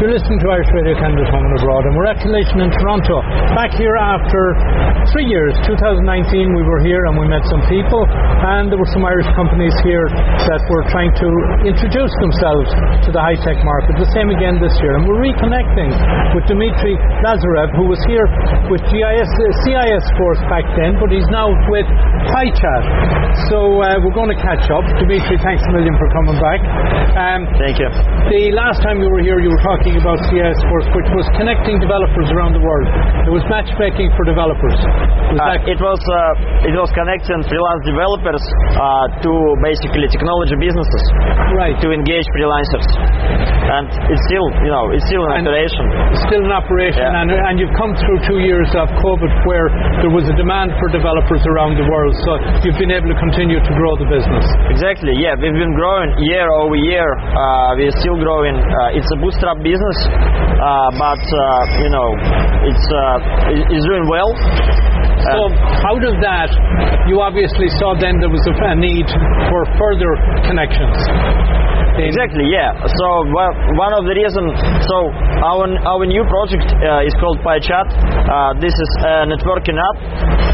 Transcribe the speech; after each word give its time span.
You're 0.00 0.16
listening 0.16 0.40
to 0.40 0.48
Irish 0.48 0.72
Radio 0.72 0.96
Canada 0.96 1.28
Home 1.28 1.44
and 1.44 1.60
Abroad, 1.60 1.84
and 1.84 1.92
we're 1.92 2.08
at 2.08 2.16
Collision 2.24 2.64
in 2.64 2.72
Toronto. 2.72 3.20
Back 3.52 3.76
here 3.76 4.00
after 4.00 4.56
three 5.12 5.28
years, 5.28 5.52
2019, 5.68 6.56
we 6.56 6.64
were 6.64 6.80
here 6.80 7.04
and 7.04 7.20
we 7.20 7.28
met 7.28 7.44
some 7.52 7.60
people, 7.68 8.08
and 8.08 8.72
there 8.72 8.80
were 8.80 8.88
some 8.96 9.04
Irish 9.04 9.28
companies 9.36 9.76
here 9.84 10.08
that 10.08 10.60
were 10.72 10.88
trying 10.88 11.12
to 11.20 11.28
introduce 11.68 12.08
themselves 12.16 12.72
to 13.04 13.12
the 13.12 13.20
high 13.20 13.36
tech 13.44 13.60
market. 13.60 14.00
The 14.00 14.08
same 14.16 14.32
again 14.32 14.56
this 14.56 14.72
year, 14.80 14.96
and 14.96 15.04
we're 15.04 15.20
reconnecting 15.20 15.92
with 16.32 16.48
Dimitri 16.48 16.96
Lazarev, 17.20 17.68
who 17.76 17.92
was 17.92 18.00
here 18.08 18.24
with 18.72 18.80
GIS, 18.88 19.28
uh, 19.28 19.44
CIS 19.68 20.04
Force 20.16 20.40
back 20.48 20.64
then, 20.80 20.96
but 20.96 21.12
he's 21.12 21.28
now 21.28 21.52
with 21.68 21.84
HiChat. 22.32 22.82
So 23.52 23.84
uh, 23.84 24.00
we're 24.00 24.16
going 24.16 24.32
to 24.32 24.40
catch 24.40 24.64
up. 24.72 24.80
Dimitri, 24.96 25.36
thanks 25.44 25.60
a 25.68 25.70
million 25.76 25.92
for 26.00 26.08
coming 26.16 26.40
back. 26.40 26.64
Um, 27.20 27.44
Thank 27.60 27.76
you. 27.76 27.90
the 28.32 28.56
last 28.56 28.80
time 28.80 29.04
you 29.04 29.12
were 29.12 29.20
here, 29.20 29.36
you 29.44 29.52
were 29.52 29.60
talking 29.60 29.89
about 29.98 30.18
CIS 30.30 30.58
Force, 30.70 30.86
which 30.94 31.10
was 31.16 31.26
connecting 31.34 31.80
developers 31.82 32.28
around 32.36 32.52
the 32.54 32.62
world. 32.62 32.86
It 33.26 33.32
was 33.34 33.42
matchmaking 33.50 34.12
for 34.14 34.22
developers. 34.28 34.78
Was 35.34 35.38
Uh, 35.40 35.72
it 35.72 35.78
was 35.78 36.00
uh, 36.10 36.68
it 36.70 36.74
was 36.74 36.90
connecting 36.94 37.38
freelance 37.46 37.82
developers 37.86 38.42
uh, 38.78 39.06
to 39.24 39.30
basically 39.62 40.06
technology 40.10 40.54
businesses 40.58 41.02
right? 41.54 41.74
to 41.82 41.94
engage 41.94 42.26
freelancers, 42.34 42.86
and 43.70 43.86
it's 44.10 44.22
still 44.26 44.46
you 44.66 44.70
know 44.74 44.90
it's 44.90 45.06
still 45.06 45.22
in 45.26 45.30
And- 45.38 45.46
operation. 45.46 45.84
Still 46.26 46.42
in 46.44 46.52
operation, 46.52 47.00
Yeah. 47.06 47.20
and, 47.22 47.28
and 47.30 47.54
you've 47.62 47.74
come 47.78 47.94
through 47.96 48.18
two 48.26 48.40
years 48.42 48.68
of 48.74 48.90
COVID 49.00 49.30
where 49.46 49.66
there 50.02 50.10
was 50.12 50.26
a 50.28 50.34
demand 50.36 50.74
for 50.82 50.90
developers 50.90 51.42
around 51.46 51.78
the 51.78 51.86
world, 51.86 52.14
so 52.26 52.30
you've 52.66 52.76
been 52.78 52.90
able 52.92 53.08
to 53.14 53.18
continue 53.18 53.58
to 53.62 53.72
grow 53.78 53.92
the 54.02 54.06
business. 54.10 54.44
Exactly. 54.68 55.14
Yeah, 55.22 55.38
we've 55.38 55.54
been 55.54 55.74
growing 55.78 56.10
year 56.26 56.46
over 56.60 56.74
year. 56.76 57.06
Uh, 57.34 57.78
we're 57.78 57.94
still 58.02 58.18
growing. 58.18 58.58
Uh, 58.58 58.98
it's 58.98 59.08
a 59.14 59.18
bootstrap 59.22 59.62
business, 59.62 59.78
uh, 59.80 60.88
but 61.00 61.24
uh, 61.24 61.80
you 61.80 61.88
know 61.88 62.08
it's 62.68 62.86
uh, 62.92 63.72
it's 63.72 63.84
doing 63.88 64.04
well. 64.12 64.30
So 65.28 65.38
out 65.84 66.04
of 66.04 66.14
that, 66.24 66.50
you 67.08 67.20
obviously 67.20 67.68
saw 67.76 67.92
then 67.98 68.20
there 68.20 68.32
was 68.32 68.44
a, 68.48 68.54
a 68.56 68.76
need 68.76 69.08
for 69.52 69.60
further 69.76 70.12
connections. 70.48 70.96
Exactly, 72.00 72.48
yeah. 72.48 72.72
So 72.86 73.06
well, 73.28 73.52
one 73.76 73.92
of 73.92 74.08
the 74.08 74.14
reasons, 74.16 74.56
so 74.88 74.96
our 75.44 75.68
our 75.84 76.04
new 76.06 76.24
project 76.32 76.70
uh, 76.80 77.04
is 77.04 77.12
called 77.20 77.42
PyChat. 77.44 77.88
Uh, 77.92 78.56
this 78.62 78.72
is 78.72 78.90
a 79.04 79.28
networking 79.28 79.76
app 79.76 79.96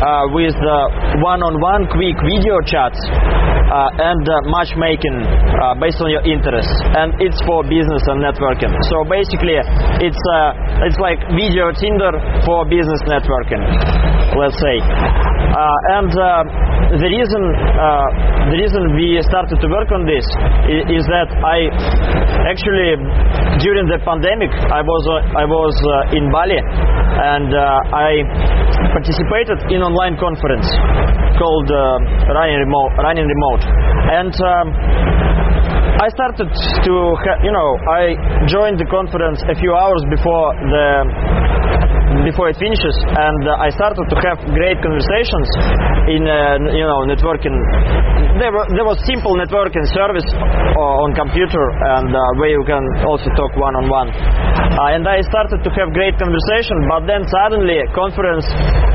uh, 0.02 0.24
with 0.34 0.56
uh, 0.58 1.22
one-on-one 1.22 1.86
quick 1.92 2.16
video 2.24 2.58
chats 2.66 2.98
uh, 3.06 4.10
and 4.10 4.24
uh, 4.26 4.34
matchmaking 4.48 5.22
uh, 5.22 5.76
based 5.78 6.00
on 6.00 6.10
your 6.10 6.24
interests, 6.24 6.72
and 6.98 7.14
it's 7.20 7.38
for 7.44 7.62
business 7.68 8.02
and 8.10 8.24
networking. 8.24 8.72
So 8.90 9.04
basically, 9.06 9.60
it's 10.02 10.22
uh, 10.32 10.86
it's 10.88 10.98
like 10.98 11.20
video 11.36 11.70
Tinder 11.76 12.16
for 12.48 12.64
business 12.66 13.02
networking, 13.06 13.60
let's 14.40 14.55
say. 14.60 14.76
And 15.56 16.12
uh, 16.12 16.44
the 17.00 17.08
reason 17.08 17.42
uh, 17.48 18.06
the 18.52 18.58
reason 18.60 18.80
we 18.94 19.16
started 19.24 19.56
to 19.56 19.68
work 19.72 19.88
on 19.90 20.04
this 20.04 20.26
is, 20.68 21.00
is 21.00 21.04
that 21.08 21.28
I 21.32 21.72
actually 22.50 23.00
during 23.64 23.88
the 23.88 23.98
pandemic 24.04 24.52
I 24.52 24.84
was 24.84 25.02
uh, 25.08 25.40
I 25.40 25.44
was 25.48 25.74
in 26.12 26.28
Bali 26.28 26.60
and 26.60 27.50
I 27.56 28.20
participated 28.92 29.72
in 29.72 29.80
online 29.80 30.20
conference 30.20 30.68
called 31.40 31.68
uh, 31.72 32.34
Running 32.36 32.60
Remote 32.68 32.90
Running 33.00 33.26
Remote 33.26 33.62
and. 34.12 34.34
Um, 34.44 34.66
I 35.96 36.12
started 36.12 36.52
to, 36.52 36.94
you 37.40 37.52
know, 37.56 37.70
I 37.88 38.12
joined 38.52 38.76
the 38.76 38.84
conference 38.92 39.40
a 39.48 39.56
few 39.56 39.72
hours 39.72 40.04
before 40.12 40.52
the 40.68 41.08
before 42.24 42.48
it 42.48 42.56
finishes, 42.56 42.96
and 43.04 43.42
uh, 43.44 43.64
I 43.66 43.68
started 43.74 44.06
to 44.08 44.16
have 44.24 44.38
great 44.54 44.78
conversations 44.80 45.48
in, 46.12 46.22
uh, 46.24 46.72
you 46.72 46.86
know, 46.86 47.04
networking. 47.08 47.56
There, 48.38 48.52
were, 48.52 48.66
there 48.72 48.86
was 48.86 49.00
simple 49.04 49.34
networking 49.36 49.84
service 49.92 50.26
uh, 50.32 51.02
on 51.04 51.12
computer, 51.16 51.64
and 51.98 52.12
uh, 52.12 52.20
where 52.40 52.52
you 52.52 52.64
can 52.64 52.84
also 53.04 53.28
talk 53.34 53.52
one 53.56 53.74
on 53.76 53.86
one. 53.90 54.08
And 54.12 55.08
I 55.08 55.20
started 55.24 55.64
to 55.64 55.70
have 55.72 55.92
great 55.96 56.16
conversation, 56.20 56.76
but 56.88 57.08
then 57.08 57.24
suddenly 57.28 57.80
conference 57.96 58.44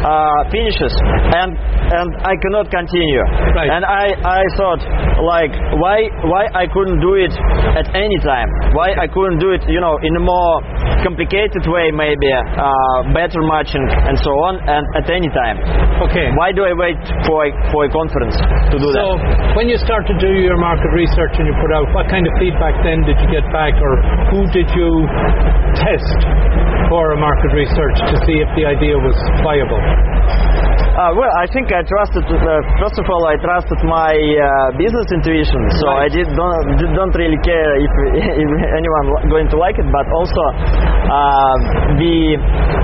uh, 0.05 0.49
finishes, 0.53 0.93
and 1.35 1.57
and 1.91 2.09
I 2.21 2.33
cannot 2.37 2.69
continue. 2.69 3.23
Right. 3.53 3.69
And 3.69 3.83
I 3.85 4.05
I 4.21 4.41
thought 4.57 4.81
like 5.25 5.53
why 5.81 6.05
why 6.25 6.43
I 6.53 6.65
couldn't 6.69 7.01
do 7.01 7.17
it 7.17 7.33
at 7.77 7.87
any 7.97 8.17
time? 8.21 8.49
Why 8.77 8.93
I 8.93 9.07
couldn't 9.09 9.39
do 9.39 9.51
it, 9.51 9.65
you 9.67 9.81
know, 9.81 9.97
in 10.01 10.13
a 10.15 10.23
more 10.23 10.61
complicated 11.01 11.65
way, 11.65 11.89
maybe 11.91 12.29
uh, 12.29 13.10
better 13.13 13.39
matching 13.45 13.83
and 13.85 14.17
so 14.19 14.31
on, 14.47 14.59
and 14.65 14.83
at 14.97 15.07
any 15.11 15.29
time. 15.31 15.59
Okay. 16.09 16.31
Why 16.35 16.51
do 16.51 16.65
I 16.65 16.73
wait 16.73 16.97
for 17.27 17.45
a, 17.45 17.49
for 17.69 17.85
a 17.85 17.89
conference 17.91 18.35
to 18.35 18.75
do 18.79 18.87
that? 18.91 18.99
So 18.99 19.07
when 19.55 19.69
you 19.69 19.77
start 19.77 20.07
to 20.09 20.15
do 20.17 20.31
your 20.41 20.57
market 20.57 20.89
research 20.95 21.35
and 21.37 21.45
you 21.45 21.55
put 21.61 21.71
out, 21.71 21.87
what 21.93 22.09
kind 22.09 22.25
of 22.25 22.33
feedback 22.41 22.75
then 22.83 23.05
did 23.05 23.15
you 23.21 23.29
get 23.29 23.45
back, 23.53 23.75
or 23.77 23.93
who 24.33 24.47
did 24.49 24.67
you 24.73 24.89
test 25.77 26.19
for 26.89 27.13
a 27.13 27.19
market 27.19 27.51
research 27.53 27.97
to 28.09 28.15
see 28.27 28.41
if 28.41 28.49
the 28.57 28.65
idea 28.67 28.97
was 28.97 29.15
viable? 29.45 29.79
Uh, 30.91 31.15
well, 31.15 31.31
I 31.39 31.47
think 31.55 31.71
I 31.71 31.79
trusted. 31.87 32.27
Uh, 32.27 32.43
first 32.75 32.99
of 32.99 33.07
all, 33.07 33.23
I 33.23 33.39
trusted 33.39 33.79
my 33.87 34.11
uh, 34.11 34.75
business 34.75 35.07
intuition, 35.15 35.61
so 35.79 35.87
Right. 35.87 36.03
I 36.03 36.07
did 36.11 36.27
don't 36.35 36.67
don't 36.91 37.15
really 37.15 37.39
care 37.47 37.71
if, 37.79 37.91
if 38.43 38.49
anyone 38.75 39.05
going 39.31 39.47
to 39.55 39.57
like 39.57 39.79
it. 39.79 39.87
But 39.87 40.03
also, 40.11 40.43
uh, 41.07 41.55
we 41.95 42.35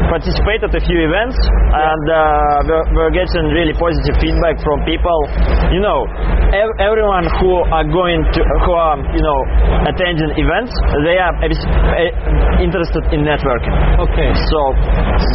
participated 0.07 0.71
a 0.71 0.81
few 0.87 0.99
events, 1.03 1.35
and 1.75 2.03
uh, 2.07 2.15
we're, 2.63 2.85
we're 2.95 3.11
getting 3.11 3.51
really 3.51 3.75
positive 3.75 4.15
feedback 4.23 4.55
from 4.63 4.87
people. 4.87 5.19
You 5.75 5.83
know, 5.83 6.07
ev- 6.55 6.77
everyone 6.79 7.27
who 7.43 7.51
are 7.75 7.83
going 7.91 8.23
to 8.23 8.39
who 8.63 8.71
are 8.71 8.95
you 9.03 9.19
know 9.19 9.39
attending 9.83 10.31
events, 10.39 10.71
they 11.03 11.19
are 11.19 11.35
uh, 11.43 12.63
interested 12.63 13.03
in 13.11 13.27
networking. 13.27 13.75
Okay. 13.99 14.31
So 14.47 14.59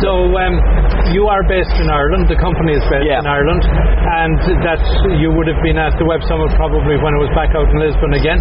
So 0.00 0.10
um, 0.40 0.54
you 1.12 1.28
are 1.28 1.44
based 1.44 1.76
in 1.76 1.92
Ireland. 1.92 2.32
The 2.32 2.38
company 2.40 2.60
is 2.70 2.82
based 2.90 3.06
Yeah. 3.08 3.18
in 3.22 3.26
Ireland, 3.26 3.62
and 3.66 4.36
that 4.66 4.80
you 5.18 5.32
would 5.34 5.48
have 5.50 5.60
been 5.62 5.78
at 5.78 5.94
the 5.98 6.06
Web 6.06 6.22
Summit 6.28 6.50
probably 6.54 6.96
when 7.00 7.12
it 7.16 7.20
was 7.22 7.32
back 7.34 7.50
out 7.56 7.66
in 7.66 7.76
Lisbon 7.80 8.12
again. 8.14 8.38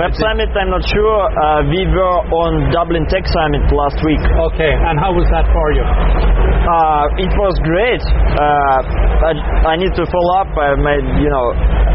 Web 0.00 0.12
Summit, 0.18 0.50
I'm 0.56 0.70
not 0.70 0.82
sure. 0.88 1.18
Uh, 1.30 1.62
we 1.70 1.86
were 1.86 2.18
on 2.42 2.70
Dublin 2.74 3.06
Tech 3.06 3.26
Summit 3.28 3.62
last 3.72 3.98
week. 4.04 4.22
Okay. 4.52 4.72
And 4.74 4.98
how 4.98 5.12
was 5.14 5.26
that 5.30 5.46
for 5.54 5.66
you? 5.72 5.84
Uh, 5.86 7.22
it 7.22 7.30
was 7.38 7.54
great. 7.62 8.02
Uh, 8.02 9.30
I, 9.30 9.32
I 9.70 9.74
need 9.78 9.94
to 9.94 10.04
follow 10.10 10.32
up. 10.42 10.50
I 10.58 10.74
made, 10.74 11.06
you 11.22 11.30
know, 11.30 11.46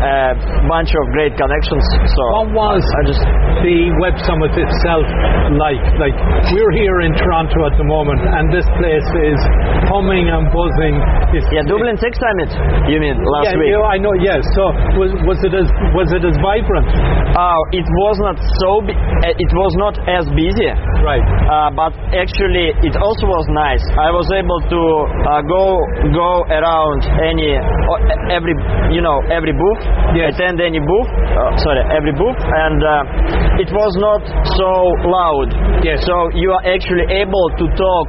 a 0.02 0.34
bunch 0.66 0.90
of 0.96 1.04
great 1.14 1.36
connections. 1.38 1.84
So 2.16 2.24
What 2.56 2.80
was 2.80 2.82
I 2.82 3.02
just 3.06 3.22
the 3.62 3.78
Web 4.02 4.16
Summit 4.26 4.56
itself 4.56 5.06
like? 5.60 5.84
Like 6.00 6.16
we're 6.56 6.74
here 6.74 7.04
in 7.06 7.14
Toronto 7.14 7.68
at 7.70 7.76
the 7.78 7.86
moment, 7.86 8.24
and 8.26 8.50
this 8.50 8.66
place 8.80 9.08
is 9.28 9.40
humming 9.92 10.32
and 10.32 10.48
buzzing. 10.50 10.96
It's, 11.42 11.50
yeah, 11.50 11.66
Dublin 11.66 11.98
Tech 11.98 12.14
Summit. 12.14 12.54
You 12.86 13.02
mean 13.02 13.18
last 13.18 13.50
Yeah, 13.50 13.58
week? 13.58 13.74
yeah, 13.74 13.82
I 13.82 13.98
know. 13.98 14.14
Yes. 14.22 14.46
So 14.54 14.70
was, 15.02 15.10
was 15.26 15.40
it 15.42 15.54
as 15.58 15.66
was 15.98 16.06
it 16.14 16.22
as 16.22 16.38
vibrant? 16.38 16.86
Uh, 17.34 17.58
it 17.74 17.88
was 17.98 18.16
not 18.22 18.38
so. 18.62 18.86
Uh, 18.86 19.34
it 19.42 19.52
was 19.58 19.74
not 19.82 19.98
as 20.06 20.30
busy. 20.38 20.70
Right. 21.02 21.26
Uh, 21.50 21.74
but 21.74 21.98
actually, 22.14 22.78
it 22.86 22.94
also 22.94 23.26
was 23.26 23.46
nice. 23.58 23.82
I 23.98 24.14
was 24.14 24.30
able 24.38 24.62
to 24.70 24.82
uh, 25.26 25.42
go 25.50 25.82
go 26.14 26.46
around 26.54 27.10
any 27.26 27.58
every 28.30 28.54
you 28.94 29.02
know 29.02 29.18
every 29.34 29.58
booth, 29.58 29.82
Yes. 30.14 30.38
attend 30.38 30.62
any 30.62 30.78
booth. 30.78 31.10
Uh, 31.34 31.58
sorry, 31.66 31.82
every 31.90 32.14
booth, 32.14 32.38
and 32.38 32.78
uh, 32.86 33.62
it 33.66 33.70
was 33.74 33.94
not 33.98 34.22
so 34.62 34.70
loud. 35.10 35.50
Yes. 35.82 36.06
So 36.06 36.30
you 36.38 36.54
are 36.54 36.64
actually 36.70 37.10
able 37.18 37.50
to 37.58 37.66
talk. 37.74 38.08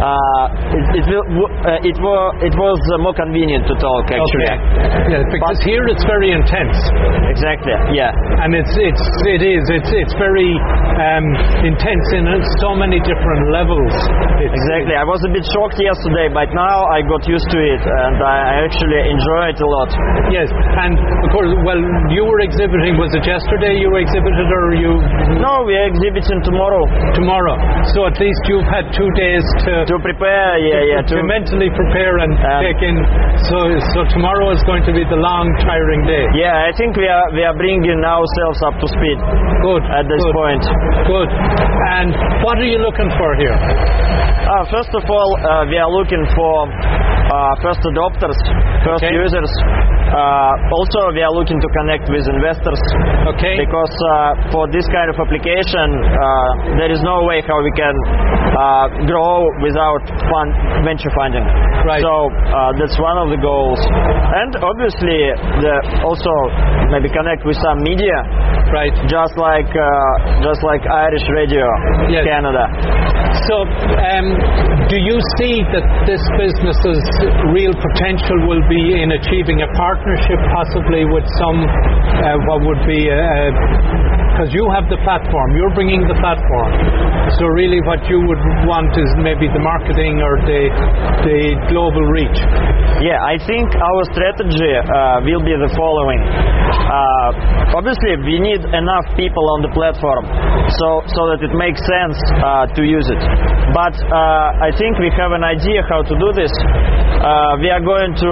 Uh, 0.00 0.48
it, 0.72 1.04
it, 1.04 1.04
will, 1.12 1.24
uh, 1.60 1.76
it, 1.84 1.96
were, 2.00 2.26
it 2.40 2.54
was 2.56 2.78
uh, 2.96 3.04
more 3.04 3.12
convenient 3.12 3.68
to 3.68 3.76
talk 3.76 4.08
actually. 4.08 4.48
Okay. 4.48 5.12
Yeah, 5.12 5.22
because 5.28 5.60
here 5.60 5.84
it's 5.92 6.00
very 6.08 6.32
intense, 6.32 6.76
Exactly. 7.28 7.76
Yeah. 7.92 8.08
and 8.40 8.56
it's 8.56 8.72
it's 8.80 9.04
it 9.28 9.42
is 9.44 9.62
it's 9.68 9.90
it's 9.92 10.14
very 10.16 10.48
um, 10.96 11.26
intense 11.68 12.06
in 12.16 12.24
so 12.64 12.72
many 12.72 12.96
different 13.04 13.52
levels. 13.52 13.92
It's, 14.40 14.56
Exactly. 14.56 14.96
I 14.96 15.04
was 15.04 15.20
a 15.26 15.30
bit 15.32 15.44
shocked 15.52 15.76
yesterday, 15.76 16.32
but 16.32 16.48
now 16.56 16.76
I 16.88 17.04
got 17.04 17.26
used 17.28 17.48
to 17.52 17.58
it, 17.60 17.82
and 17.84 18.16
I 18.24 18.64
actually 18.64 19.00
enjoy 19.04 19.42
it 19.52 19.58
a 19.60 19.68
lot. 19.68 19.90
Yes, 20.32 20.48
and 20.52 20.96
of 20.96 21.28
course, 21.34 21.50
well, 21.66 21.80
you 22.08 22.24
were 22.24 22.40
exhibiting. 22.40 22.96
Was 22.96 23.12
it 23.16 23.24
yesterday 23.28 23.76
you 23.76 23.90
exhibited, 24.00 24.48
or 24.48 24.64
you 24.80 24.92
No, 25.44 25.64
we 25.68 25.76
are 25.76 25.88
exhibiting 25.92 26.40
tomorrow 26.40 26.88
tomorrow? 27.12 27.56
So 27.92 28.08
at 28.08 28.16
least 28.16 28.40
you've 28.48 28.68
had 28.68 28.88
two 28.96 29.10
days 29.18 29.44
to 29.68 29.89
to 29.90 29.96
prepare. 29.98 30.54
Yeah, 30.62 30.82
yeah. 30.86 31.02
to 31.02 31.18
To 31.18 31.26
mentally 31.26 31.68
prepare 31.74 32.22
and 32.22 32.32
Um, 32.38 32.62
take 32.62 32.78
in. 32.86 32.96
So 33.50 33.58
so 33.94 33.98
tomorrow 34.14 34.54
is 34.54 34.62
going 34.62 34.86
to 34.86 34.92
be 34.94 35.02
the 35.02 35.18
long, 35.18 35.50
tiring 35.66 36.06
day. 36.06 36.24
yeah, 36.38 36.68
I 36.68 36.72
think 36.78 36.94
we 36.94 37.08
are 37.10 37.26
we 37.34 37.42
are 37.42 37.56
bringing 37.58 37.98
ourselves 38.06 38.58
up 38.62 38.74
to 38.78 38.86
speed 38.86 39.18
Good. 39.66 39.82
at 39.90 40.04
this 40.06 40.22
good, 40.22 40.34
point. 40.38 40.62
Good. 41.10 41.28
And 41.98 42.10
what 42.46 42.56
are 42.62 42.68
you 42.70 42.78
looking 42.78 43.10
for 43.18 43.30
here? 43.42 43.56
Uh, 43.58 44.64
first 44.70 44.92
of 44.94 45.04
all, 45.10 45.30
uh, 45.42 45.66
we 45.66 45.76
are 45.78 45.90
looking 45.90 46.24
for 46.38 46.54
uh, 47.30 47.54
first 47.62 47.80
adopters, 47.86 48.36
first 48.84 49.02
Okay. 49.06 49.14
users. 49.14 49.50
Uh, 50.10 50.50
also, 50.74 51.14
we 51.14 51.22
are 51.22 51.30
looking 51.30 51.62
to 51.62 51.68
connect 51.70 52.10
with 52.10 52.26
investors 52.26 52.80
Okay. 53.30 53.54
because 53.62 53.94
uh, 54.10 54.50
for 54.50 54.66
this 54.74 54.82
kind 54.90 55.06
of 55.06 55.14
application, 55.22 55.86
uh, 56.02 56.74
there 56.82 56.90
is 56.90 56.98
no 57.06 57.22
way 57.30 57.38
how 57.46 57.62
we 57.62 57.70
can 57.78 57.94
uh, 58.58 58.86
grow 59.06 59.46
without 59.62 60.02
fund, 60.26 60.50
venture 60.82 61.12
funding. 61.14 61.46
Right. 61.86 62.02
So 62.02 62.10
uh, 62.50 62.74
that's 62.74 62.98
one 62.98 63.16
of 63.22 63.30
the 63.30 63.38
goals, 63.38 63.78
and 63.80 64.50
obviously, 64.66 65.30
the, 65.62 65.74
also 66.02 66.32
maybe 66.90 67.06
connect 67.08 67.46
with 67.46 67.56
some 67.62 67.78
media, 67.86 68.18
Right. 68.74 68.92
just 69.06 69.38
like 69.38 69.70
uh, 69.70 70.42
just 70.42 70.60
like 70.66 70.82
Irish 70.90 71.24
Radio 71.30 71.64
Yes. 72.10 72.26
Canada. 72.26 72.66
So, 73.46 73.62
um, 73.64 74.26
do 74.90 74.98
you 74.98 75.16
see 75.38 75.62
that 75.70 75.86
this 76.04 76.20
business's 76.36 77.00
real 77.52 77.74
potential 77.74 78.48
will 78.48 78.64
be 78.68 79.02
in 79.02 79.12
achieving 79.12 79.62
a 79.62 79.68
partnership, 79.76 80.38
possibly 80.52 81.04
with 81.04 81.24
some 81.36 81.58
uh, 81.64 82.36
what 82.48 82.64
would 82.64 82.82
be 82.86 83.10
because 84.40 84.56
you 84.56 84.64
have 84.72 84.88
the 84.88 84.96
platform, 85.04 85.52
you're 85.52 85.74
bringing 85.76 86.00
the 86.08 86.16
platform. 86.16 86.72
So 87.36 87.44
really, 87.52 87.84
what 87.84 88.00
you 88.08 88.24
would 88.24 88.40
want 88.64 88.88
is 88.96 89.12
maybe 89.20 89.52
the 89.52 89.60
marketing 89.60 90.16
or 90.24 90.40
the 90.48 90.62
the 91.28 91.40
global 91.68 92.00
reach. 92.08 92.40
Yeah, 93.04 93.20
I 93.20 93.36
think 93.36 93.68
our 93.68 94.02
strategy 94.16 94.72
uh, 94.80 95.20
will 95.28 95.44
be 95.44 95.52
the 95.52 95.68
following. 95.76 96.24
Uh, 96.24 97.76
obviously, 97.76 98.16
we 98.24 98.40
need 98.40 98.64
enough 98.64 99.12
people 99.20 99.44
on 99.52 99.60
the 99.60 99.72
platform 99.76 100.24
so 100.80 101.04
so 101.12 101.20
that 101.36 101.44
it 101.44 101.52
makes 101.52 101.84
sense 101.84 102.16
uh, 102.40 102.64
to 102.72 102.80
use 102.80 103.04
it. 103.12 103.20
But 103.76 103.92
uh, 104.08 104.64
I 104.64 104.72
think 104.72 104.96
we 104.96 105.12
have 105.20 105.36
an 105.36 105.44
idea 105.44 105.84
how 105.84 106.00
to 106.00 106.14
do 106.16 106.28
this. 106.32 106.50
Uh, 107.20 107.60
we 107.60 107.68
are 107.68 107.84
going 107.84 108.16
to 108.16 108.30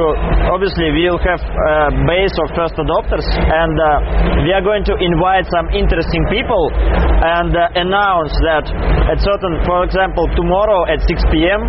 obviously 0.49 0.89
we 0.97 1.05
will 1.05 1.21
have 1.21 1.45
a 1.45 1.93
base 2.09 2.33
of 2.41 2.49
first 2.57 2.75
adopters, 2.81 3.29
and 3.37 3.77
uh, 3.77 4.41
we 4.49 4.57
are 4.57 4.65
going 4.65 4.83
to 4.89 4.97
invite 4.97 5.45
some 5.53 5.69
interesting 5.71 5.98
people 6.31 6.71
and 7.25 7.51
uh, 7.57 7.67
announce 7.75 8.31
that 8.47 8.67
at 9.11 9.19
certain, 9.19 9.59
for 9.67 9.83
example, 9.83 10.31
tomorrow 10.39 10.87
at 10.87 11.03
6 11.03 11.23
p.m. 11.35 11.67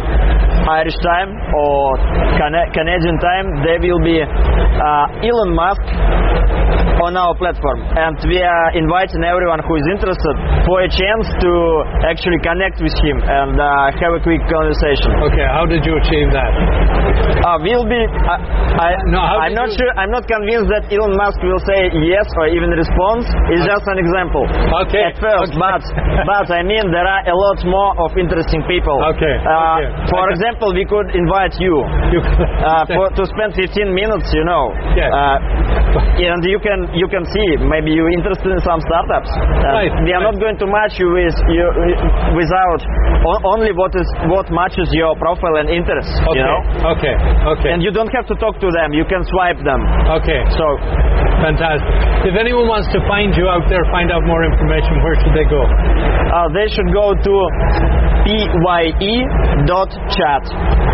Irish 0.69 0.97
time 1.01 1.33
or 1.57 1.97
Cana- 2.37 2.69
Canadian 2.69 3.17
time, 3.17 3.63
there 3.65 3.81
will 3.81 4.03
be 4.05 4.21
uh, 4.21 5.25
Elon 5.25 5.55
Musk 5.57 5.81
on 6.99 7.15
our 7.15 7.33
platform, 7.39 7.79
and 7.95 8.15
we 8.27 8.39
are 8.43 8.69
inviting 8.75 9.23
everyone 9.23 9.63
who 9.63 9.73
is 9.79 9.85
interested 9.87 10.35
for 10.67 10.83
a 10.83 10.89
chance 10.91 11.25
to 11.39 11.51
actually 12.07 12.39
connect 12.43 12.83
with 12.83 12.91
him 13.03 13.17
and 13.23 13.55
uh, 13.55 13.91
have 13.99 14.13
a 14.15 14.21
quick 14.21 14.43
conversation. 14.51 15.09
Okay, 15.31 15.47
how 15.47 15.63
did 15.63 15.81
you 15.87 15.95
achieve 15.95 16.27
that? 16.35 16.51
Uh, 17.39 17.57
we'll 17.63 17.87
be. 17.87 17.99
I, 18.03 18.35
I, 18.77 18.89
No, 19.07 19.19
I'm 19.23 19.55
not 19.55 19.71
sure. 19.71 19.91
I'm 19.95 20.11
not 20.11 20.27
convinced 20.27 20.67
that 20.75 20.91
Elon 20.91 21.15
Musk 21.15 21.39
will 21.43 21.61
say 21.63 21.87
yes 22.03 22.27
or 22.35 22.51
even 22.51 22.71
respond. 22.75 23.23
It's 23.51 23.63
just 23.63 23.85
an 23.87 23.99
example. 23.99 24.43
Okay, 24.87 25.03
At 25.13 25.17
first, 25.23 25.55
okay. 25.55 25.61
but 25.61 25.81
but 26.27 26.47
I 26.51 26.61
mean 26.67 26.83
there 26.91 27.07
are 27.07 27.23
a 27.27 27.35
lot 27.35 27.59
more 27.63 27.91
of 28.03 28.11
interesting 28.19 28.61
people. 28.67 28.95
Okay, 29.15 29.35
Uh, 29.39 29.79
okay. 29.79 29.87
For 30.11 30.23
example, 30.35 30.75
we 30.75 30.83
could 30.83 31.15
invite 31.15 31.55
you. 31.63 31.75
You, 32.11 32.21
Uh, 32.59 32.83
for, 32.91 33.07
to 33.15 33.23
spend 33.25 33.55
15 33.55 33.87
minutes, 33.93 34.27
you 34.35 34.43
know, 34.43 34.73
Yes. 34.93 35.09
uh, 35.13 35.37
and 36.27 36.41
you 36.45 36.59
can 36.59 36.88
you 36.97 37.07
can 37.11 37.23
see 37.29 37.47
maybe 37.69 37.91
you're 37.93 38.09
interested 38.13 38.49
in 38.53 38.59
some 38.65 38.81
startups. 38.85 39.29
Uh, 39.29 39.75
Right, 39.79 39.93
We 40.05 40.11
are 40.15 40.21
right. 40.23 40.29
not 40.33 40.37
going 40.41 40.57
to 40.61 40.67
match 40.67 40.97
you 40.97 41.09
with 41.13 41.35
you 41.51 41.65
without 42.35 42.81
o- 43.25 43.41
only 43.57 43.71
what 43.75 43.93
is 43.93 44.07
what 44.31 44.49
matches 44.49 44.89
your 44.95 45.13
profile 45.21 45.57
and 45.61 45.69
interests. 45.69 46.11
okay, 46.25 46.39
You 46.39 46.45
know, 46.45 46.59
okay, 46.97 47.15
okay, 47.57 47.69
and 47.73 47.79
you 47.85 47.91
don't 47.93 48.11
have 48.15 48.25
to 48.31 48.35
talk 48.41 48.57
to 48.63 48.69
them. 48.73 48.93
You 48.93 49.05
can 49.05 49.21
swipe 49.29 49.59
them. 49.61 49.81
okay. 50.21 50.41
So 50.57 50.65
Fantastic. 51.39 52.27
If 52.27 52.35
anyone 52.35 52.67
wants 52.67 52.91
to 52.91 52.99
find 53.07 53.31
you 53.31 53.47
out 53.47 53.63
there, 53.71 53.79
find 53.95 54.11
out 54.11 54.27
more 54.27 54.43
information, 54.43 54.99
where 54.99 55.15
should 55.23 55.31
they 55.31 55.47
go? 55.47 55.63
uh, 55.63 56.51
they 56.51 56.67
should 56.75 56.91
go 56.91 57.15
to 57.15 57.33
pye.chat. 58.99 60.43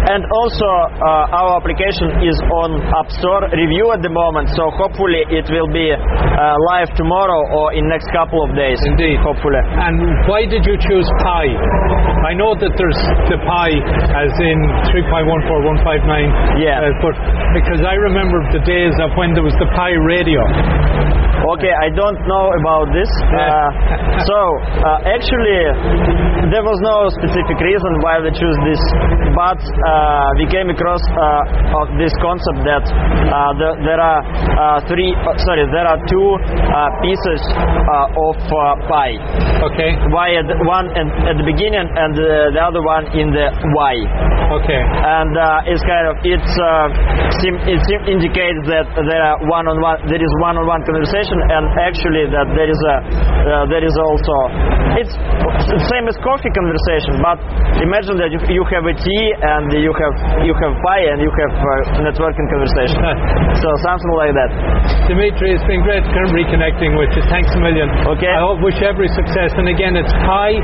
And 0.05 0.21
also, 0.29 0.69
uh, 1.01 1.33
our 1.41 1.57
application 1.57 2.21
is 2.29 2.37
on 2.61 2.77
App 2.93 3.09
Store 3.17 3.41
review 3.49 3.89
at 3.89 4.05
the 4.05 4.13
moment, 4.13 4.53
so 4.53 4.69
hopefully 4.77 5.25
it 5.33 5.49
will 5.49 5.65
be 5.73 5.84
uh, 5.93 6.55
live 6.73 6.89
tomorrow 6.97 7.41
or 7.53 7.73
in 7.77 7.85
next 7.85 8.09
couple 8.15 8.41
of 8.41 8.55
days. 8.57 8.79
Indeed. 8.85 9.21
Hopefully. 9.21 9.61
And 9.61 10.01
why 10.25 10.45
did 10.49 10.65
you 10.65 10.75
choose 10.81 11.07
Pi? 11.21 11.45
I 12.25 12.33
know 12.33 12.57
that 12.57 12.73
there's 12.73 13.01
the 13.29 13.37
Pi 13.45 13.69
as 14.17 14.33
in 14.41 14.57
3.14159. 14.89 16.63
Yeah. 16.63 16.81
Uh, 16.81 16.89
but 17.03 17.15
because 17.53 17.81
I 17.85 17.95
remember 17.99 18.41
the 18.55 18.63
days 18.65 18.95
of 19.03 19.13
when 19.19 19.37
there 19.37 19.45
was 19.45 19.55
the 19.61 19.69
Pi 19.75 19.91
radio. 20.09 20.41
Okay, 21.45 21.69
I 21.69 21.93
don't 21.93 22.17
know 22.25 22.45
about 22.57 22.89
this. 22.89 23.11
Uh, 23.21 23.69
so, 24.29 24.37
uh, 24.81 25.13
actually, 25.13 25.61
there 26.49 26.65
was 26.65 26.79
no 26.81 27.05
specific 27.21 27.57
reason 27.61 27.91
why 28.01 28.17
we 28.17 28.33
choose 28.33 28.57
this, 28.65 28.81
but 29.37 29.59
uh, 29.61 30.25
we 30.41 30.49
came 30.49 30.73
across 30.73 31.03
uh, 31.13 31.85
of 31.85 31.93
this 32.01 32.09
concept 32.17 32.65
that 32.65 32.85
uh, 32.89 33.51
the, 33.61 33.69
there 33.85 34.01
are 34.01 34.25
uh, 34.25 34.79
three, 34.89 35.13
uh, 35.13 35.37
sorry, 35.45 35.69
there 35.75 35.83
are 35.83 35.99
two 36.07 36.29
uh, 36.39 36.87
pieces 37.03 37.41
uh, 37.51 38.07
of 38.31 38.39
uh, 38.39 38.79
pie. 38.87 39.19
Okay. 39.67 39.91
Y 40.07 40.27
at 40.39 40.47
one 40.63 40.87
at 40.95 41.35
the 41.35 41.43
beginning 41.43 41.83
and 41.83 42.15
uh, 42.15 42.55
the 42.55 42.61
other 42.63 42.79
one 42.79 43.11
in 43.11 43.27
the 43.35 43.51
Y 43.75 43.95
Okay. 44.55 44.77
and 44.77 45.33
uh, 45.35 45.67
it's 45.71 45.81
kind 45.83 46.05
of 46.07 46.15
it's 46.23 46.53
uh, 46.63 46.87
it 47.65 47.81
indicates 48.07 48.61
that 48.71 48.87
there 48.93 49.23
are 49.25 49.37
one-on-one 49.49 50.05
there 50.05 50.21
is 50.21 50.31
one-on-one 50.39 50.85
conversation 50.85 51.37
and 51.49 51.65
actually 51.81 52.29
that 52.29 52.47
there 52.53 52.69
is 52.69 52.77
a 52.77 52.95
uh, 52.95 53.65
there 53.67 53.81
is 53.81 53.95
also 53.97 54.35
it's 55.01 55.15
the 55.75 55.81
same 55.91 56.05
as 56.07 56.15
coffee 56.21 56.53
conversation 56.53 57.19
but 57.25 57.41
imagine 57.81 58.15
that 58.21 58.31
you, 58.31 58.63
have 58.69 58.85
a 58.85 58.95
tea 58.95 59.25
and 59.33 59.65
you 59.75 59.91
have 59.97 60.15
you 60.45 60.53
have 60.55 60.73
pie 60.85 61.05
and 61.09 61.19
you 61.19 61.31
have 61.33 61.53
uh, 61.57 62.05
networking 62.05 62.47
conversation 62.53 63.01
so 63.61 63.67
something 63.81 64.13
like 64.13 64.33
that 64.37 64.51
Dimitri, 65.09 65.57
it's 65.65 65.73
been 65.73 65.81
great 65.81 66.05
reconnecting 66.05 66.93
with 66.93 67.09
you. 67.17 67.25
Thanks 67.25 67.49
a 67.57 67.59
million. 67.59 67.89
Okay. 68.05 68.29
I 68.29 68.37
hope 68.37 68.61
wish 68.61 68.77
every 68.85 69.09
success. 69.17 69.49
And 69.57 69.65
again, 69.65 69.97
it's 69.97 70.13
pi 70.21 70.61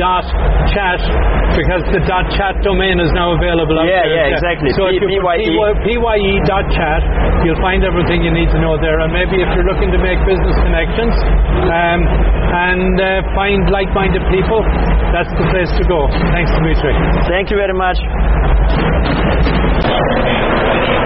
dot 0.00 0.24
chat 0.72 1.04
because 1.52 1.84
the 1.92 2.00
dot 2.08 2.32
chat 2.32 2.56
domain 2.64 2.96
is 2.96 3.12
now 3.12 3.36
available. 3.36 3.76
Yeah, 3.84 4.08
there. 4.08 4.32
yeah, 4.32 4.32
exactly. 4.32 4.72
So 4.72 4.88
if 4.88 5.04
you. 5.04 5.20
PYE 5.84 6.32
dot 6.48 6.64
chat, 6.72 7.04
you'll 7.44 7.60
find 7.60 7.84
everything 7.84 8.24
you 8.24 8.32
need 8.32 8.48
to 8.48 8.56
know 8.56 8.80
there. 8.80 9.04
And 9.04 9.12
maybe 9.12 9.36
if 9.36 9.48
you're 9.52 9.68
looking 9.68 9.92
to 9.92 10.00
make 10.00 10.16
business 10.24 10.56
connections 10.64 11.12
um, 11.68 12.00
and 12.08 12.96
uh, 12.96 13.08
find 13.36 13.68
like-minded 13.68 14.24
people, 14.32 14.64
that's 15.12 15.28
the 15.36 15.44
place 15.52 15.68
to 15.76 15.84
go. 15.84 16.08
Thanks, 16.32 16.48
Dimitri. 16.56 16.96
thank 17.28 17.52
you 17.52 17.60
very 17.60 17.76
much 17.76 18.00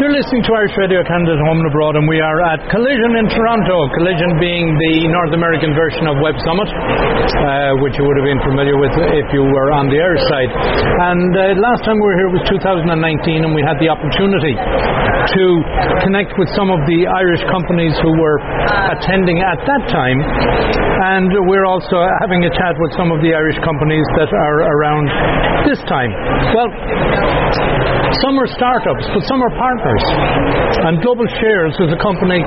You're 0.03 0.19
listening 0.19 0.43
to 0.43 0.53
Irish 0.59 0.75
Radio 0.75 0.99
Canada 1.07 1.39
Home 1.47 1.63
and 1.63 1.69
Abroad, 1.71 1.95
and 1.95 2.11
we 2.11 2.19
are 2.19 2.43
at 2.43 2.59
Collision 2.75 3.23
in 3.23 3.27
Toronto. 3.31 3.87
Collision 4.03 4.35
being 4.43 4.67
the 4.75 5.07
North 5.15 5.31
American 5.31 5.79
version 5.79 6.11
of 6.11 6.19
Web 6.19 6.35
Summit, 6.43 6.67
uh, 6.67 7.79
which 7.87 7.95
you 7.95 8.03
would 8.03 8.19
have 8.19 8.27
been 8.27 8.43
familiar 8.43 8.75
with 8.83 8.91
if 8.99 9.31
you 9.31 9.47
were 9.47 9.71
on 9.79 9.87
the 9.87 10.03
Irish 10.03 10.27
side. 10.27 10.51
And 11.07 11.31
uh, 11.39 11.55
last 11.55 11.87
time 11.87 12.03
we 12.03 12.07
were 12.11 12.19
here 12.19 12.31
was 12.35 12.43
2019, 12.51 13.47
and 13.47 13.55
we 13.55 13.63
had 13.63 13.79
the 13.79 13.95
opportunity 13.95 14.59
to 14.59 15.45
connect 16.03 16.35
with 16.35 16.51
some 16.59 16.75
of 16.75 16.83
the 16.91 17.07
Irish 17.07 17.47
companies 17.47 17.95
who 18.03 18.11
were 18.19 18.43
attending 18.99 19.39
at 19.39 19.63
that 19.71 19.83
time. 19.87 20.19
And 21.15 21.31
we're 21.47 21.67
also 21.71 22.03
having 22.27 22.43
a 22.43 22.51
chat 22.51 22.75
with 22.75 22.91
some 22.99 23.15
of 23.15 23.23
the 23.23 23.39
Irish 23.39 23.59
companies 23.63 24.07
that 24.19 24.35
are 24.35 24.59
around 24.67 25.07
this 25.63 25.79
time. 25.87 26.11
Well, 26.59 26.71
some 28.21 28.37
are 28.37 28.51
startups, 28.51 29.07
but 29.09 29.23
some 29.25 29.41
are 29.41 29.53
partners. 29.57 30.05
And 30.85 31.01
Global 31.01 31.25
Shares 31.41 31.73
is 31.81 31.91
a 31.95 32.01
company 32.03 32.43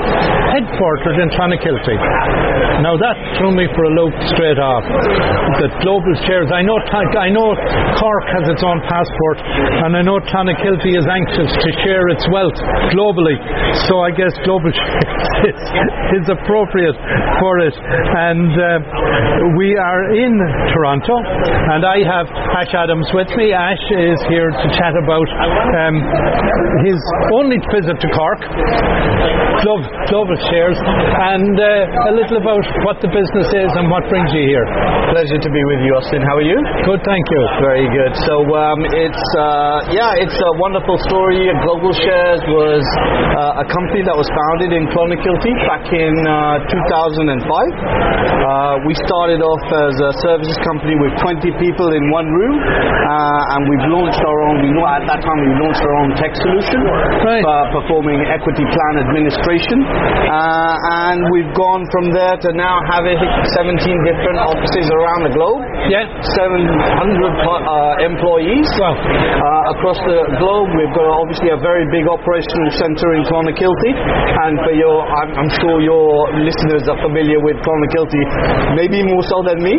headquartered 0.54 1.18
in 1.18 1.28
Clonakilty. 1.34 1.98
Now 2.84 3.00
that 3.00 3.16
threw 3.40 3.56
me 3.56 3.66
for 3.72 3.84
a 3.88 3.92
loop 3.96 4.14
straight 4.36 4.60
off. 4.60 4.84
That 5.64 5.72
Global 5.82 6.14
Shares, 6.28 6.52
I 6.52 6.62
know, 6.62 6.76
I 6.76 7.32
know 7.32 7.56
Cork 7.98 8.26
has 8.36 8.46
its 8.52 8.62
own 8.62 8.84
passport, 8.86 9.38
and 9.88 9.96
I 9.96 10.04
know 10.04 10.20
Clonakilty 10.28 10.94
is 10.94 11.08
anxious 11.08 11.50
to 11.50 11.70
share 11.88 12.04
its 12.12 12.28
wealth 12.30 12.58
globally. 12.92 13.40
So 13.88 14.04
I 14.04 14.12
guess 14.12 14.36
Global 14.44 14.70
Shares 14.70 15.64
is, 16.20 16.26
appropriate 16.26 16.98
for 17.40 17.54
it. 17.62 17.76
And 17.78 18.50
uh, 18.50 18.66
we 19.62 19.78
are 19.78 20.10
in 20.18 20.34
Toronto, 20.74 21.16
and 21.70 21.86
I 21.86 22.02
have 22.02 22.28
Ash 22.60 22.74
Adams 22.74 23.08
with 23.14 23.30
me. 23.38 23.54
Ash 23.54 23.86
is 23.94 24.20
here 24.28 24.50
to 24.50 24.68
chat 24.74 24.98
about 24.98 25.30
um, 25.76 25.96
his 26.86 27.00
only 27.34 27.58
visit 27.72 27.98
to 28.00 28.08
Cork, 28.12 28.42
Global, 29.64 29.88
Global 30.12 30.38
Shares, 30.52 30.78
and 30.78 31.56
uh, 31.56 32.12
a 32.12 32.14
little 32.14 32.38
about 32.38 32.64
what 32.84 33.00
the 33.00 33.10
business 33.10 33.48
is 33.56 33.72
and 33.80 33.88
what 33.90 34.04
brings 34.12 34.30
you 34.36 34.44
here. 34.46 34.66
Pleasure 35.16 35.40
to 35.40 35.50
be 35.50 35.62
with 35.72 35.82
you, 35.88 35.92
Austin. 35.96 36.22
How 36.28 36.36
are 36.38 36.46
you? 36.48 36.60
Good, 36.84 37.02
thank 37.08 37.26
you. 37.32 37.42
Very 37.64 37.88
good. 37.88 38.12
So 38.28 38.36
um, 38.52 38.80
it's 38.94 39.26
uh, 39.40 39.96
yeah, 39.96 40.22
it's 40.22 40.36
a 40.36 40.52
wonderful 40.60 41.00
story. 41.08 41.48
Global 41.64 41.94
Shares 42.04 42.44
was 42.52 42.84
uh, 43.40 43.64
a 43.64 43.66
company 43.72 44.04
that 44.04 44.16
was 44.16 44.28
founded 44.28 44.76
in 44.76 44.92
Clonakilty 44.92 45.54
back 45.72 45.88
in 45.94 46.14
uh, 46.28 46.60
2005. 46.68 47.32
Uh, 47.32 48.76
we 48.84 48.94
started 49.08 49.40
off 49.40 49.64
as 49.72 49.94
a 50.04 50.12
services 50.22 50.58
company 50.68 51.00
with 51.00 51.16
20 51.24 51.48
people 51.58 51.88
in 51.96 52.04
one 52.12 52.28
room, 52.28 52.56
uh, 52.60 53.54
and 53.56 53.60
we've 53.72 53.88
launched 53.94 54.20
our 54.20 54.40
own. 54.52 54.56
We 54.62 54.70
know 54.76 54.86
at 54.86 55.04
that 55.08 55.22
time 55.24 55.40
we 55.46 55.54
launched 55.62 55.84
our 55.86 55.96
own 56.02 56.12
tech 56.18 56.34
solution 56.42 56.82
Right. 57.26 57.42
performing 57.74 58.18
equity 58.30 58.66
plan 58.66 58.94
administration, 59.06 59.82
uh, 59.86 60.76
and 61.10 61.22
we've 61.34 61.54
gone 61.54 61.86
from 61.94 62.10
there 62.14 62.36
to 62.38 62.50
now 62.58 62.78
having 62.90 63.18
17 63.54 63.78
different 64.06 64.38
offices 64.42 64.86
around 64.90 65.22
the 65.30 65.34
globe. 65.38 65.62
Yeah. 65.90 66.06
700 66.38 66.66
uh, 66.66 68.10
employees 68.10 68.68
Wow. 68.82 68.94
uh, 68.98 69.74
across 69.78 69.98
the 70.06 70.20
globe. 70.42 70.70
We've 70.78 70.94
got 70.94 71.08
obviously 71.22 71.50
a 71.54 71.60
very 71.62 71.86
big 71.94 72.06
operational 72.10 72.70
centre 72.78 73.14
in 73.18 73.22
Clonakilty, 73.30 73.92
and 73.94 74.54
for 74.66 74.74
your, 74.74 74.98
I'm, 75.06 75.30
I'm 75.46 75.52
sure 75.62 75.82
your 75.82 76.34
listeners 76.42 76.86
are 76.90 77.00
familiar 77.02 77.38
with 77.42 77.58
Clonakilty, 77.62 78.22
maybe 78.78 79.02
more 79.06 79.24
so 79.30 79.42
than 79.46 79.62
me. 79.62 79.76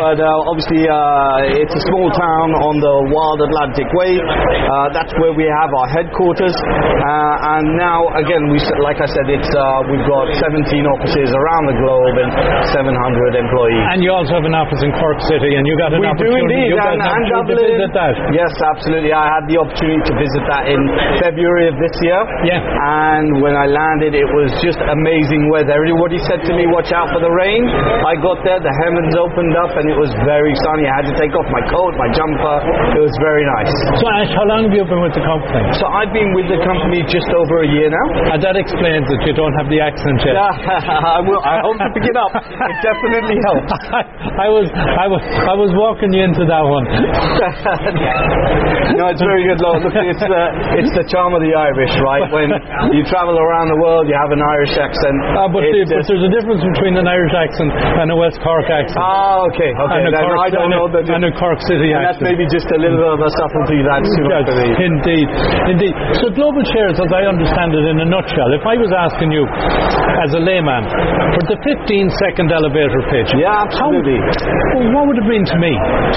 But 0.00 0.20
uh, 0.20 0.50
obviously, 0.52 0.84
uh, 0.88 1.60
it's 1.60 1.74
a 1.76 1.82
small 1.92 2.08
town 2.12 2.48
on 2.56 2.74
the 2.80 2.94
Wild 3.12 3.40
Atlantic 3.44 3.88
Way. 3.96 4.16
Uh, 4.20 4.88
that's 5.10 5.18
where 5.18 5.34
we 5.34 5.42
have 5.50 5.70
our 5.74 5.88
headquarters, 5.90 6.54
uh, 6.54 7.58
and 7.58 7.66
now 7.74 8.06
again, 8.14 8.46
we 8.54 8.62
like 8.78 9.02
I 9.02 9.08
said, 9.10 9.26
it's 9.26 9.50
uh, 9.50 9.82
we've 9.90 10.06
got 10.06 10.30
17 10.38 10.70
offices 10.86 11.28
around 11.34 11.64
the 11.66 11.76
globe 11.82 12.14
and 12.22 12.30
700 12.70 13.34
employees. 13.34 13.82
And 13.90 14.06
you 14.06 14.14
also 14.14 14.38
have 14.38 14.46
an 14.46 14.54
office 14.54 14.78
in 14.86 14.94
Cork 14.94 15.18
City, 15.26 15.50
and 15.58 15.66
you 15.66 15.74
got 15.82 15.90
an 15.90 15.98
We 15.98 16.14
do 16.14 16.30
indeed, 16.30 16.70
you 16.70 16.78
got 16.78 16.94
and, 16.94 17.02
an 17.02 17.10
and 17.10 17.24
opportunity 17.34 17.34
to 17.34 17.42
Dublin. 17.42 17.74
visit 17.74 17.92
that. 17.98 18.12
Yes, 18.38 18.52
absolutely. 18.62 19.10
I 19.10 19.26
had 19.26 19.44
the 19.50 19.56
opportunity 19.58 20.02
to 20.06 20.14
visit 20.14 20.42
that 20.46 20.64
in 20.70 20.80
February 21.18 21.66
of 21.66 21.76
this 21.82 21.94
year. 22.06 22.20
Yeah. 22.46 22.62
And 22.62 23.42
when 23.42 23.58
I 23.58 23.66
landed, 23.66 24.14
it 24.14 24.28
was 24.30 24.54
just 24.62 24.78
amazing 24.78 25.50
weather. 25.50 25.74
Everybody 25.74 26.22
said 26.30 26.46
to 26.46 26.52
me, 26.54 26.70
"Watch 26.70 26.94
out 26.94 27.10
for 27.10 27.18
the 27.18 27.32
rain." 27.34 27.66
I 28.06 28.14
got 28.22 28.38
there, 28.46 28.62
the 28.62 28.74
heavens 28.86 29.12
opened 29.18 29.54
up, 29.58 29.74
and 29.74 29.90
it 29.90 29.98
was 29.98 30.12
very 30.22 30.54
sunny. 30.70 30.86
I 30.86 31.02
had 31.02 31.06
to 31.10 31.16
take 31.18 31.34
off 31.34 31.48
my 31.50 31.62
coat, 31.66 31.92
my 31.98 32.08
jumper. 32.14 32.56
It 32.94 33.02
was 33.02 33.14
very 33.18 33.42
nice. 33.58 33.72
So, 33.98 34.04
Ash, 34.06 34.30
how 34.36 34.46
long 34.46 34.68
have 34.68 34.74
you 34.76 34.84
been 34.86 34.99
with 35.02 35.14
the 35.16 35.24
company? 35.24 35.64
So 35.80 35.88
I've 35.88 36.12
been 36.12 36.32
with 36.36 36.48
the 36.48 36.60
company 36.62 37.02
just 37.08 37.28
over 37.32 37.64
a 37.64 37.68
year 37.68 37.88
now. 37.90 38.06
And 38.36 38.40
that 38.40 38.56
explains 38.56 39.08
that 39.08 39.20
you 39.24 39.32
don't 39.34 39.52
have 39.58 39.68
the 39.68 39.80
accent 39.80 40.20
yet. 40.24 40.36
I 40.38 41.20
will. 41.24 41.40
I 41.42 41.60
hope 41.64 41.78
to 41.80 41.90
pick 41.96 42.04
it 42.06 42.16
up. 42.16 42.32
It 42.36 42.78
definitely 42.84 43.38
helps. 43.50 43.72
I 44.44 44.48
was, 44.48 44.66
I 44.72 45.06
was, 45.08 45.22
I 45.24 45.54
was 45.56 45.70
walking 45.76 46.12
you 46.12 46.22
into 46.24 46.44
that 46.46 46.64
one. 46.64 46.84
no, 49.00 49.08
it's 49.12 49.20
very 49.22 49.44
good. 49.44 49.58
Look, 49.60 49.92
it's 49.92 50.22
the 50.22 50.42
it's 50.80 50.92
the 50.96 51.04
charm 51.10 51.34
of 51.36 51.42
the 51.44 51.52
Irish, 51.52 51.92
right? 52.00 52.24
When 52.30 52.48
you 52.94 53.02
travel 53.08 53.36
around 53.36 53.68
the 53.68 53.76
world, 53.80 54.08
you 54.08 54.16
have 54.16 54.32
an 54.32 54.40
Irish 54.42 54.72
accent. 54.76 55.16
Uh, 55.36 55.48
but, 55.50 55.62
the, 55.64 55.84
but 55.88 56.04
there's 56.06 56.24
a 56.24 56.32
difference 56.32 56.62
between 56.76 56.96
an 56.96 57.06
Irish 57.08 57.32
accent 57.34 57.72
and 57.72 58.10
a 58.10 58.16
West 58.16 58.40
Cork 58.40 58.68
accent. 58.70 59.00
Ah, 59.00 59.44
okay, 59.52 59.72
okay. 59.72 60.00
and 60.04 60.14
a 60.14 60.20
Cork, 60.20 60.38
I 60.40 60.50
don't 60.50 60.70
know 60.72 60.88
the 60.88 61.02
and 61.06 61.24
a 61.26 61.32
Cork 61.36 61.60
City 61.66 61.92
and 61.92 62.04
that's 62.06 62.20
maybe 62.22 62.46
just 62.48 62.68
a 62.70 62.78
little 62.78 62.98
bit 62.98 63.10
of 63.16 63.20
a 63.20 63.30
subtlety 63.36 63.82
that's 63.82 64.08
too 64.14 64.24
much 64.28 64.46
for 64.46 64.56
me. 64.56 64.68
Indeed, 64.90 65.28
indeed. 65.70 65.94
So 66.20 66.28
global 66.34 66.62
shares, 66.74 66.98
as 66.98 67.10
I 67.14 67.22
understand 67.30 67.70
it 67.74 67.84
in 67.86 67.96
a 68.02 68.08
nutshell, 68.10 68.50
if 68.54 68.64
I 68.66 68.74
was 68.76 68.90
asking 68.90 69.30
you, 69.30 69.44
as 70.26 70.30
a 70.36 70.42
layman, 70.42 70.84
for 71.38 71.44
the 71.48 71.58
15-second 71.64 72.48
elevator 72.52 73.00
pitch, 73.08 73.30
Yeah, 73.38 73.64
absolutely. 73.64 74.18
well, 74.76 74.86
what 74.92 75.04
would 75.08 75.18
it 75.22 75.28
mean 75.30 75.44
to 75.48 75.56
me? 75.62 75.72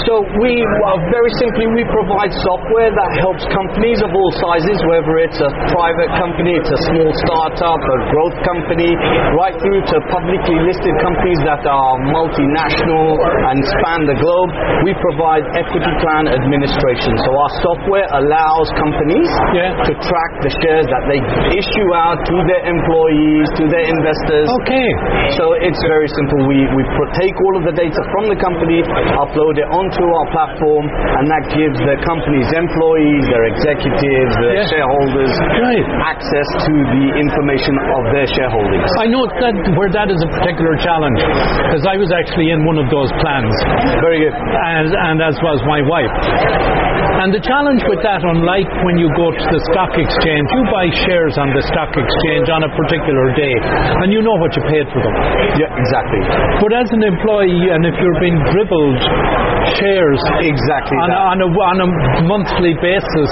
So 0.10 0.26
we, 0.42 0.52
well, 0.84 1.00
very 1.14 1.32
simply, 1.40 1.66
we 1.72 1.84
provide 1.88 2.34
software 2.44 2.92
that 2.92 3.12
helps 3.22 3.46
companies 3.54 4.02
of 4.04 4.12
all 4.12 4.32
sizes, 4.42 4.78
whether 4.90 5.14
it's 5.24 5.40
a 5.40 5.52
private 5.72 6.12
company, 6.20 6.58
it's 6.58 6.72
a 6.74 6.82
small 6.92 7.10
startup, 7.30 7.80
a 7.80 7.98
growth 8.12 8.38
company, 8.44 8.92
right 9.38 9.56
through 9.62 9.82
to 9.88 9.96
publicly 10.12 10.58
listed 10.66 10.94
companies 11.00 11.40
that 11.48 11.64
are 11.64 11.94
multinational 12.12 13.16
and 13.54 13.58
span 13.80 14.00
the 14.10 14.18
globe. 14.20 14.50
We 14.84 14.92
provide 15.00 15.46
equity 15.56 15.94
plan 16.04 16.28
administration. 16.28 17.14
So 17.24 17.30
our 17.32 17.52
software 17.64 18.08
allows 18.20 18.63
companies 18.80 19.30
Yeah. 19.56 19.76
to 19.88 19.92
track 20.04 20.32
the 20.46 20.52
shares 20.64 20.88
that 20.88 21.04
they 21.10 21.20
issue 21.56 21.90
out 21.96 22.20
to 22.28 22.36
their 22.48 22.64
employees, 22.70 23.46
to 23.60 23.64
their 23.72 23.86
investors. 23.88 24.48
Okay. 24.64 24.88
So 25.40 25.54
it's 25.60 25.80
very 25.88 26.08
simple. 26.14 26.40
We, 26.48 26.64
we 26.76 26.84
take 27.18 27.36
all 27.48 27.56
of 27.60 27.64
the 27.68 27.76
data 27.76 28.00
from 28.16 28.30
the 28.32 28.38
company, 28.40 28.84
upload 29.20 29.56
it 29.60 29.68
onto 29.72 30.04
our 30.04 30.28
platform, 30.32 30.86
and 30.92 31.26
that 31.32 31.44
gives 31.56 31.78
the 31.82 31.96
company's 32.06 32.50
employees, 32.54 33.24
their 33.32 33.46
executives, 33.52 34.32
their 34.44 34.62
Yeah. 34.64 34.70
shareholders 34.72 35.34
Right. 35.64 35.86
access 36.14 36.48
to 36.70 36.74
the 36.94 37.06
information 37.20 37.76
of 37.98 38.04
their 38.14 38.28
shareholdings. 38.30 38.90
I 39.02 39.08
know 39.10 39.24
that 39.28 39.56
where 39.80 39.90
that 39.92 40.10
is 40.14 40.20
a 40.22 40.30
particular 40.38 40.76
challenge, 40.78 41.20
because 41.24 41.84
I 41.90 41.98
was 41.98 42.12
actually 42.14 42.52
in 42.54 42.62
one 42.66 42.78
of 42.78 42.88
those 42.94 43.10
plans, 43.24 43.54
Very 44.04 44.20
good. 44.22 44.34
and, 44.36 44.88
and 44.94 45.18
as 45.22 45.36
was 45.42 45.60
my 45.66 45.82
wife. 45.82 46.14
And 47.24 47.34
the 47.34 47.40
challenge 47.42 47.82
with 47.88 48.02
that, 48.04 48.22
unlike 48.26 48.53
when 48.86 49.02
you 49.02 49.10
go 49.18 49.34
to 49.34 49.46
the 49.50 49.62
stock 49.74 49.90
exchange, 49.98 50.46
you 50.54 50.62
buy 50.70 50.86
shares 51.10 51.34
on 51.42 51.50
the 51.56 51.64
stock 51.74 51.90
exchange 51.96 52.48
on 52.54 52.62
a 52.62 52.72
particular 52.78 53.26
day, 53.34 53.56
and 54.04 54.14
you 54.14 54.22
know 54.22 54.36
what 54.38 54.54
you 54.54 54.62
paid 54.70 54.86
for 54.94 55.02
them. 55.02 55.16
Yeah, 55.58 55.72
exactly. 55.74 56.22
But 56.62 56.72
as 56.78 56.90
an 56.94 57.02
employee, 57.02 57.74
and 57.74 57.82
if 57.88 57.96
you're 57.98 58.20
being 58.22 58.38
dribbled 58.54 59.00
shares 59.80 60.20
Exactly 60.44 61.00
on 61.00 61.08
a, 61.08 61.16
on 61.16 61.38
a, 61.40 61.48
on 61.48 61.78
a 61.80 61.88
monthly 62.28 62.76
basis, 62.84 63.30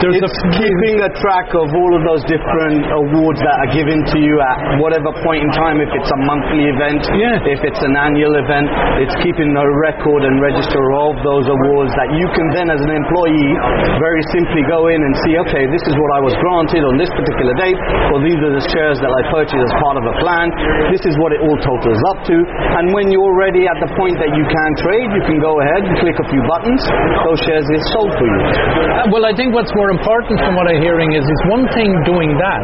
there's 0.00 0.16
It's 0.16 0.24
a 0.24 0.32
keeping 0.56 0.96
a 1.04 1.10
track 1.20 1.52
of 1.52 1.68
all 1.68 1.92
of 1.92 2.02
those 2.08 2.24
different 2.24 2.88
awards 2.88 3.36
that 3.44 3.56
are 3.68 3.70
given 3.76 4.00
to 4.00 4.16
you 4.16 4.32
at 4.40 4.80
whatever 4.80 5.12
point 5.20 5.44
in 5.44 5.50
time, 5.52 5.76
if 5.84 5.92
it's 5.92 6.08
a 6.08 6.20
monthly 6.24 6.64
event, 6.72 7.04
Yeah. 7.12 7.36
if 7.44 7.60
it's 7.68 7.82
an 7.84 7.94
annual 8.00 8.32
event, 8.40 8.64
it's 9.04 9.12
keeping 9.20 9.52
a 9.52 9.66
record 9.84 10.24
and 10.24 10.40
register 10.40 10.80
of 11.04 11.20
those 11.20 11.46
awards 11.52 11.92
that 12.00 12.16
you 12.16 12.26
can 12.32 12.48
then, 12.56 12.72
as 12.72 12.80
an 12.80 12.88
employee, 12.88 13.52
very 14.00 14.24
simply 14.32 14.47
go 14.68 14.88
in 14.88 14.96
and 14.96 15.12
see, 15.26 15.36
okay, 15.44 15.64
this 15.68 15.84
is 15.84 15.94
what 15.98 16.10
I 16.16 16.20
was 16.24 16.32
granted 16.40 16.80
on 16.80 16.96
this 16.96 17.12
particular 17.12 17.52
date, 17.60 17.76
or 18.12 18.24
these 18.24 18.40
are 18.40 18.54
the 18.56 18.64
shares 18.72 18.96
that 19.04 19.12
I 19.12 19.20
purchased 19.28 19.60
as 19.60 19.72
part 19.76 20.00
of 20.00 20.04
a 20.08 20.14
plan, 20.24 20.48
this 20.88 21.04
is 21.04 21.14
what 21.20 21.36
it 21.36 21.40
all 21.44 21.58
totals 21.60 22.00
up 22.16 22.24
to, 22.32 22.36
and 22.80 22.90
when 22.96 23.12
you're 23.12 23.36
ready 23.36 23.68
at 23.68 23.76
the 23.84 23.90
point 24.00 24.16
that 24.16 24.32
you 24.32 24.44
can 24.48 24.70
trade, 24.80 25.08
you 25.12 25.22
can 25.28 25.36
go 25.44 25.52
ahead 25.60 25.84
and 25.84 25.92
click 26.00 26.16
a 26.16 26.26
few 26.32 26.40
buttons, 26.48 26.80
those 27.28 27.40
shares 27.44 27.66
get 27.68 27.82
sold 27.92 28.12
for 28.16 28.24
you. 28.24 28.40
Uh, 28.48 29.12
Well, 29.12 29.28
I 29.28 29.36
think 29.36 29.52
what's 29.52 29.72
more 29.76 29.92
important 29.92 30.40
from 30.40 30.56
what 30.56 30.64
I'm 30.70 30.80
hearing 30.80 31.12
is 31.12 31.22
it's 31.28 31.46
one 31.52 31.68
thing 31.76 31.92
doing 32.08 32.32
that, 32.40 32.62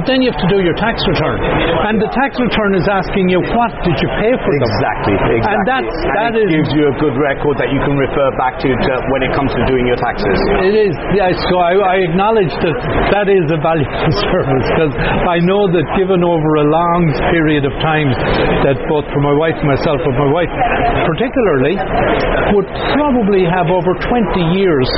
but 0.00 0.08
then 0.08 0.24
you 0.24 0.32
have 0.32 0.40
to 0.40 0.48
do 0.48 0.64
your 0.64 0.76
tax 0.80 1.04
return, 1.04 1.36
and 1.92 2.00
the 2.00 2.08
tax 2.16 2.40
return 2.40 2.72
is 2.72 2.88
asking 2.88 3.28
you 3.28 3.44
what 3.52 3.72
did 3.84 3.96
you 4.00 4.08
pay 4.16 4.32
for 4.32 4.50
them. 4.56 4.64
Exactly, 4.64 5.14
exactly. 5.18 5.52
And 5.52 5.60
that's 5.68 5.92
And 5.92 6.16
that 6.16 6.32
it 6.40 6.48
is 6.48 6.50
gives 6.56 6.70
you 6.72 6.84
a 6.88 6.94
good 7.02 7.16
record 7.18 7.54
that 7.60 7.68
you 7.72 7.80
can 7.84 7.96
refer 7.98 8.28
back 8.38 8.56
to, 8.62 8.68
to 8.68 8.92
when 9.12 9.22
it 9.26 9.32
comes 9.34 9.50
to 9.56 9.60
doing 9.66 9.84
your 9.88 9.98
taxes. 9.98 10.38
It 10.64 10.74
is, 10.76 10.94
yes. 11.14 11.32
So 11.48 11.54
I, 11.60 11.72
I 11.78 11.96
acknowledge 12.08 12.52
that 12.64 12.76
that 13.14 13.26
is 13.30 13.46
a 13.52 13.58
valuable 13.60 14.12
service 14.32 14.66
because 14.74 14.94
I 15.28 15.38
know 15.44 15.68
that 15.70 15.84
given 15.96 16.20
over 16.24 16.50
a 16.60 16.66
long 16.68 17.00
period 17.32 17.64
of 17.64 17.72
time, 17.80 18.10
that 18.66 18.76
both 18.90 19.06
for 19.12 19.20
my 19.22 19.34
wife 19.36 19.56
and 19.60 19.68
myself, 19.68 19.98
but 20.04 20.14
my 20.16 20.30
wife 20.32 20.52
particularly, 21.08 21.74
would 22.52 22.68
probably 22.96 23.44
have 23.48 23.68
over 23.70 23.92
20 23.96 24.58
years 24.58 24.88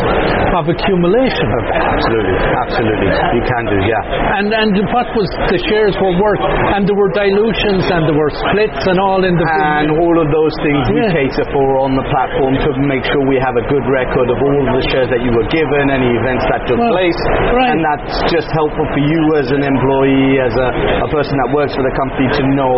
of 0.56 0.66
accumulation. 0.70 1.46
Absolutely, 1.70 2.38
absolutely. 2.66 3.10
You 3.36 3.42
can 3.46 3.62
do, 3.68 3.78
yeah. 3.84 4.38
And 4.40 4.46
and 4.50 4.72
what 4.90 5.06
was 5.14 5.28
the 5.50 5.58
shares 5.70 5.94
were 5.98 6.14
worth, 6.18 6.42
and 6.74 6.86
there 6.86 6.96
were 6.96 7.10
dilutions 7.14 7.86
and 7.90 8.06
there 8.06 8.18
were 8.18 8.32
splits 8.50 8.82
and 8.86 8.98
all 8.98 9.22
in 9.22 9.34
the. 9.34 9.46
And 9.50 9.92
all 9.98 10.16
of 10.16 10.28
those 10.30 10.54
things 10.64 10.82
we 10.94 11.02
cater 11.12 11.46
for 11.52 11.68
on 11.84 11.92
the 11.98 12.06
platform 12.06 12.54
to 12.56 12.70
make 12.86 13.04
sure 13.06 13.20
we 13.28 13.36
have 13.42 13.54
a 13.58 13.64
good 13.68 13.84
record 13.90 14.28
of 14.30 14.38
all 14.40 14.62
of 14.66 14.72
the 14.78 14.84
shares 14.94 15.08
that 15.10 15.20
you 15.20 15.30
were 15.34 15.46
given, 15.50 15.90
any 16.00 16.10
events 16.16 16.44
that 16.48 16.64
took 16.64 16.80
Well, 16.80 16.96
place. 16.96 17.18
right. 17.52 17.76
And 17.76 17.80
that's 17.84 18.08
just 18.32 18.48
helpful 18.56 18.86
for 18.96 19.02
you 19.04 19.20
as 19.36 19.52
an 19.52 19.60
employee, 19.62 20.40
as 20.40 20.54
a, 20.56 20.68
a 21.04 21.08
person 21.12 21.36
that 21.44 21.48
works 21.52 21.76
for 21.76 21.84
the 21.84 21.92
company 22.00 22.26
to 22.40 22.42
know 22.56 22.72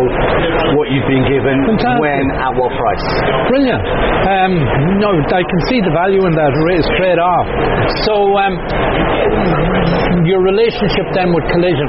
what 0.75 0.91
you've 0.91 1.07
been 1.07 1.23
given, 1.31 1.55
Fantastic. 1.79 2.03
when, 2.03 2.23
at 2.35 2.51
what 2.59 2.75
price. 2.75 3.05
Brilliant. 3.47 3.83
Um, 4.27 4.51
no, 4.99 5.15
I 5.15 5.43
can 5.47 5.61
see 5.71 5.79
the 5.79 5.93
value 5.95 6.19
in 6.27 6.33
that 6.35 6.51
ra- 6.51 6.85
straight 6.99 7.19
off. 7.21 7.47
So, 8.03 8.13
um, 8.43 8.53
your 10.27 10.39
relationship 10.43 11.07
then 11.15 11.31
with 11.35 11.43
Collision, 11.51 11.87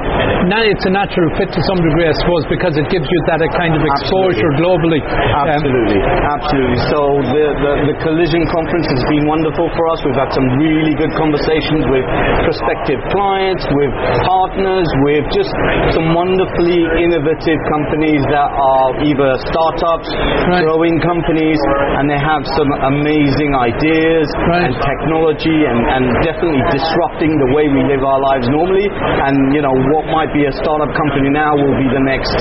now 0.50 0.62
it's 0.62 0.84
a 0.86 0.92
natural 0.92 1.28
fit 1.38 1.50
to 1.50 1.60
some 1.70 1.78
degree, 1.82 2.06
I 2.08 2.14
suppose, 2.18 2.42
because 2.50 2.74
it 2.78 2.86
gives 2.90 3.06
you 3.06 3.18
that 3.30 3.40
kind 3.58 3.74
of 3.74 3.82
exposure 3.82 4.50
globally. 4.58 5.02
Um, 5.02 5.46
Absolutely, 5.54 6.00
absolutely. 6.02 6.80
So 6.90 7.00
the, 7.30 7.44
the, 7.62 7.72
the 7.92 7.96
collision 8.02 8.42
conference 8.50 8.86
has 8.90 9.02
been 9.10 9.24
wonderful 9.28 9.66
for 9.76 9.84
us. 9.94 9.98
We've 10.04 10.18
had 10.18 10.30
some 10.34 10.46
really 10.60 10.94
good 10.98 11.12
conversations 11.24 11.82
with 11.88 12.04
prospective 12.44 13.00
clients, 13.16 13.64
with 13.72 13.92
partners, 14.28 14.84
with 15.08 15.24
just 15.32 15.48
some 15.96 16.12
wonderfully 16.12 16.84
innovative 17.00 17.60
companies 17.72 18.20
that 18.28 18.50
are 18.52 18.88
either 19.08 19.30
startups, 19.48 20.08
Right. 20.44 20.60
growing 20.68 21.00
companies, 21.00 21.56
and 21.96 22.04
they 22.12 22.20
have 22.20 22.44
some 22.60 22.68
amazing 22.92 23.56
ideas 23.56 24.28
Right. 24.44 24.68
and 24.68 24.72
technology 24.76 25.64
and, 25.64 25.80
and 25.96 26.04
definitely 26.20 26.60
disrupting 26.76 27.32
the 27.32 27.48
way 27.56 27.64
we 27.72 27.80
live 27.88 28.04
our 28.04 28.20
lives 28.20 28.44
normally. 28.52 28.84
And 29.24 29.34
you 29.56 29.62
know 29.64 29.72
what 29.96 30.04
might 30.12 30.28
be 30.36 30.44
a 30.44 30.52
startup 30.60 30.92
company 30.92 31.32
now 31.32 31.56
will 31.56 31.76
be 31.80 31.88
the 31.88 32.04
next 32.04 32.36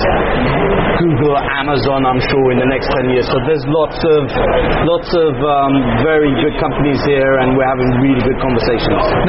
Google, 1.00 1.38
Amazon, 1.40 2.04
I'm 2.06 2.20
sure, 2.20 2.48
in 2.52 2.60
the 2.60 2.70
next 2.70 2.92
10 3.00 3.10
years. 3.16 3.26
So 3.32 3.38
there's 3.48 3.64
lots 3.72 4.00
of 4.04 4.22
lots 4.92 5.10
of 5.16 5.32
um, 5.40 5.74
very 6.04 6.32
good 6.44 6.56
companies 6.60 7.00
here, 7.08 7.40
and 7.40 7.56
we're 7.56 7.68
having 7.70 7.88
really 8.04 8.22
good 8.22 8.40
conversations. 8.44 8.72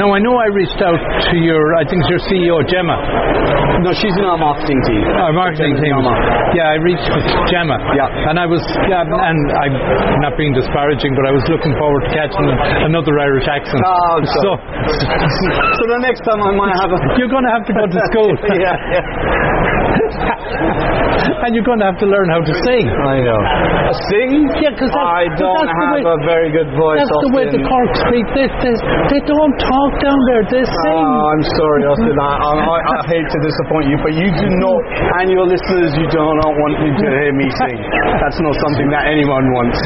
Now, 0.01 0.09
I 0.13 0.19
know 0.19 0.33
I 0.37 0.47
reached 0.53 0.81
out 0.81 0.97
to 0.97 1.35
your, 1.37 1.61
I 1.77 1.85
think 1.85 2.01
it's 2.01 2.09
your 2.11 2.23
CEO, 2.25 2.57
Gemma, 2.65 2.97
No, 3.85 3.93
she's 3.93 4.15
in 4.17 4.25
our 4.25 4.37
marketing 4.41 4.81
team. 4.89 5.03
our 5.05 5.33
marketing 5.33 5.77
team. 5.77 5.93
Yeah, 6.57 6.73
I 6.73 6.77
reached 6.81 7.05
Gemma. 7.51 7.77
Yeah. 7.93 8.09
And 8.31 8.39
I 8.41 8.47
was, 8.49 8.63
yeah, 8.89 9.05
and 9.05 9.39
I'm 9.53 9.75
not 10.25 10.33
being 10.39 10.53
disparaging, 10.57 11.13
but 11.13 11.29
I 11.29 11.31
was 11.35 11.45
looking 11.51 11.75
forward 11.77 12.09
to 12.09 12.11
catching 12.17 12.47
another 12.89 13.13
Irish 13.21 13.45
accent. 13.45 13.83
Oh, 13.85 14.17
so, 14.41 14.49
So 15.77 15.83
the 15.93 15.99
next 16.01 16.25
time 16.25 16.41
I 16.41 16.49
might 16.55 16.73
have 16.81 16.89
a. 16.89 16.97
you're 17.19 17.29
going 17.29 17.45
to 17.45 17.53
have 17.53 17.65
to 17.69 17.73
go 17.73 17.85
to 17.85 17.99
school. 18.09 18.31
yeah, 18.57 18.73
yeah. 18.97 21.04
and 21.45 21.49
you're 21.55 21.65
going 21.67 21.79
to 21.81 21.87
have 21.89 21.99
to 22.01 22.07
learn 22.07 22.27
how 22.29 22.41
to 22.41 22.53
sing. 22.65 22.85
I 22.89 23.21
know. 23.25 23.39
Sing? 24.11 24.31
Yeah, 24.61 24.73
'cause 24.75 24.91
that's- 24.91 25.15
I 25.15 25.23
'cause 25.31 25.39
don't 25.39 25.65
that's 25.65 25.79
have 25.81 25.93
way- 25.97 26.05
a 26.05 26.19
very 26.25 26.49
good 26.51 26.69
voice. 26.77 26.99
That's 27.01 27.21
the 27.25 27.33
way 27.33 27.43
the 27.49 27.61
Austin. 27.61 27.69
Cork 27.71 27.91
speak. 28.07 28.25
They, 28.35 28.47
they, 28.61 28.75
they 29.13 29.21
don't 29.25 29.55
talk 29.61 29.91
down 30.03 30.19
there. 30.33 30.43
They 30.49 30.63
sing. 30.65 30.99
Oh, 31.05 31.31
I'm 31.33 31.43
sorry, 31.57 31.81
Austin. 31.89 32.15
I, 32.19 32.31
I, 32.35 32.51
I 32.59 32.77
I 32.95 32.97
hate 33.09 33.27
to 33.27 33.39
disappoint 33.45 33.85
you, 33.91 33.97
but 34.01 34.13
you 34.15 34.27
do 34.29 34.47
not, 34.61 34.79
and 35.21 35.27
your 35.31 35.45
listeners, 35.47 35.91
you 35.97 36.05
do 36.09 36.19
not 36.21 36.51
want 36.57 36.73
me 36.81 36.89
to 36.95 37.05
hear 37.05 37.33
me 37.33 37.47
sing. 37.63 37.79
That's 38.21 38.39
not 38.41 38.55
something 38.61 38.87
that 38.93 39.07
anyone 39.09 39.45
wants. 39.53 39.77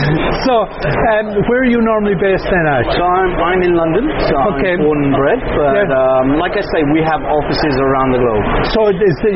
So, 0.48 0.54
um, 0.66 1.26
where 1.50 1.62
are 1.66 1.70
you 1.72 1.82
normally 1.84 2.16
based 2.20 2.46
then, 2.48 2.66
Ash? 2.70 2.88
So 2.96 3.04
I'm, 3.04 3.32
I'm 3.40 3.62
in 3.64 3.74
London, 3.76 4.06
so 4.30 4.34
Okay. 4.58 4.74
I'm 4.78 4.82
born 4.84 5.00
and 5.10 5.14
bred, 5.16 5.40
but 5.58 5.74
Yeah. 5.90 6.00
um, 6.22 6.26
like 6.40 6.56
I 6.58 6.64
say, 6.74 6.82
we 6.96 7.02
have 7.06 7.22
offices 7.26 7.76
around 7.78 8.10
the 8.16 8.22
globe. 8.24 8.44
So, 8.74 8.80
is 8.94 9.16
the, 9.26 9.34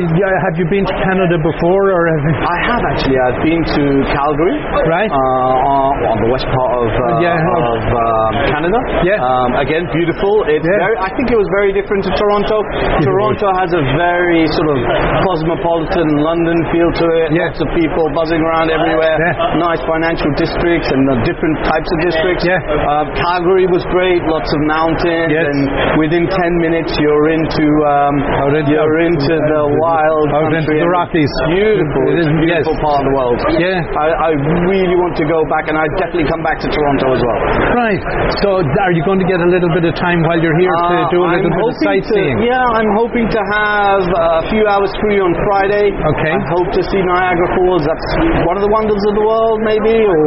have 0.48 0.54
you 0.58 0.66
been 0.70 0.84
to 0.86 0.96
Canada 1.04 1.36
before, 1.42 1.93
or 1.94 2.02
you, 2.10 2.34
I 2.42 2.56
have 2.66 2.82
actually. 2.90 3.18
I've 3.22 3.40
been 3.46 3.62
to 3.78 3.82
Calgary, 4.10 4.56
Right. 4.90 5.06
uh, 5.10 5.70
on, 6.10 6.16
the 6.26 6.30
west 6.34 6.46
part 6.50 6.72
of 6.82 6.88
uh, 6.90 7.22
Yeah. 7.22 7.38
of 7.38 7.82
um, 7.86 8.32
Canada. 8.50 8.78
Yeah. 9.06 9.22
Um, 9.22 9.50
again, 9.62 9.86
beautiful. 9.94 10.42
It's 10.50 10.66
Yeah. 10.66 10.82
very. 10.82 10.96
I 10.98 11.10
think 11.14 11.30
it 11.30 11.38
was 11.38 11.46
very 11.54 11.70
different 11.72 12.02
to 12.04 12.10
Toronto. 12.18 12.56
Toronto 13.00 13.48
has 13.62 13.70
a 13.78 13.82
very 13.94 14.42
sort 14.50 14.68
of 14.74 14.78
cosmopolitan 15.22 16.08
London 16.20 16.58
feel 16.74 16.90
to 17.02 17.06
it. 17.24 17.28
Yeah. 17.32 17.48
Lots 17.54 17.60
of 17.62 17.68
people 17.78 18.04
buzzing 18.14 18.42
around 18.42 18.70
everywhere. 18.74 19.16
Yeah. 19.18 19.62
Nice 19.62 19.82
financial 19.86 20.30
districts 20.34 20.90
and 20.90 21.02
uh, 21.10 21.22
different 21.22 21.56
types 21.64 21.88
of 21.94 21.98
districts. 22.02 22.42
Yeah. 22.44 22.58
Uh, 22.64 23.04
Calgary 23.14 23.66
was 23.70 23.82
great. 23.94 24.20
Lots 24.26 24.50
of 24.50 24.60
mountains, 24.66 25.30
Yes. 25.30 25.46
and 25.46 25.60
within 26.02 26.26
ten 26.26 26.52
minutes 26.58 26.90
you're 26.98 27.28
into 27.30 27.66
um, 27.86 28.14
you're 28.66 28.98
into 29.06 29.34
the 29.34 29.62
wild 29.82 30.28
Out 30.34 30.52
into 30.52 30.74
the 30.74 30.88
Rockies. 30.88 31.30
Beautiful. 31.74 32.02
It 32.06 32.14
It's 32.14 32.22
is, 32.22 32.28
a 32.30 32.36
beautiful 32.38 32.74
yes. 32.78 32.84
part 32.86 32.98
of 33.02 33.04
the 33.10 33.14
world. 33.18 33.38
Yeah. 33.58 33.78
I, 33.98 34.06
I 34.14 34.30
really 34.70 34.94
want 34.94 35.14
to 35.18 35.26
go 35.26 35.38
back, 35.50 35.66
and 35.66 35.76
I 35.76 35.84
definitely 35.98 36.30
come 36.30 36.42
back 36.46 36.62
to 36.62 36.68
Toronto 36.70 37.06
as 37.18 37.22
well. 37.26 37.40
Right. 37.74 38.00
So, 38.46 38.48
are 38.62 38.94
you 38.94 39.02
going 39.02 39.18
to 39.18 39.26
get 39.28 39.42
a 39.42 39.48
little 39.50 39.70
bit 39.74 39.82
of 39.90 39.94
time 39.98 40.22
while 40.22 40.38
you're 40.38 40.54
here 40.62 40.70
to 40.70 40.94
Uh, 41.02 41.10
do 41.10 41.18
a 41.18 41.26
I'm 41.26 41.34
little 41.42 41.50
bit 41.50 41.66
of 41.66 41.76
sightseeing? 41.82 42.36
To, 42.38 42.46
yeah, 42.46 42.62
I'm 42.78 42.90
hoping 42.94 43.26
to 43.26 43.40
have 43.50 44.02
a 44.06 44.42
few 44.54 44.62
hours 44.70 44.90
free 45.02 45.18
on 45.18 45.34
Friday. 45.50 45.90
Okay. 45.90 46.34
I 46.38 46.42
hope 46.54 46.68
to 46.78 46.82
see 46.86 47.00
Niagara 47.02 47.48
Falls. 47.58 47.82
That's 47.82 48.06
one 48.46 48.54
of 48.54 48.62
the 48.62 48.70
wonders 48.70 49.02
of 49.10 49.14
the 49.18 49.24
world, 49.26 49.58
maybe, 49.66 49.98
or 50.06 50.18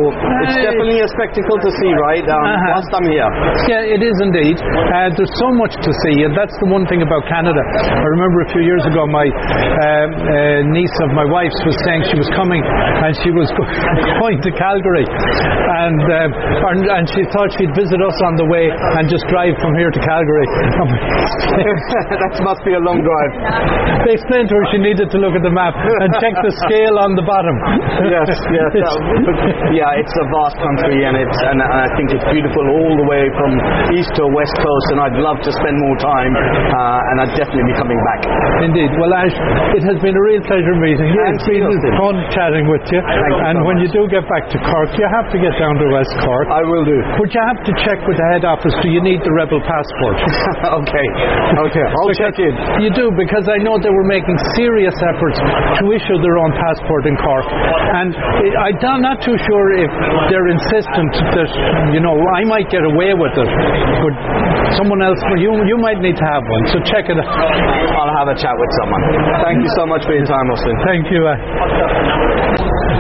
it's 0.44 0.60
Uh, 0.60 0.68
definitely 0.68 1.00
a 1.00 1.10
spectacle 1.16 1.58
to 1.64 1.70
see, 1.80 1.92
right? 2.12 2.26
Um, 2.28 2.44
Uh-huh. 2.44 2.74
Whilst 2.76 2.92
I'm 2.92 3.08
here. 3.08 3.30
Yeah, 3.72 3.96
it 3.96 4.02
is 4.04 4.18
indeed. 4.28 4.60
Uh, 4.60 5.10
there's 5.16 5.32
so 5.40 5.50
much 5.56 5.74
to 5.80 5.92
see, 6.04 6.28
and 6.28 6.36
that's 6.36 6.56
the 6.60 6.68
one 6.68 6.84
thing 6.92 7.02
about 7.06 7.24
Canada. 7.32 7.62
I 7.88 8.08
remember 8.20 8.44
a 8.44 8.50
few 8.52 8.64
years 8.68 8.84
ago, 8.86 9.06
my 9.08 9.26
um, 9.28 10.10
uh, 10.12 10.60
niece 10.76 10.96
of 11.06 11.10
my 11.16 11.26
wife's 11.38 11.62
was 11.70 11.78
saying 11.86 12.02
she 12.10 12.18
was 12.18 12.26
coming, 12.34 12.62
and 12.66 13.14
she 13.22 13.30
was 13.30 13.46
going 14.22 14.42
to 14.42 14.50
Calgary, 14.58 15.06
and, 15.06 16.02
um, 16.02 16.30
and 16.34 16.80
and 16.98 17.06
she 17.14 17.22
thought 17.30 17.54
she'd 17.54 17.74
visit 17.78 18.02
us 18.02 18.18
on 18.26 18.34
the 18.42 18.48
way 18.50 18.74
and 18.74 19.06
just 19.06 19.22
drive 19.30 19.54
from 19.62 19.78
here 19.78 19.94
to 19.94 20.02
Calgary. 20.02 20.48
that 21.62 22.34
must 22.42 22.62
be 22.66 22.74
a 22.74 22.82
long 22.82 23.06
drive. 23.06 23.32
they 24.10 24.18
explained 24.18 24.50
to 24.50 24.56
her 24.58 24.66
she 24.74 24.80
needed 24.82 25.14
to 25.14 25.18
look 25.22 25.38
at 25.38 25.44
the 25.46 25.54
map 25.54 25.78
and 25.78 26.10
check 26.18 26.34
the 26.42 26.54
scale 26.66 26.98
on 27.06 27.14
the 27.14 27.26
bottom. 27.26 27.56
yes, 28.10 28.26
yes. 28.50 28.72
that- 28.74 29.70
yeah, 29.78 30.00
it's 30.02 30.16
a 30.18 30.26
vast 30.34 30.58
country, 30.58 31.06
and 31.06 31.14
it's 31.20 31.38
and 31.46 31.62
I 31.62 31.86
think 32.00 32.10
it's 32.18 32.26
beautiful 32.34 32.66
all 32.82 32.94
the 32.98 33.06
way 33.06 33.30
from 33.38 33.52
east 33.94 34.10
to 34.18 34.26
west 34.34 34.56
coast. 34.58 34.88
And 34.96 35.00
I'd 35.06 35.20
love 35.22 35.38
to 35.46 35.52
spend 35.54 35.76
more 35.86 35.98
time, 36.02 36.34
uh, 36.34 37.10
and 37.14 37.16
I'd 37.22 37.34
definitely 37.38 37.68
be 37.70 37.78
coming 37.78 38.00
back. 38.10 38.22
Indeed. 38.66 38.90
Well, 38.98 39.14
Ash, 39.14 39.36
it 39.78 39.84
has 39.86 39.98
been 40.02 40.16
a 40.18 40.24
real 40.24 40.42
pleasure 40.48 40.76
meeting 40.82 41.12
you. 41.14 41.27
Thank 41.28 41.44
It's 41.44 41.84
been 41.84 41.98
fun 42.00 42.16
chatting 42.32 42.66
with 42.72 42.88
you. 42.88 43.04
you 43.04 43.36
and 43.52 43.60
so 43.60 43.68
when 43.68 43.76
much. 43.80 43.84
you 43.84 43.90
do 43.92 44.02
get 44.08 44.24
back 44.32 44.48
to 44.48 44.58
Cork, 44.64 44.96
you 44.96 45.04
have 45.12 45.28
to 45.36 45.38
get 45.44 45.52
down 45.60 45.76
to 45.76 45.86
West 45.92 46.14
Cork. 46.24 46.48
I 46.48 46.64
will 46.64 46.88
do. 46.88 46.96
But 47.20 47.28
you 47.36 47.42
have 47.44 47.60
to 47.68 47.72
check 47.84 48.00
with 48.08 48.16
the 48.16 48.28
head 48.32 48.48
office. 48.48 48.72
Do 48.80 48.88
you 48.88 49.04
need 49.04 49.20
the 49.28 49.34
rebel 49.36 49.60
passport? 49.60 50.16
okay, 50.88 51.08
okay. 51.68 51.84
I'll 51.84 52.16
check 52.16 52.40
in. 52.40 52.54
You 52.80 52.90
do 52.96 53.12
because 53.20 53.44
I 53.52 53.60
know 53.60 53.76
they 53.76 53.92
were 53.92 54.08
making 54.08 54.40
serious 54.56 54.96
efforts 55.04 55.36
to 55.84 55.84
issue 55.92 56.18
their 56.24 56.40
own 56.40 56.56
passport 56.56 57.04
in 57.12 57.16
Cork, 57.20 57.48
and 57.52 58.16
I- 58.64 58.76
I'm 58.88 59.04
not 59.04 59.20
too 59.20 59.36
sure 59.36 59.66
if 59.84 59.92
they're 60.32 60.48
insistent 60.48 61.12
that 61.36 61.50
you 61.92 62.00
know 62.00 62.16
I 62.40 62.48
might 62.48 62.72
get 62.72 62.88
away 62.88 63.12
with 63.14 63.36
it, 63.36 63.50
but 64.00 64.14
someone 64.76 65.02
else 65.06 65.20
you 65.40 65.54
you 65.70 65.78
might 65.80 66.00
need 66.04 66.18
to 66.18 66.26
have 66.28 66.44
one. 66.44 66.64
So 66.74 66.78
check 66.84 67.08
it 67.08 67.18
out. 67.20 67.28
I'll 67.96 68.14
have 68.20 68.28
a 68.28 68.38
chat 68.38 68.56
with 68.58 68.72
someone. 68.84 69.02
Thank 69.46 69.64
you 69.64 69.72
so 69.78 69.86
much 69.86 70.04
for 70.04 70.14
your 70.18 70.26
time, 70.28 70.48
Austin. 70.52 70.76
Thank 70.84 71.06
you. 71.14 71.22
Uh, 71.24 72.57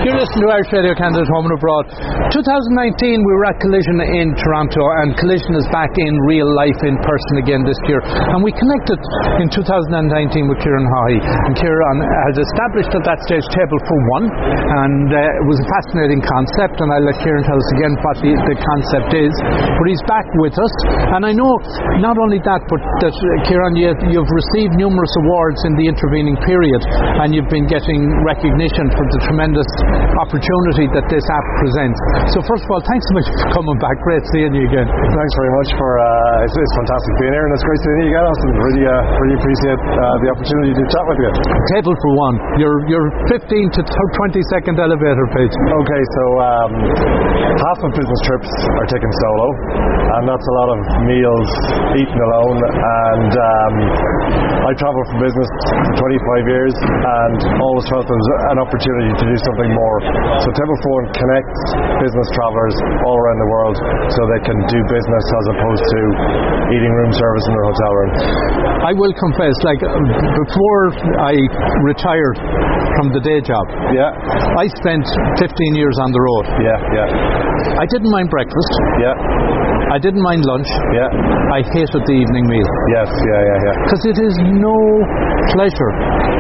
you're 0.08 0.24
listening 0.24 0.48
to 0.48 0.56
Irish 0.56 0.72
Radio 0.72 0.96
Canada 0.96 1.28
Home 1.36 1.52
and 1.52 1.56
Abroad. 1.60 1.84
2019, 2.32 3.28
we 3.28 3.34
were 3.36 3.48
at 3.52 3.60
Collision 3.60 4.00
in 4.08 4.32
Toronto, 4.40 4.80
and 5.04 5.12
Collision 5.20 5.52
is 5.60 5.68
back 5.68 5.92
in 6.00 6.12
real 6.32 6.48
life 6.56 6.80
in 6.88 6.96
person 7.04 7.44
again 7.44 7.60
this 7.68 7.76
year. 7.92 8.00
And 8.32 8.40
we 8.40 8.56
connected 8.56 8.96
in 9.44 9.52
2019 9.52 10.48
with 10.48 10.64
Ciaran 10.64 10.88
Haughey. 10.88 11.20
And 11.20 11.52
Ciaran 11.60 12.00
had 12.24 12.40
established 12.40 12.92
at 12.96 13.04
that 13.04 13.20
stage 13.28 13.44
Table 13.52 13.80
for 13.84 14.00
One, 14.16 14.26
and 14.32 15.12
uh, 15.12 15.44
it 15.44 15.46
was 15.52 15.60
a 15.60 15.68
fascinating 15.76 16.24
concept. 16.24 16.80
And 16.80 16.88
I'll 16.88 17.04
let 17.04 17.20
Ciaran 17.20 17.44
tell 17.44 17.60
us 17.60 17.70
again 17.76 17.94
what 18.00 18.16
the, 18.24 18.32
the 18.32 18.56
concept 18.64 19.12
is. 19.12 19.34
But 19.76 19.86
he's 19.92 20.06
back 20.08 20.28
with 20.40 20.56
us, 20.56 20.74
and 21.20 21.28
I 21.28 21.36
know 21.36 21.52
not 22.00 22.16
only 22.16 22.40
that, 22.48 22.64
but 22.72 22.80
that 23.04 23.12
uh, 23.12 23.28
Ciaran, 23.44 23.76
you, 23.76 23.92
you've 24.08 24.32
received 24.32 24.72
numerous 24.80 25.14
awards 25.28 25.60
in 25.68 25.76
the 25.76 25.92
intervening 25.92 26.40
period, 26.48 26.80
and 27.28 27.36
you've 27.36 27.52
been 27.52 27.68
getting 27.68 28.08
recognition 28.24 28.88
for 28.96 29.04
the 29.04 29.20
tremendous 29.28 29.68
opportunity 30.22 30.86
that 30.98 31.06
this 31.08 31.26
app 31.30 31.46
presents. 31.62 32.00
So 32.34 32.42
first 32.46 32.64
of 32.66 32.70
all, 32.74 32.82
thanks 32.84 33.06
so 33.08 33.14
much 33.18 33.28
for 33.28 33.48
coming 33.62 33.78
back. 33.80 33.96
Great 34.04 34.24
seeing 34.34 34.54
you 34.54 34.66
again. 34.68 34.88
Thanks 34.88 35.34
very 35.38 35.52
much 35.62 35.70
for 35.78 35.90
uh, 36.00 36.46
it's, 36.46 36.56
it's 36.56 36.76
fantastic 36.78 37.12
being 37.22 37.34
here, 37.34 37.46
and 37.46 37.52
it's 37.54 37.66
great 37.66 37.82
seeing 37.82 38.00
you 38.06 38.10
again, 38.14 38.26
Austin. 38.26 38.50
Really, 38.58 38.84
uh, 38.86 38.94
really 39.22 39.36
appreciate 39.38 39.80
uh, 39.82 40.16
the 40.24 40.30
opportunity 40.34 40.72
to 40.76 40.84
chat 40.90 41.06
with 41.08 41.20
you. 41.22 41.32
Table 41.78 41.96
for 42.02 42.12
one, 42.18 42.36
your 42.62 42.74
your 42.90 43.04
15 43.32 43.78
to 43.78 43.82
20 43.82 44.54
second 44.54 44.76
elevator 44.80 45.26
pitch. 45.34 45.54
Okay, 45.54 46.02
so 46.18 46.24
um, 46.42 46.72
half 47.62 47.80
of 47.84 47.92
business 47.94 48.22
trips 48.26 48.50
are 48.82 48.88
taken 48.90 49.12
solo, 49.22 49.48
and 50.18 50.24
that's 50.30 50.48
a 50.48 50.56
lot 50.64 50.70
of 50.76 50.80
meals 51.06 51.50
eaten 51.98 52.20
alone. 52.20 52.60
And 52.62 53.32
um, 53.34 53.76
I 54.68 54.72
travel 54.76 55.02
for 55.12 55.18
business 55.24 55.50
for 55.72 55.94
25 55.96 56.54
years, 56.54 56.76
and 56.76 57.38
always 57.64 57.86
felt 57.88 58.04
there 58.08 58.20
was 58.20 58.32
an 58.52 58.60
opportunity 58.60 59.12
to 59.16 59.26
do 59.28 59.38
something 59.48 59.70
more. 59.78 59.98
So 60.42 60.48
Table 60.58 60.78
for 60.82 60.90
One 60.98 61.08
connects 61.14 61.62
business 62.02 62.28
travelers 62.34 62.76
all 63.06 63.18
around 63.22 63.40
the 63.42 63.50
world 63.54 63.76
so 64.10 64.20
they 64.34 64.42
can 64.50 64.58
do 64.74 64.80
business 64.90 65.26
as 65.38 65.46
opposed 65.54 65.86
to 65.86 66.00
eating 66.74 66.92
room 66.98 67.14
service 67.14 67.46
in 67.46 67.54
their 67.54 67.68
hotel 67.70 67.92
room. 68.02 68.12
I 68.90 68.92
will 68.98 69.14
confess, 69.14 69.56
like 69.62 69.82
before 69.82 70.82
I 71.22 71.34
retired 71.86 72.38
from 72.98 73.14
the 73.14 73.22
day 73.22 73.40
job, 73.46 73.66
Yeah, 73.94 74.12
I 74.58 74.66
spent 74.82 75.06
15 75.38 75.46
years 75.78 75.96
on 76.02 76.10
the 76.12 76.22
road. 76.22 76.46
yeah, 76.66 76.78
yeah, 76.98 77.78
I 77.78 77.86
didn't 77.86 78.10
mind 78.10 78.30
breakfast. 78.34 78.72
yeah, 79.02 79.14
I 79.94 79.98
didn't 80.02 80.22
mind 80.26 80.42
lunch. 80.46 80.68
yeah. 80.98 81.10
I 81.48 81.64
hated 81.64 82.04
the 82.04 82.12
evening 82.12 82.44
meal 82.52 82.70
Yes, 82.92 83.08
yeah, 83.08 83.40
yeah, 83.40 83.60
yeah. 83.72 83.76
because 83.88 84.04
it 84.04 84.18
is 84.20 84.34
no 84.60 84.76
pleasure 85.56 85.92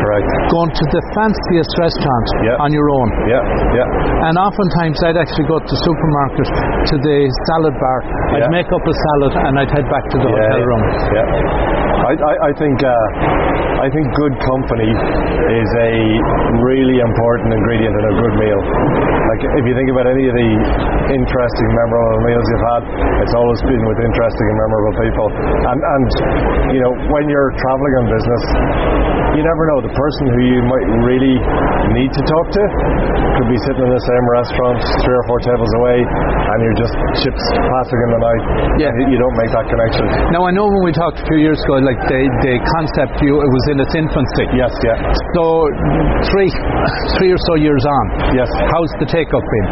Correct. 0.03 0.27
going 0.51 0.71
to 0.75 0.85
the 0.91 1.01
fanciest 1.15 1.71
restaurant 1.79 2.27
Yeah. 2.43 2.59
on 2.63 2.75
your 2.75 2.87
own. 2.91 3.07
Yeah, 3.27 3.43
yeah. 3.75 3.87
And 4.31 4.35
oftentimes 4.39 4.97
I'd 5.03 5.19
actually 5.19 5.47
go 5.51 5.59
to 5.59 5.67
the 5.67 5.79
supermarket 5.83 6.47
to 6.47 6.95
the 7.03 7.17
salad 7.51 7.75
bar. 7.75 7.99
I'd 8.39 8.47
Yeah. 8.47 8.55
make 8.55 8.69
up 8.71 8.83
a 8.87 8.95
salad 8.95 9.33
and 9.47 9.53
I'd 9.59 9.71
head 9.71 9.87
back 9.91 10.05
to 10.15 10.17
the 10.23 10.29
hotel 10.31 10.61
room. 10.63 10.83
Yeah. 11.11 11.27
I, 12.07 12.13
I, 12.15 12.33
I 12.47 12.51
think 12.55 12.77
uh, 12.79 13.83
I 13.83 13.87
think 13.91 14.05
good 14.15 14.35
company 14.47 14.87
is 14.87 15.69
a 15.75 15.91
really 16.63 16.97
important 17.03 17.51
ingredient 17.51 17.93
in 17.99 18.03
a 18.07 18.13
good 18.15 18.35
meal. 18.39 18.61
Like 19.27 19.41
if 19.59 19.63
you 19.67 19.73
think 19.75 19.89
about 19.91 20.07
any 20.07 20.23
of 20.29 20.35
the 20.37 20.49
interesting, 21.11 21.67
memorable 21.73 22.21
meals 22.31 22.45
you've 22.47 22.67
had, 22.73 22.81
it's 23.27 23.35
always 23.35 23.59
been 23.67 23.83
with 23.83 23.99
interesting 23.99 24.45
and 24.47 24.57
memorable 24.61 24.95
people. 25.03 25.27
And 25.67 25.79
and 25.83 26.07
you 26.71 26.79
know 26.85 26.93
when 27.11 27.27
you're 27.27 27.51
traveling 27.59 27.93
on 27.99 28.05
business, 28.13 28.43
you 29.35 29.41
never 29.43 29.63
know 29.75 29.79
the 29.89 29.93
person 29.97 30.23
who 30.31 30.41
you 30.47 30.59
might 30.63 30.87
really 31.11 31.35
need 31.97 32.11
to 32.13 32.21
talk 32.23 32.45
to 32.55 32.63
could 33.37 33.49
be 33.49 33.59
sitting 33.65 33.83
in 33.85 33.91
the 33.93 34.03
same 34.05 34.23
restaurant 34.33 34.77
three 35.05 35.17
or 35.17 35.25
four 35.29 35.39
tables 35.45 35.71
away, 35.83 35.97
and 36.01 36.57
you're 36.63 36.79
just 36.79 36.95
ships 37.21 37.43
passing 37.55 37.99
in 38.01 38.09
the 38.17 38.21
night. 38.21 38.43
Yeah. 38.81 38.91
you 39.09 39.17
don't 39.17 39.37
make 39.37 39.51
that 39.53 39.65
connection. 39.69 40.05
Now 40.33 40.45
I 40.45 40.51
know 40.53 40.65
when 40.69 40.83
we 40.85 40.93
talked 40.93 41.21
a 41.21 41.25
few 41.29 41.39
years 41.41 41.57
ago, 41.65 41.77
like 41.81 41.99
the, 42.09 42.21
the 42.45 42.53
concept 42.77 43.19
you 43.21 43.33
it 43.37 43.51
was 43.51 43.65
in 43.73 43.77
its 43.81 43.93
infancy. 43.93 44.45
Yes, 44.57 44.73
yeah. 44.85 44.97
So 45.37 45.43
three 46.33 46.49
three 47.17 47.31
or 47.33 47.39
so 47.49 47.53
years 47.61 47.83
on. 47.85 48.05
Yes. 48.37 48.49
How's 48.51 48.91
the 49.01 49.07
take 49.09 49.29
up 49.33 49.43
been? 49.45 49.67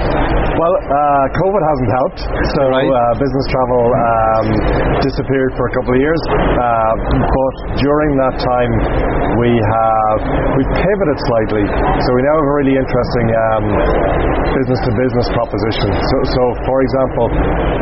Well, 0.56 0.76
uh, 0.76 1.26
COVID 1.36 1.64
hasn't 1.64 1.92
helped, 2.00 2.20
so 2.56 2.62
Right. 2.72 2.88
uh, 2.88 3.00
business 3.20 3.46
travel 3.52 3.82
um, 3.92 4.46
disappeared 5.04 5.52
for 5.60 5.68
a 5.68 5.72
couple 5.76 5.92
of 5.94 6.00
years. 6.00 6.22
Uh, 6.32 6.94
during 7.80 8.12
that 8.20 8.36
time, 8.40 8.72
we 9.40 9.52
have 9.52 10.20
we 10.56 10.64
pivoted 10.76 11.18
slightly. 11.28 11.64
So 12.04 12.08
we 12.16 12.22
now 12.24 12.36
have 12.40 12.48
a 12.48 12.56
really 12.60 12.76
interesting 12.76 13.28
um, 13.32 13.66
business-to-business 14.56 15.28
proposition. 15.36 15.90
So, 15.92 16.16
so, 16.32 16.42
for 16.64 16.78
example, 16.84 17.26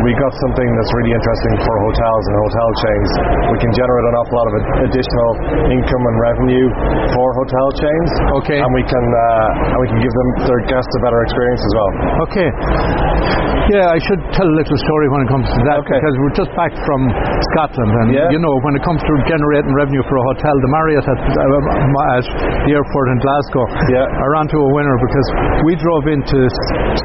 we 0.05 0.11
got 0.17 0.33
something 0.49 0.65
that's 0.65 0.91
really 0.97 1.13
interesting 1.13 1.53
for 1.61 1.75
hotels 1.85 2.23
and 2.29 2.35
hotel 2.41 2.69
chains. 2.81 3.09
We 3.53 3.57
can 3.61 3.71
generate 3.77 4.05
an 4.09 4.15
awful 4.17 4.35
lot 4.37 4.47
of 4.49 4.53
additional 4.89 5.29
income 5.69 6.03
and 6.09 6.15
revenue 6.17 6.67
for 7.13 7.27
hotel 7.37 7.67
chains. 7.77 8.09
Okay. 8.43 8.57
and 8.59 8.71
we 8.73 8.83
can 8.89 9.05
uh, 9.05 9.71
and 9.73 9.77
we 9.81 9.87
can 9.93 9.99
give 10.01 10.13
them 10.13 10.29
their 10.49 10.61
guests 10.65 10.89
a 10.97 11.01
better 11.05 11.19
experience 11.25 11.61
as 11.61 11.73
well. 11.77 11.89
Okay. 12.29 12.49
Yeah, 13.71 13.87
I 13.95 13.99
should 14.03 14.19
tell 14.35 14.43
a 14.43 14.55
little 14.59 14.75
story 14.75 15.07
when 15.13 15.21
it 15.23 15.29
comes 15.31 15.47
to 15.47 15.59
that 15.71 15.79
Okay. 15.87 15.95
because 15.95 16.15
we're 16.19 16.35
just 16.35 16.51
back 16.57 16.73
from 16.83 17.01
Scotland, 17.55 17.91
and 18.03 18.07
Yeah. 18.11 18.27
you 18.33 18.39
know 18.43 18.51
when 18.67 18.75
it 18.75 18.83
comes 18.83 18.99
to 18.99 19.11
revenue 19.71 20.03
for 20.05 20.15
a 20.19 20.23
hotel, 20.35 20.51
the 20.51 20.71
Marriott 20.75 21.05
at, 21.07 21.19
uh, 21.23 22.15
at 22.19 22.25
the 22.67 22.71
airport 22.75 23.07
in 23.15 23.17
Glasgow 23.23 23.65
Yeah. 23.95 24.23
are 24.27 24.33
onto 24.39 24.57
a 24.59 24.69
winner 24.75 24.95
because 24.99 25.27
we 25.63 25.73
drove 25.79 26.05
in 26.11 26.19
to 26.23 26.39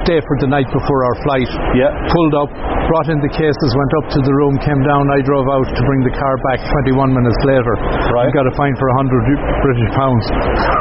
stay 0.03 0.19
for 0.19 0.35
the 0.43 0.49
night 0.51 0.67
before 0.75 1.01
our 1.07 1.17
flight. 1.23 1.51
Yeah. 1.79 1.91
Pulled 2.11 2.35
up, 2.35 2.51
brought 2.91 3.09
in 3.13 3.19
the 3.23 3.31
cases, 3.31 3.69
went 3.77 3.93
up 4.03 4.07
to 4.17 4.21
the 4.25 4.35
room, 4.35 4.59
came 4.65 4.83
down. 4.83 5.07
I 5.15 5.23
drove 5.23 5.47
out 5.47 5.67
to 5.71 5.83
bring 5.87 6.03
the 6.03 6.15
car 6.19 6.35
back 6.51 6.59
21 6.85 7.15
minutes 7.15 7.41
later. 7.47 7.75
Right. 8.11 8.27
We 8.27 8.33
got 8.35 8.47
a 8.51 8.55
fine 8.59 8.75
for 8.77 8.89
100 8.99 9.63
British 9.63 9.91
pounds. 9.95 10.25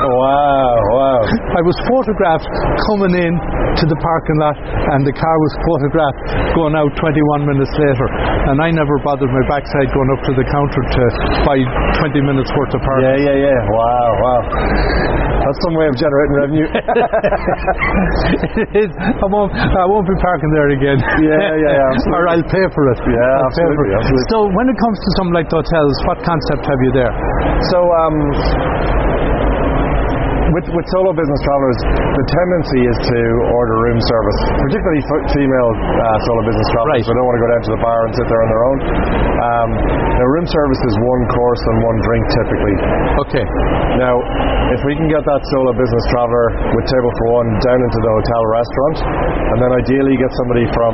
Wow, 0.07 0.77
wow. 0.97 1.19
I 1.57 1.61
was 1.61 1.75
photographed 1.85 2.47
coming 2.89 3.13
in 3.19 3.33
to 3.77 3.85
the 3.85 3.99
parking 4.01 4.37
lot, 4.41 4.57
and 4.97 5.05
the 5.05 5.13
car 5.13 5.35
was 5.37 5.53
photographed 5.67 6.19
going 6.57 6.73
out 6.73 6.89
21 6.97 7.45
minutes 7.45 7.73
later. 7.77 8.07
And 8.49 8.57
I 8.63 8.71
never 8.71 8.95
bothered 9.03 9.29
my 9.29 9.43
backside 9.51 9.91
going 9.93 10.09
up 10.17 10.21
to 10.25 10.33
the 10.33 10.45
counter 10.47 10.81
to 10.81 11.03
buy 11.45 11.59
20 12.01 12.21
minutes 12.27 12.49
worth 12.53 12.73
of 12.75 12.81
parking. 12.81 13.23
Yeah, 13.23 13.35
yeah, 13.35 13.45
yeah. 13.49 13.59
Wow, 13.73 14.09
wow. 14.21 14.41
That's 15.47 15.59
some 15.63 15.75
way 15.79 15.87
of 15.87 15.95
generating 15.95 16.35
revenue. 16.35 16.67
it 18.67 18.71
is. 18.83 18.91
I 18.99 19.27
won't, 19.31 19.55
I 19.55 19.85
won't 19.87 20.03
be 20.07 20.17
parking 20.19 20.51
there 20.51 20.69
again. 20.75 20.99
Yeah, 21.23 21.55
yeah, 21.55 21.79
yeah, 21.79 22.11
or 22.19 22.27
I'll 22.27 22.43
pay 22.51 22.65
for 22.75 22.83
it. 22.91 22.99
Yeah, 23.07 23.15
I'll 23.15 23.53
pay 23.55 23.63
for 23.63 23.87
absolutely, 23.87 23.89
it. 23.95 23.99
absolutely. 24.03 24.27
So 24.27 24.37
when 24.51 24.67
it 24.67 24.77
comes 24.77 24.97
to 24.99 25.09
something 25.19 25.35
like 25.39 25.47
the 25.47 25.57
hotels, 25.63 25.95
what 26.03 26.17
concept 26.27 26.63
have 26.67 26.79
you 26.83 26.91
there? 26.99 27.13
so, 27.71 27.79
um, 27.79 28.15
with, 30.57 30.65
with 30.73 30.85
solo 30.89 31.13
business 31.13 31.41
travelers, 31.45 31.77
the 32.17 32.25
tendency 32.33 32.81
is 32.89 32.97
to 33.13 33.19
order 33.53 33.75
room 33.85 33.99
service, 34.01 34.39
particularly 34.57 35.01
f- 35.05 35.25
female 35.37 35.69
uh, 35.77 36.17
solo 36.25 36.41
business 36.49 36.67
travelers 36.73 36.85
Right. 36.97 37.05
who 37.05 37.13
don't 37.13 37.27
want 37.29 37.37
to 37.37 37.43
go 37.45 37.49
down 37.53 37.63
to 37.67 37.71
the 37.77 37.81
bar 37.83 37.99
and 38.07 38.11
sit 38.17 38.25
there 38.31 38.41
on 38.41 38.49
their 38.49 38.63
own. 38.65 38.77
Um, 39.37 39.69
now, 40.17 40.25
room 40.33 40.47
service 40.49 40.81
is 40.81 40.93
one 40.97 41.23
course 41.29 41.61
and 41.61 41.75
one 41.85 41.97
drink 42.01 42.23
typically. 42.33 42.75
Okay. 43.27 43.45
Now, 44.01 44.15
if 44.73 44.81
we 44.87 44.97
can 44.97 45.05
get 45.11 45.21
that 45.21 45.41
solo 45.53 45.71
business 45.77 46.03
traveller 46.09 46.47
with 46.73 46.85
table 46.89 47.11
for 47.21 47.25
one 47.37 47.49
down 47.61 47.77
into 47.77 47.99
the 48.01 48.11
hotel 48.17 48.41
restaurant, 48.49 48.97
and 49.53 49.57
then 49.61 49.71
ideally 49.77 50.15
get 50.17 50.31
somebody 50.41 50.65
from 50.73 50.93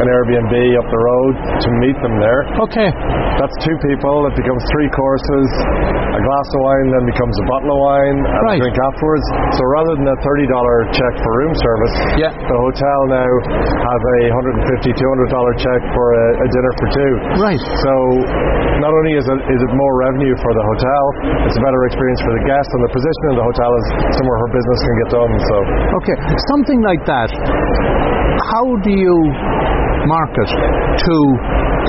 an 0.00 0.06
Airbnb 0.08 0.54
up 0.80 0.86
the 0.88 1.00
road 1.02 1.32
to 1.60 1.68
meet 1.84 1.96
them 2.00 2.14
there, 2.16 2.40
Okay. 2.64 2.88
that's 3.36 3.56
two 3.60 3.76
people. 3.92 4.24
It 4.30 4.34
becomes 4.40 4.62
three 4.72 4.88
courses. 4.94 5.48
A 6.16 6.20
glass 6.22 6.48
of 6.56 6.60
wine 6.64 6.86
then 6.96 7.04
becomes 7.08 7.34
a 7.40 7.46
bottle 7.50 7.70
of 7.76 7.78
wine 7.82 8.18
and 8.22 8.42
Right. 8.46 8.60
a 8.60 8.62
drink 8.62 8.78
afterwards. 9.02 9.26
So 9.58 9.62
rather 9.66 9.92
than 9.98 10.06
a 10.06 10.18
$30 10.22 10.94
check 10.94 11.12
for 11.18 11.30
room 11.42 11.54
service, 11.58 11.94
Yeah. 12.22 12.30
the 12.38 12.58
hotel 12.70 12.98
now 13.10 13.30
has 13.82 14.00
a 14.14 14.18
$150, 14.30 14.94
$200 14.94 15.58
check 15.58 15.80
for 15.90 16.06
a, 16.14 16.26
a 16.38 16.46
dinner 16.54 16.72
for 16.78 16.86
two. 16.94 17.12
Right. 17.42 17.58
So 17.82 17.92
not 18.78 18.94
only 18.94 19.18
is 19.18 19.26
it, 19.26 19.40
is 19.50 19.60
it 19.66 19.72
more 19.74 19.92
revenue 20.06 20.34
for 20.38 20.50
the 20.54 20.62
hotel, 20.70 21.02
it's 21.50 21.58
a 21.58 21.62
better 21.66 21.82
experience 21.90 22.20
for 22.22 22.32
the 22.38 22.44
guest, 22.46 22.68
and 22.70 22.80
the 22.86 22.92
position 22.94 23.22
in 23.34 23.36
the 23.42 23.46
hotel 23.46 23.70
is 23.74 23.86
somewhere 24.22 24.38
her 24.46 24.50
business 24.54 24.78
can 24.86 24.94
get 25.02 25.08
done. 25.18 25.32
So 25.50 25.56
Okay, 26.02 26.16
something 26.54 26.80
like 26.86 27.02
that. 27.10 27.30
How 28.54 28.66
do 28.86 28.90
you 28.94 29.16
market 30.06 30.48
to 30.50 31.14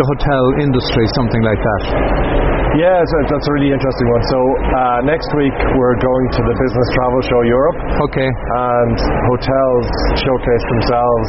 the 0.01 0.05
hotel 0.17 0.43
industry, 0.65 1.05
something 1.13 1.41
like 1.45 1.61
that? 1.61 2.42
Yeah, 2.73 2.97
so 3.05 3.15
that's 3.29 3.45
a 3.45 3.53
really 3.53 3.69
interesting 3.69 4.07
one. 4.09 4.23
So 4.33 4.39
uh, 4.41 4.99
next 5.05 5.29
week 5.37 5.53
we're 5.77 5.97
going 6.01 6.25
to 6.33 6.41
the 6.41 6.55
Business 6.57 6.87
Travel 6.97 7.21
Show 7.29 7.41
Europe. 7.45 7.77
Okay, 8.09 8.25
and 8.25 8.97
hotels 9.29 9.85
showcase 10.25 10.63
themselves 10.73 11.27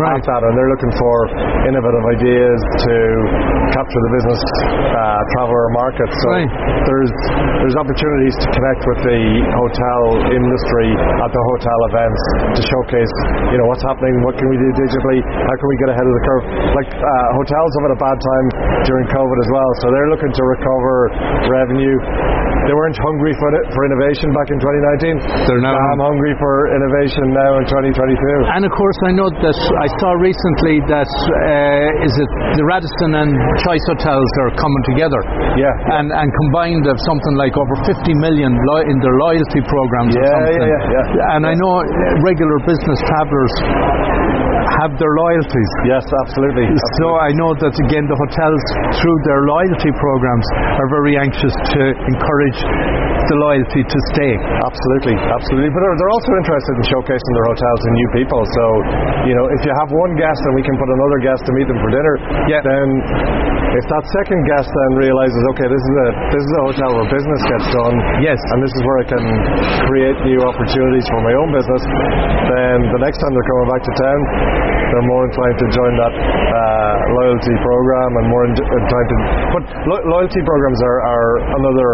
Right. 0.00 0.16
at 0.20 0.24
that, 0.24 0.40
and 0.44 0.52
they're 0.56 0.72
looking 0.72 0.94
for 0.96 1.14
innovative 1.68 2.04
ideas 2.16 2.58
to 2.88 2.94
capture 3.76 4.00
the 4.08 4.12
business 4.16 4.40
uh, 4.96 5.20
traveler 5.36 5.68
market. 5.76 6.08
So 6.16 6.26
Right. 6.32 6.50
there's 6.88 7.12
there's 7.60 7.76
opportunities 7.76 8.34
to 8.40 8.48
connect 8.56 8.80
with 8.88 9.00
the 9.04 9.20
hotel 9.52 10.00
industry 10.32 10.88
at 10.96 11.30
the 11.32 11.42
hotel 11.56 11.78
events 11.92 12.20
to 12.56 12.62
showcase, 12.72 13.12
you 13.52 13.58
know, 13.60 13.66
what's 13.68 13.84
happening, 13.84 14.16
what 14.24 14.36
can 14.40 14.48
we 14.48 14.56
do 14.56 14.68
digitally, 14.80 15.20
how 15.20 15.54
can 15.60 15.68
we 15.68 15.76
get 15.84 15.88
ahead 15.92 16.06
of 16.08 16.14
the 16.16 16.24
curve. 16.24 16.44
Like 16.72 16.88
uh, 16.88 17.26
hotels 17.36 17.70
have 17.76 17.84
had 17.90 17.94
a 17.96 18.00
bad 18.00 18.16
time 18.16 18.46
during 18.88 19.04
COVID 19.12 19.38
as 19.44 19.48
well, 19.52 19.70
so 19.84 19.84
they're 19.92 20.08
looking 20.12 20.32
to 20.32 20.42
recover 20.56 20.85
revenue. 21.50 21.96
They 22.66 22.74
weren't 22.74 22.98
hungry 22.98 23.30
for 23.38 23.46
it, 23.54 23.64
for 23.70 23.80
innovation 23.86 24.26
back 24.34 24.48
in 24.50 24.58
2019. 24.58 25.22
They're 25.46 25.62
now- 25.62 25.78
I'm 25.78 26.02
hungry 26.02 26.34
for 26.34 26.52
innovation 26.74 27.30
now 27.30 27.62
in 27.62 27.64
2022. 27.70 28.58
and 28.58 28.66
of 28.66 28.72
course 28.74 28.98
I 29.06 29.12
know 29.14 29.28
that 29.30 29.54
I 29.54 29.86
saw 30.02 30.10
recently 30.18 30.82
that 30.90 31.06
uh, 31.06 32.06
is 32.06 32.10
it 32.18 32.30
the 32.58 32.64
Radisson 32.66 33.10
and 33.22 33.30
Choice 33.62 33.84
hotels 33.86 34.26
are 34.42 34.50
coming 34.58 34.82
together. 34.90 35.20
Yeah. 35.54 35.70
And 36.02 36.10
and 36.10 36.26
combined 36.26 36.90
of 36.90 36.98
something 37.06 37.34
like 37.38 37.54
over 37.54 37.74
50 37.86 38.02
million 38.18 38.50
lo- 38.50 38.82
in 38.90 38.98
their 38.98 39.14
loyalty 39.30 39.62
programs 39.70 40.10
or 40.18 40.22
Yeah, 40.26 40.34
something. 40.34 40.58
yeah, 40.66 40.66
yeah, 40.66 41.04
yeah. 41.22 41.34
And 41.38 41.42
I 41.46 41.54
know 41.54 41.72
regular 42.26 42.58
business 42.66 42.98
travelers 43.06 43.54
have 44.82 44.92
their 44.98 45.14
loyalties. 45.14 45.70
Yes, 45.86 46.04
absolutely. 46.26 46.66
So 47.02 47.06
I 47.18 47.30
know 47.38 47.54
that 47.54 47.74
again 47.88 48.04
the 48.06 48.18
hotels 48.18 48.62
through 48.98 49.18
their 49.26 49.42
loyalty 49.46 49.92
programs 49.94 50.46
are 50.78 50.88
very 50.90 51.14
anxious 51.18 51.54
to 51.76 51.80
encourage 52.10 52.58
the 53.28 53.38
loyalty 53.42 53.82
to 53.82 53.98
stay. 54.14 54.32
Absolutely, 54.62 55.16
absolutely. 55.18 55.70
But 55.74 55.80
they're, 55.82 56.12
also 56.16 56.32
interested 56.38 56.72
in 56.78 56.84
showcasing 56.88 57.32
their 57.36 57.46
hotels 57.50 57.78
to 57.84 57.90
new 57.92 58.08
people. 58.16 58.40
So, 58.46 58.64
you 59.28 59.34
know, 59.36 59.46
if 59.52 59.60
you 59.66 59.72
have 59.74 59.90
one 59.92 60.12
guest 60.16 60.40
and 60.46 60.54
we 60.56 60.62
can 60.64 60.74
put 60.78 60.88
another 60.88 61.18
guest 61.20 61.40
to 61.44 61.52
meet 61.58 61.66
them 61.68 61.78
for 61.82 61.90
dinner, 61.92 62.14
Yeah. 62.48 62.62
then 62.62 62.86
if 63.76 63.84
that 63.90 64.04
second 64.16 64.40
guest 64.48 64.70
then 64.70 64.90
realizes, 64.96 65.40
okay, 65.52 65.68
this 65.68 65.82
is 65.82 65.94
a 66.06 66.08
this 66.32 66.42
is 66.46 66.52
a 66.56 66.62
hotel 66.72 66.90
where 66.96 67.08
business 67.10 67.40
gets 67.50 67.66
done, 67.74 67.94
Yes. 68.24 68.40
and 68.54 68.58
this 68.64 68.72
is 68.72 68.80
where 68.86 68.98
I 69.02 69.06
can 69.10 69.24
create 69.90 70.16
new 70.24 70.40
opportunities 70.46 71.04
for 71.10 71.20
my 71.20 71.34
own 71.36 71.50
business, 71.52 71.82
then 71.84 72.76
the 72.94 73.00
next 73.02 73.18
time 73.20 73.30
they're 73.34 73.50
coming 73.50 73.68
back 73.68 73.82
to 73.84 73.92
town, 74.00 74.20
they're 74.94 75.08
more 75.10 75.22
inclined 75.28 75.58
to 75.60 75.66
join 75.74 75.92
that 75.98 76.14
uh, 76.14 76.94
loyalty 77.20 77.54
program 77.60 78.10
and 78.22 78.24
more 78.30 78.44
inclined 78.46 79.08
to. 79.10 79.16
But 79.58 79.62
lo- 79.90 80.04
loyalty 80.14 80.40
programs 80.46 80.80
are, 80.86 80.98
are 81.04 81.30
another 81.58 81.88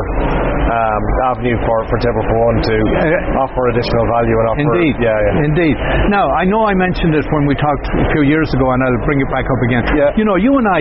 um, 0.71 1.03
avenue 1.30 1.58
for, 1.62 1.78
for 1.87 1.96
One 2.02 2.58
to 2.64 2.76
uh, 2.76 3.42
offer 3.44 3.62
additional 3.70 4.04
value 4.11 4.37
and 4.37 4.46
offer. 4.50 4.62
Indeed. 4.62 4.94
Yeah, 4.98 5.14
yeah. 5.14 5.48
Indeed. 5.48 5.76
Now, 6.11 6.26
I 6.35 6.44
know 6.48 6.66
I 6.66 6.74
mentioned 6.74 7.14
it 7.14 7.26
when 7.30 7.44
we 7.46 7.54
talked 7.54 7.87
a 7.94 8.06
few 8.16 8.24
years 8.26 8.48
ago, 8.54 8.66
and 8.72 8.80
I'll 8.82 9.02
bring 9.06 9.20
it 9.20 9.30
back 9.30 9.46
up 9.46 9.61
again. 9.70 9.85
Yeah. 9.94 10.11
You 10.18 10.24
know, 10.26 10.37
you 10.37 10.52
and 10.54 10.66
I, 10.66 10.80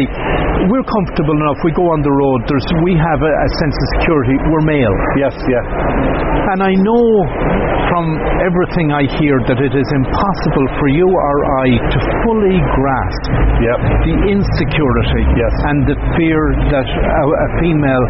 we're 0.69 0.88
comfortable 0.88 1.36
enough. 1.36 1.60
We 1.65 1.71
go 1.75 1.86
on 1.91 2.01
the 2.01 2.13
road. 2.13 2.39
There's, 2.49 2.67
we 2.86 2.93
have 2.97 3.19
a, 3.21 3.32
a 3.32 3.49
sense 3.62 3.75
of 3.75 3.88
security. 4.01 4.36
We're 4.49 4.65
male. 4.65 4.95
Yes, 5.19 5.36
yeah. 5.45 5.63
And 6.56 6.60
I 6.63 6.73
know 6.73 7.06
from 7.91 8.08
everything 8.47 8.88
I 8.95 9.04
hear 9.19 9.36
that 9.51 9.60
it 9.60 9.73
is 9.75 9.89
impossible 9.99 10.67
for 10.80 10.88
you 10.95 11.04
or 11.12 11.36
I 11.60 11.65
to 11.91 11.99
fully 12.23 12.56
grasp 12.80 13.23
Yep. 13.62 13.77
the 14.08 14.15
insecurity 14.32 15.23
Yes. 15.36 15.54
and 15.69 15.77
the 15.86 15.97
fear 16.15 16.41
that 16.71 16.88
a, 16.88 17.23
a 17.27 17.49
female 17.60 18.06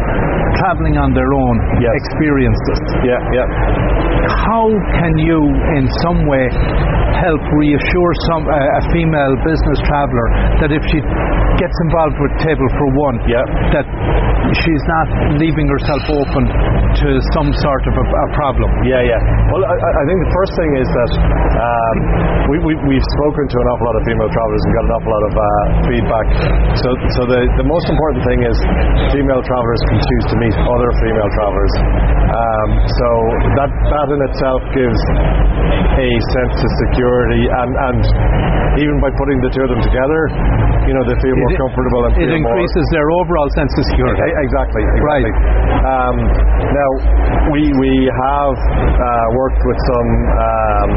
traveling 0.62 0.96
on 1.02 1.10
their 1.12 1.28
own 1.34 1.56
Yes. 1.82 1.92
experiences. 2.06 2.78
Yeah, 3.02 3.18
yeah. 3.34 3.46
How 4.46 4.70
can 5.02 5.14
you, 5.18 5.40
in 5.76 5.84
some 6.06 6.30
way, 6.30 6.46
help 7.18 7.42
reassure 7.58 8.12
some 8.30 8.46
uh, 8.46 8.54
a 8.54 8.82
female 8.94 9.34
business 9.42 9.78
traveller 9.90 10.28
that 10.62 10.70
if 10.70 10.82
she 10.94 11.02
gets 11.58 11.76
involved 11.90 12.16
with 12.22 12.32
Table 12.46 12.68
for 12.78 12.86
One, 13.02 13.16
Yeah. 13.26 13.42
that 13.74 13.86
she's 14.62 14.84
not 14.86 15.06
leaving 15.42 15.66
herself 15.68 16.02
open 16.22 16.44
to 17.02 17.08
some 17.34 17.48
sort 17.62 17.84
of 17.88 17.94
a, 17.98 18.04
a 18.04 18.26
problem? 18.36 18.68
Yeah, 18.84 19.02
yeah. 19.04 19.20
Well, 19.52 19.62
I, 19.72 19.88
I- 20.02 20.06
think 20.08 20.18
the 20.20 20.32
first 20.36 20.52
thing 20.58 20.70
is 20.76 20.88
that 20.92 21.10
um, 21.16 21.96
we, 22.52 22.56
we, 22.68 22.72
we've 22.90 23.08
spoken 23.16 23.44
to 23.48 23.56
an 23.62 23.66
awful 23.72 23.86
lot 23.88 23.96
of 23.96 24.04
female 24.04 24.28
travelers 24.28 24.62
and 24.66 24.72
got 24.76 24.84
an 24.84 24.92
awful 24.98 25.12
lot 25.12 25.24
of 25.24 25.32
uh, 25.32 25.46
feedback. 25.88 26.26
So, 26.84 26.88
so 27.16 27.20
the, 27.30 27.40
the 27.56 27.66
most 27.66 27.86
important 27.88 28.20
thing 28.28 28.40
is 28.44 28.56
female 29.16 29.40
travelers 29.40 29.80
can 29.88 29.98
choose 30.02 30.24
to 30.32 30.36
meet 30.42 30.54
other 30.60 30.90
female 31.00 31.30
travelers. 31.38 31.72
Um, 32.32 32.68
so 33.00 33.08
that, 33.60 33.70
that 33.72 34.06
in 34.12 34.20
itself 34.32 34.60
gives 34.76 35.00
a 35.96 36.08
sense 36.36 36.56
of 36.60 36.70
security, 36.88 37.44
and, 37.48 37.70
and 37.92 38.00
even 38.80 38.96
by 39.04 39.08
putting 39.16 39.38
the 39.44 39.50
two 39.52 39.62
of 39.64 39.70
them 39.72 39.82
together, 39.84 40.20
you 40.88 40.92
know, 40.96 41.04
they 41.06 41.16
feel 41.22 41.36
more 41.38 41.52
It- 41.54 41.60
comfortable 41.62 42.00
and 42.08 42.12
It 42.16 42.26
feel 42.26 42.32
more. 42.42 42.56
increases 42.58 42.84
their 42.90 43.08
overall 43.22 43.48
sense 43.56 43.70
of 43.78 43.84
security. 43.92 44.18
E- 44.26 44.38
Exactly. 44.42 44.82
Right. 45.06 45.28
Um, 45.86 46.16
now 46.74 46.90
we 47.54 47.62
we 47.78 47.92
have 48.10 48.56
uh, 48.58 49.26
worked 49.38 49.61
with 49.66 49.80
some 49.86 50.10
um, 50.34 50.90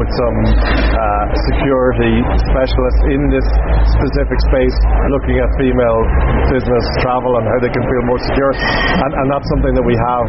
with 0.00 0.10
some 0.16 0.36
uh, 0.40 1.24
security 1.52 2.14
specialists 2.48 3.02
in 3.12 3.20
this 3.28 3.46
specific 3.92 4.38
space, 4.52 4.76
looking 5.12 5.36
at 5.40 5.48
female 5.60 6.00
business 6.48 6.84
travel 7.04 7.32
and 7.40 7.44
how 7.44 7.58
they 7.60 7.72
can 7.72 7.84
feel 7.84 8.04
more 8.08 8.20
secure, 8.32 8.52
and, 8.56 9.12
and 9.12 9.26
that's 9.28 9.48
something 9.52 9.74
that 9.76 9.84
we 9.84 9.96
have 9.96 10.26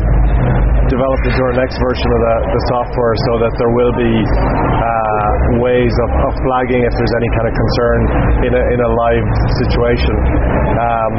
developed 0.92 1.26
into 1.28 1.42
our 1.44 1.56
next 1.56 1.76
version 1.84 2.08
of 2.08 2.20
the, 2.24 2.36
the 2.56 2.62
software, 2.72 3.16
so 3.28 3.32
that 3.44 3.54
there 3.60 3.72
will 3.76 3.94
be 4.00 4.14
uh, 4.16 5.34
ways 5.64 5.92
of, 5.92 6.10
of 6.28 6.32
flagging 6.44 6.84
if 6.84 6.94
there's 6.96 7.16
any 7.20 7.30
kind 7.36 7.48
of 7.48 7.54
concern 7.56 8.00
in 8.48 8.52
a 8.56 8.64
in 8.76 8.80
a 8.84 8.90
live 8.92 9.28
situation. 9.64 10.16
Um, 10.76 11.12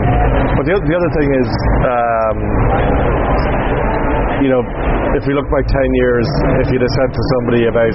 but 0.56 0.64
the, 0.68 0.74
the 0.76 0.94
other 0.96 1.10
thing 1.16 1.28
is. 1.32 1.48
Um, 1.88 3.57
you 4.44 4.50
know, 4.52 4.62
if 5.18 5.24
we 5.26 5.32
look 5.34 5.48
back 5.50 5.66
10 5.66 6.00
years, 6.04 6.26
if 6.62 6.66
you'd 6.70 6.84
have 6.84 6.94
said 7.00 7.10
to 7.10 7.22
somebody 7.38 7.62
about 7.66 7.94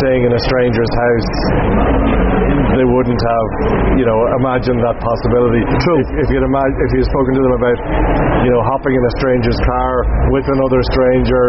staying 0.00 0.22
in 0.26 0.32
a 0.34 0.40
stranger's 0.44 0.92
house, 0.92 1.30
they 2.76 2.84
wouldn't 2.84 3.16
have, 3.22 3.48
you 3.96 4.04
know, 4.04 4.18
imagined 4.36 4.76
that 4.84 4.96
possibility. 5.00 5.62
True. 5.80 5.96
If, 6.02 6.08
if 6.24 6.28
you'd 6.28 6.44
imagine, 6.44 6.76
if 6.84 6.90
you'd 6.92 7.08
spoken 7.08 7.32
to 7.36 7.42
them 7.46 7.54
about, 7.56 7.78
you 8.44 8.50
know, 8.52 8.60
hopping 8.68 8.92
in 8.92 9.00
a 9.06 9.12
stranger's 9.16 9.56
car 9.64 9.92
with 10.34 10.44
another 10.44 10.80
stranger 10.92 11.44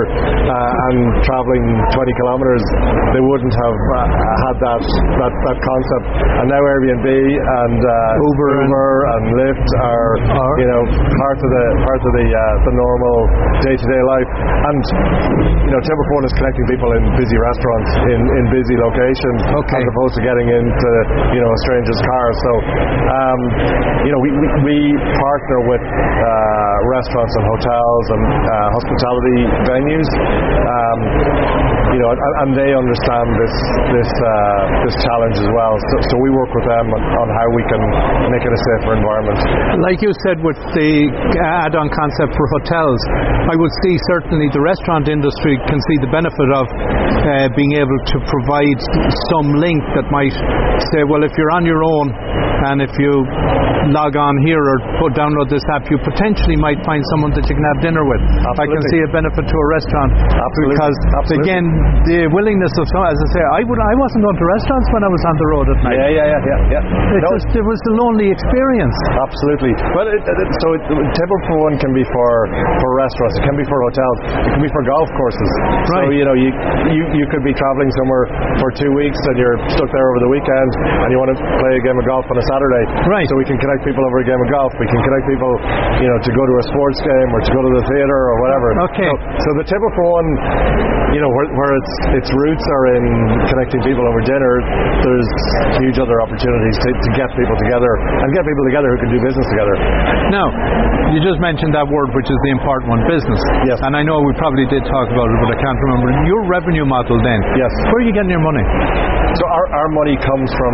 uh, 0.47 0.85
and 0.87 0.97
traveling 1.27 1.63
20 1.91 2.19
kilometres, 2.23 2.63
they 3.11 3.23
wouldn't 3.23 3.55
have 3.55 3.75
uh, 3.75 3.97
had 4.47 4.55
that, 4.61 4.81
that 5.19 5.33
that 5.51 5.57
concept. 5.59 6.05
And 6.43 6.45
now 6.47 6.61
Airbnb 6.63 7.07
and 7.11 7.79
uh, 7.81 8.23
Uber 8.23 8.49
and- 8.63 8.71
Uber 8.71 8.93
and 9.17 9.23
Lyft 9.41 9.67
are, 9.83 10.11
Are- 10.31 10.57
you 10.63 10.67
know, 10.71 10.81
part 10.95 11.37
of 11.43 11.49
the 11.51 11.65
part 11.83 12.01
of 12.07 12.11
the 12.23 12.27
uh, 12.29 12.41
the 12.71 12.73
normal 12.77 13.15
day-to-day 13.67 13.96
life. 14.05 14.29
And 14.67 14.81
you 15.67 15.71
know, 15.73 15.81
Table 15.81 16.03
for 16.07 16.15
One 16.21 16.25
is 16.27 16.35
connecting 16.37 16.65
people 16.69 16.89
in 16.97 17.03
busy 17.17 17.37
restaurants 17.37 17.89
in, 18.13 18.19
in 18.21 18.43
busy 18.53 18.75
locations, 18.77 19.39
Okay. 19.65 19.79
as 19.81 19.85
opposed 19.89 20.13
to 20.17 20.21
getting 20.23 20.47
into 20.51 20.89
you 21.33 21.41
know 21.41 21.51
a 21.51 21.59
stranger's 21.65 22.01
car. 22.03 22.25
So, 22.37 22.51
um, 23.07 23.39
you 24.05 24.11
know, 24.13 24.19
we, 24.21 24.29
we, 24.35 24.47
we 24.67 24.77
partner 25.17 25.59
with 25.71 25.83
uh, 25.83 26.75
restaurants 26.93 27.33
and 27.37 27.45
hotels 27.47 28.05
and 28.13 28.23
uh, 28.27 28.51
hospitality 28.77 29.39
venues. 29.67 30.09
Um, 30.13 30.99
you 31.95 31.99
know, 32.03 32.11
and, 32.11 32.19
and 32.43 32.49
they 32.59 32.71
understand 32.75 33.27
this 33.39 33.55
this 33.95 34.11
uh, 34.11 34.29
this 34.83 34.95
challenge 35.07 35.37
as 35.39 35.49
well. 35.55 35.73
So, 35.79 35.95
so 36.11 36.13
we 36.19 36.29
work 36.35 36.51
with 36.51 36.67
them 36.67 36.85
on, 36.91 37.01
on 37.01 37.27
how 37.31 37.47
we 37.55 37.63
can 37.71 37.81
make 38.27 38.43
it 38.43 38.51
a 38.51 38.59
safer 38.75 38.91
environment. 38.99 39.39
Like 39.81 40.03
you 40.03 40.11
said 40.27 40.43
with 40.43 40.59
the 40.75 40.91
add-on 41.39 41.87
concept 41.95 42.35
for 42.35 42.45
hotels, 42.59 42.99
I 43.47 43.55
would 43.55 43.71
see 43.87 43.95
certainly 44.11 44.51
the 44.51 44.59
restaurant 44.59 45.07
industry 45.07 45.55
can 45.63 45.79
see 45.79 45.97
the 46.03 46.11
benefit 46.11 46.49
of 46.51 46.67
uh, 46.67 47.47
being 47.55 47.79
able 47.79 47.99
to 48.11 48.17
provide 48.19 48.79
some 49.31 49.55
link 49.63 49.79
that 49.95 50.03
might 50.11 50.35
say, 50.91 51.07
well, 51.07 51.23
if 51.23 51.31
you're 51.39 51.55
on 51.55 51.63
your 51.63 51.79
own 51.79 52.11
and 52.65 52.81
if 52.81 52.93
you 52.97 53.11
log 53.93 54.15
on 54.19 54.33
here 54.43 54.59
or 54.59 54.77
put 54.99 55.15
download 55.15 55.47
this 55.47 55.63
app, 55.71 55.87
you 55.87 55.95
potentially 56.03 56.57
might 56.59 56.79
find 56.83 56.99
someone 57.15 57.31
that 57.35 57.45
you 57.47 57.55
can 57.55 57.65
have 57.75 57.79
dinner 57.79 58.03
with. 58.03 58.21
I 58.43 58.65
can 58.67 58.83
see 58.91 58.99
a 59.03 59.09
benefit 59.11 59.47
to 59.47 59.55
a 59.55 59.67
restaurant 59.79 60.11
Absolutely. 60.17 60.75
because 60.75 60.97
Absolutely. 61.23 61.43
again, 61.47 61.65
the 62.07 62.19
willingness 62.33 62.73
of 62.75 62.85
some, 62.91 63.03
as 63.07 63.19
I 63.19 63.27
say, 63.37 63.43
I 63.55 63.61
would 63.63 63.79
I 63.79 63.93
wasn't 63.95 64.21
going 64.27 64.37
to 64.37 64.45
restaurants 64.59 64.87
when 64.91 65.03
I 65.07 65.09
was 65.11 65.23
on 65.23 65.35
the 65.37 65.47
road 65.53 65.65
at 65.71 65.77
night. 65.87 65.97
Yeah, 65.97 66.09
yeah, 66.11 66.27
yeah, 66.27 66.49
yeah. 66.51 66.73
yeah. 66.81 67.15
It 67.15 67.21
No, 67.23 67.29
just 67.37 67.49
it 67.55 67.65
was 67.65 67.79
a 67.87 67.93
lonely 67.95 68.27
experience. 68.27 68.97
Absolutely. 69.23 69.73
Well, 69.95 70.07
it, 70.09 70.19
it, 70.19 70.47
so 70.63 70.67
it, 70.75 70.83
table 71.15 71.39
for 71.47 71.55
one 71.63 71.75
can 71.79 71.91
be 71.95 72.03
for 72.11 72.29
for 72.83 72.89
restaurants. 72.99 73.35
It 73.39 73.43
can 73.47 73.55
be 73.55 73.65
for 73.67 73.79
hotels. 73.87 74.17
It 74.51 74.51
can 74.57 74.63
be 74.63 74.71
for 74.73 74.83
golf 74.83 75.09
courses. 75.15 75.49
So 75.95 75.97
you 76.11 76.25
know, 76.27 76.35
you, 76.35 76.51
you 76.91 77.03
you 77.23 77.25
could 77.31 77.43
be 77.45 77.55
traveling 77.55 77.91
somewhere 78.03 78.25
for 78.59 78.69
two 78.75 78.91
weeks 78.97 79.19
and 79.31 79.35
you're 79.39 79.57
stuck 79.71 79.89
there 79.91 80.07
over 80.11 80.19
the 80.27 80.31
weekend, 80.31 80.69
and 81.05 81.07
you 81.13 81.17
want 81.21 81.31
to 81.31 81.39
play 81.39 81.71
a 81.77 81.83
game 81.83 81.97
of 81.97 82.05
golf 82.07 82.25
on 82.27 82.37
a 82.39 82.45
Saturday. 82.47 82.83
Right. 83.07 83.27
So 83.27 83.35
we 83.35 83.45
can 83.47 83.59
connect 83.59 83.83
people 83.83 84.03
over 84.03 84.17
a 84.23 84.27
game 84.27 84.39
of 84.39 84.49
golf. 84.51 84.71
We 84.79 84.87
can 84.87 85.01
connect 85.03 85.25
people, 85.27 85.51
you 86.01 86.07
know, 86.09 86.17
to 86.17 86.31
go 86.31 86.43
to 86.43 86.55
a 86.59 86.63
sports 86.71 86.99
game 87.03 87.29
or 87.35 87.39
to 87.43 87.51
go 87.51 87.61
to 87.61 87.71
the 87.77 87.83
theatre 87.91 88.21
or 88.31 88.35
whatever. 88.43 88.67
Okay. 88.91 89.07
So, 89.07 89.15
so 89.43 89.49
the 89.59 89.67
table 89.67 89.89
for 89.95 90.03
one, 90.07 90.27
you 91.15 91.21
know, 91.23 91.31
where, 91.31 91.47
where 91.55 91.73
its 91.75 91.91
its 92.23 92.29
roots 92.31 92.65
are 92.65 92.85
in 92.97 93.03
connecting 93.51 93.81
people 93.83 94.03
over 94.07 94.21
dinner, 94.23 94.53
there's 95.03 95.29
huge 95.83 95.97
other 95.99 96.17
opportunities 96.23 96.75
to, 96.83 96.89
to 96.91 97.09
get 97.15 97.27
people 97.35 97.55
together 97.59 97.91
and 98.23 98.27
get 98.35 98.43
people 98.43 98.65
together 98.71 98.87
who 98.95 98.99
can 99.03 99.11
do 99.11 99.19
business 99.23 99.47
together. 99.51 99.75
Now, 100.31 100.47
you 101.15 101.19
just 101.23 101.39
mentioned 101.39 101.71
that 101.75 101.87
word, 101.87 102.11
which 102.15 102.27
is 102.27 102.39
the 102.47 102.51
important 102.55 102.87
one, 102.91 103.01
business. 103.07 103.39
Yes. 103.67 103.79
And 103.83 103.95
I 103.95 104.03
know 104.03 104.19
we 104.23 104.35
probably 104.35 104.67
did 104.67 104.83
talk 104.87 105.07
about 105.07 105.27
it, 105.27 105.37
but 105.43 105.49
I 105.55 105.57
can't 105.59 105.79
remember. 105.87 106.07
Your 106.27 106.43
revenue 106.47 106.87
model 106.87 107.19
then. 107.23 107.39
Yes. 107.55 107.71
Where 107.91 108.03
are 108.03 108.05
you 108.07 108.15
getting 108.15 108.31
your 108.31 108.43
money? 108.43 108.63
So 109.35 109.43
our, 109.43 109.65
our 109.83 109.89
money 109.91 110.15
comes 110.23 110.49
from 110.55 110.73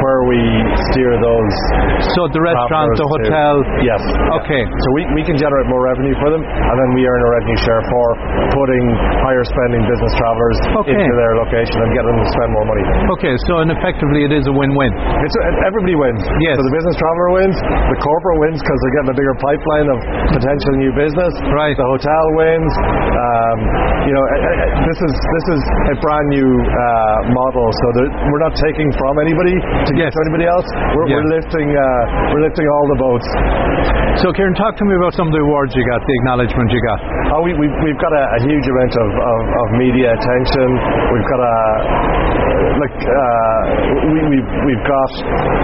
where 0.00 0.22
we 0.30 0.40
steer 0.92 1.12
those. 1.20 1.54
So 2.16 2.26
the 2.32 2.40
restaurant, 2.40 2.88
the 2.96 3.04
to- 3.04 3.12
hotel. 3.20 3.52
Yes. 3.84 4.00
Okay. 4.42 4.62
So 4.64 4.86
we, 4.96 5.02
we 5.18 5.22
can 5.26 5.36
generate 5.36 5.68
more 5.68 5.84
revenue 5.84 6.16
for 6.18 6.32
them, 6.32 6.40
and 6.42 6.74
then 6.80 6.90
we 6.96 7.04
earn 7.04 7.20
a 7.20 7.30
revenue 7.36 7.58
share 7.62 7.82
for 7.92 8.06
putting 8.56 8.84
higher 9.22 9.44
spending 9.44 9.82
business 9.84 10.12
travelers 10.16 10.58
Okay. 10.82 10.96
into 10.96 11.12
their 11.14 11.32
location 11.36 11.76
and 11.84 11.90
getting 11.92 12.10
them 12.16 12.20
to 12.24 12.30
spend 12.32 12.50
more 12.56 12.66
money. 12.66 12.84
Okay, 13.20 13.34
so 13.50 13.60
and 13.60 13.68
effectively 13.70 14.24
it 14.24 14.32
is 14.32 14.44
a 14.48 14.54
win-win. 14.54 14.92
It's, 15.22 15.36
everybody 15.68 15.94
wins. 15.98 16.22
Yes. 16.42 16.56
So 16.56 16.62
the 16.64 16.74
business 16.74 16.96
traveler 16.96 17.28
wins, 17.38 17.56
the 17.60 17.98
corporate 18.00 18.38
wins 18.48 18.58
because 18.62 18.78
they're 18.82 18.96
getting 19.02 19.12
a 19.12 19.18
bigger 19.18 19.36
pipeline 19.38 19.88
of 19.92 19.98
potential 20.32 20.72
new 20.80 20.92
business. 20.96 21.32
Right. 21.52 21.76
The 21.76 21.86
hotel 21.86 22.24
wins. 22.40 22.72
Um, 23.12 23.58
you 24.08 24.12
know, 24.16 24.24
eh, 24.26 24.42
eh, 24.42 24.70
this 24.88 24.98
is 24.98 25.12
this 25.14 25.46
is 25.54 25.60
a 25.94 25.96
brand 26.02 26.26
new 26.34 26.50
uh, 26.50 27.18
model, 27.30 27.66
so 27.82 27.88
we're 28.06 28.44
not 28.46 28.54
taking 28.62 28.88
from 28.94 29.14
anybody 29.18 29.58
to 29.58 29.92
give 29.98 30.06
to 30.06 30.20
anybody 30.30 30.46
else. 30.46 30.66
we're, 30.94 31.10
Yeah. 31.10 31.18
we're 31.18 31.30
lifting 31.34 31.68
uh, 31.74 32.30
we're 32.30 32.44
lifting 32.46 32.66
all 32.70 32.86
the 32.94 32.98
boats. 33.02 33.26
So, 34.22 34.30
Ciaran, 34.30 34.54
talk 34.54 34.78
to 34.78 34.84
me 34.86 34.94
about 34.94 35.16
some 35.18 35.26
of 35.26 35.34
the 35.34 35.42
awards 35.42 35.74
you 35.74 35.82
got, 35.88 35.98
the 36.04 36.14
acknowledgement 36.22 36.68
you 36.70 36.82
got. 36.86 37.00
Oh, 37.34 37.40
we, 37.42 37.56
we've, 37.58 37.74
we've 37.82 37.98
got 37.98 38.12
a, 38.12 38.24
a 38.38 38.40
huge 38.44 38.66
amount 38.70 38.94
of, 38.94 39.08
of, 39.10 39.40
of 39.50 39.66
media 39.80 40.14
attention. 40.14 40.68
We've 41.10 41.28
got 41.32 41.40
a 41.42 41.56
like 42.78 42.98
uh, 43.02 43.60
we, 44.14 44.18
we've 44.30 44.50
we've 44.68 44.84
got. 44.86 45.10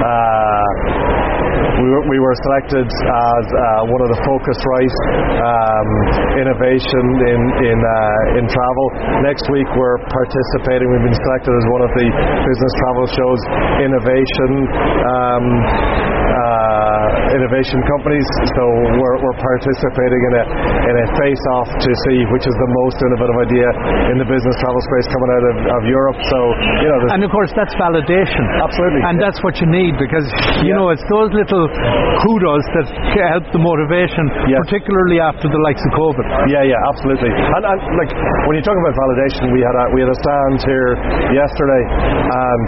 Uh, 0.02 1.37
we 1.58 1.88
were, 1.90 2.04
we 2.10 2.18
were 2.18 2.36
selected 2.46 2.86
as 2.86 3.44
uh, 3.50 3.92
one 3.92 4.02
of 4.02 4.10
the 4.14 4.20
Phocuswright 4.26 4.94
um, 5.42 5.88
innovation 6.42 7.04
in 7.28 7.40
in 7.66 7.78
uh, 7.78 8.38
in 8.38 8.44
travel. 8.46 8.86
Next 9.26 9.46
week 9.50 9.66
we're 9.74 9.98
participating. 10.10 10.86
We've 10.90 11.06
been 11.06 11.18
selected 11.18 11.52
as 11.54 11.64
one 11.70 11.82
of 11.86 11.92
the 11.94 12.06
business 12.46 12.72
travel 12.82 13.06
shows 13.10 13.40
innovation. 13.82 14.50
Um, 15.06 15.44
uh, 16.28 16.87
innovation 17.34 17.78
companies, 17.88 18.26
so 18.56 18.62
we're, 18.98 19.16
we're 19.22 19.38
participating 19.40 20.20
in 20.28 20.32
a 20.40 20.44
in 20.88 20.94
a 21.04 21.06
face-off 21.20 21.68
to 21.80 21.90
see 22.08 22.18
which 22.32 22.44
is 22.48 22.56
the 22.56 22.70
most 22.84 22.96
innovative 23.04 23.38
idea 23.44 23.68
in 24.12 24.16
the 24.20 24.28
business 24.28 24.54
travel 24.62 24.80
space 24.92 25.06
coming 25.12 25.30
out 25.36 25.44
of, 25.52 25.56
of 25.78 25.82
Europe. 25.88 26.18
So 26.28 26.38
you 26.84 26.88
know, 26.88 26.98
And 27.14 27.22
of 27.24 27.30
course, 27.32 27.52
that's 27.56 27.74
validation. 27.76 28.44
Absolutely, 28.62 29.02
And 29.04 29.16
yeah. 29.18 29.24
that's 29.28 29.40
what 29.44 29.58
you 29.60 29.68
need 29.68 29.94
because, 30.00 30.24
you 30.64 30.72
Yeah. 30.72 30.78
know, 30.80 30.88
it's 30.94 31.04
those 31.12 31.30
little 31.32 31.64
kudos 32.24 32.64
that 32.78 32.86
help 33.34 33.44
the 33.52 33.60
motivation, 33.62 34.24
Yes. 34.48 34.60
particularly 34.68 35.18
after 35.20 35.46
the 35.50 35.60
likes 35.64 35.82
of 35.84 35.90
COVID. 35.96 36.26
Yeah, 36.52 36.64
yeah, 36.64 36.78
absolutely. 36.90 37.30
And, 37.32 37.62
and 37.64 37.78
like 38.00 38.12
when 38.48 38.54
you 38.56 38.64
talk 38.64 38.76
about 38.78 38.94
validation, 38.96 39.50
we 39.52 39.60
had 39.64 39.74
a 39.76 39.84
we 39.94 39.98
had 40.04 40.10
a 40.12 40.18
stand 40.20 40.56
here 40.68 40.90
yesterday, 41.34 41.82
and 41.88 42.64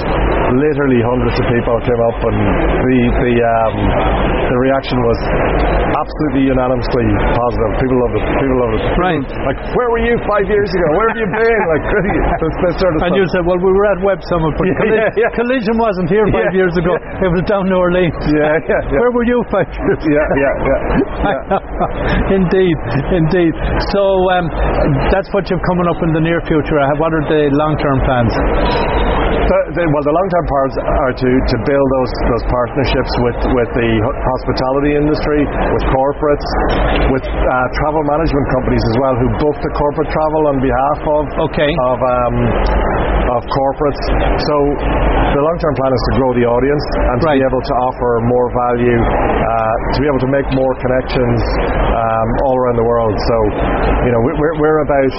literally 0.60 1.00
hundreds 1.04 1.36
of 1.40 1.46
people 1.48 1.74
came 1.86 2.00
up, 2.10 2.18
and 2.28 2.38
the 2.84 2.98
the 3.24 3.34
um, 3.40 3.74
the 4.30 4.56
reaction 4.66 4.96
was 5.02 5.18
absolutely 5.90 6.42
unanimously 6.50 7.06
positive. 7.34 7.70
People 7.82 7.98
loved 8.02 8.16
it. 8.18 8.24
People 8.40 8.58
loved 8.62 8.74
it. 8.78 8.84
Right. 8.98 9.24
Like, 9.46 9.58
where 9.74 9.88
were 9.94 10.02
you 10.06 10.14
five 10.26 10.46
years 10.48 10.70
ago? 10.70 10.86
Where 10.96 11.08
have 11.12 11.18
you 11.20 11.28
been? 11.30 11.60
Like, 11.70 11.84
this, 12.40 12.54
this 12.66 12.74
sort 12.80 12.92
of 12.96 13.00
And 13.06 13.12
stuff. 13.14 13.20
you 13.20 13.26
said, 13.34 13.42
well, 13.46 13.60
we 13.60 13.70
were 13.70 13.86
at 13.90 13.98
Web 14.02 14.20
Summit, 14.26 14.52
but 14.58 14.64
Yeah, 14.70 14.78
Colli- 14.80 14.98
yeah, 14.98 15.20
yeah. 15.26 15.30
Collision 15.38 15.74
wasn't 15.78 16.08
here 16.10 16.26
five 16.30 16.52
years 16.54 16.74
ago. 16.78 16.92
It 17.22 17.30
was 17.30 17.42
down 17.50 17.66
New 17.68 17.78
Orleans. 17.78 18.14
yeah, 18.38 18.58
yeah. 18.70 18.80
Where 19.00 19.12
were 19.14 19.26
you 19.26 19.38
five 19.50 19.68
years 19.70 20.00
ago? 20.02 20.14
yeah, 20.14 20.28
yeah, 20.38 20.54
yeah, 21.30 22.34
indeed, 22.38 22.76
indeed. 23.14 23.54
So 23.94 24.02
um, 24.34 24.46
that's 25.10 25.28
what 25.34 25.46
you've 25.50 25.62
coming 25.66 25.86
up 25.90 26.00
in 26.06 26.10
the 26.14 26.22
near 26.22 26.40
future. 26.46 26.78
What 27.02 27.12
are 27.14 27.24
the 27.28 27.50
long-term 27.54 27.98
plans? 28.06 28.32
The, 29.50 29.58
the, 29.74 29.82
well, 29.82 30.04
the 30.06 30.14
long-term 30.14 30.46
plans 30.46 30.74
are 30.78 31.14
to, 31.26 31.30
to 31.50 31.56
build 31.66 31.86
those 31.98 32.12
those 32.30 32.44
partnerships 32.54 33.12
with, 33.18 33.34
with 33.50 33.70
the 33.74 33.90
hospitality 34.06 34.94
industry, 34.94 35.42
with 35.42 35.84
corporates, 35.90 36.46
with 37.10 37.26
uh, 37.26 37.66
travel 37.82 38.02
management 38.06 38.46
companies 38.54 38.84
as 38.94 38.96
well, 39.02 39.14
who 39.18 39.26
book 39.42 39.56
the 39.58 39.72
corporate 39.74 40.06
travel 40.14 40.54
on 40.54 40.56
behalf 40.62 40.98
of 41.02 41.22
Okay. 41.50 41.66
of 41.90 41.98
um, 41.98 42.34
of 43.34 43.42
corporates. 43.50 44.02
So 44.38 44.54
the 45.34 45.42
long-term 45.42 45.74
plan 45.74 45.90
is 45.98 46.02
to 46.06 46.12
grow 46.22 46.30
the 46.38 46.46
audience 46.46 46.84
and 47.10 47.16
to 47.18 47.26
Right. 47.26 47.38
be 47.38 47.46
able 47.46 47.62
to 47.62 47.74
offer 47.90 48.10
more 48.30 48.46
value, 48.54 48.98
uh, 49.02 49.74
to 49.94 49.98
be 49.98 50.06
able 50.06 50.22
to 50.22 50.30
make 50.30 50.46
more 50.54 50.72
connections 50.78 51.38
um, 51.90 52.28
all 52.46 52.54
around 52.54 52.78
the 52.78 52.86
world. 52.86 53.14
So 53.18 53.36
you 54.06 54.10
know 54.14 54.20
we- 54.30 54.36
we're, 54.38 54.56
we're 54.62 54.80
about 54.86 55.14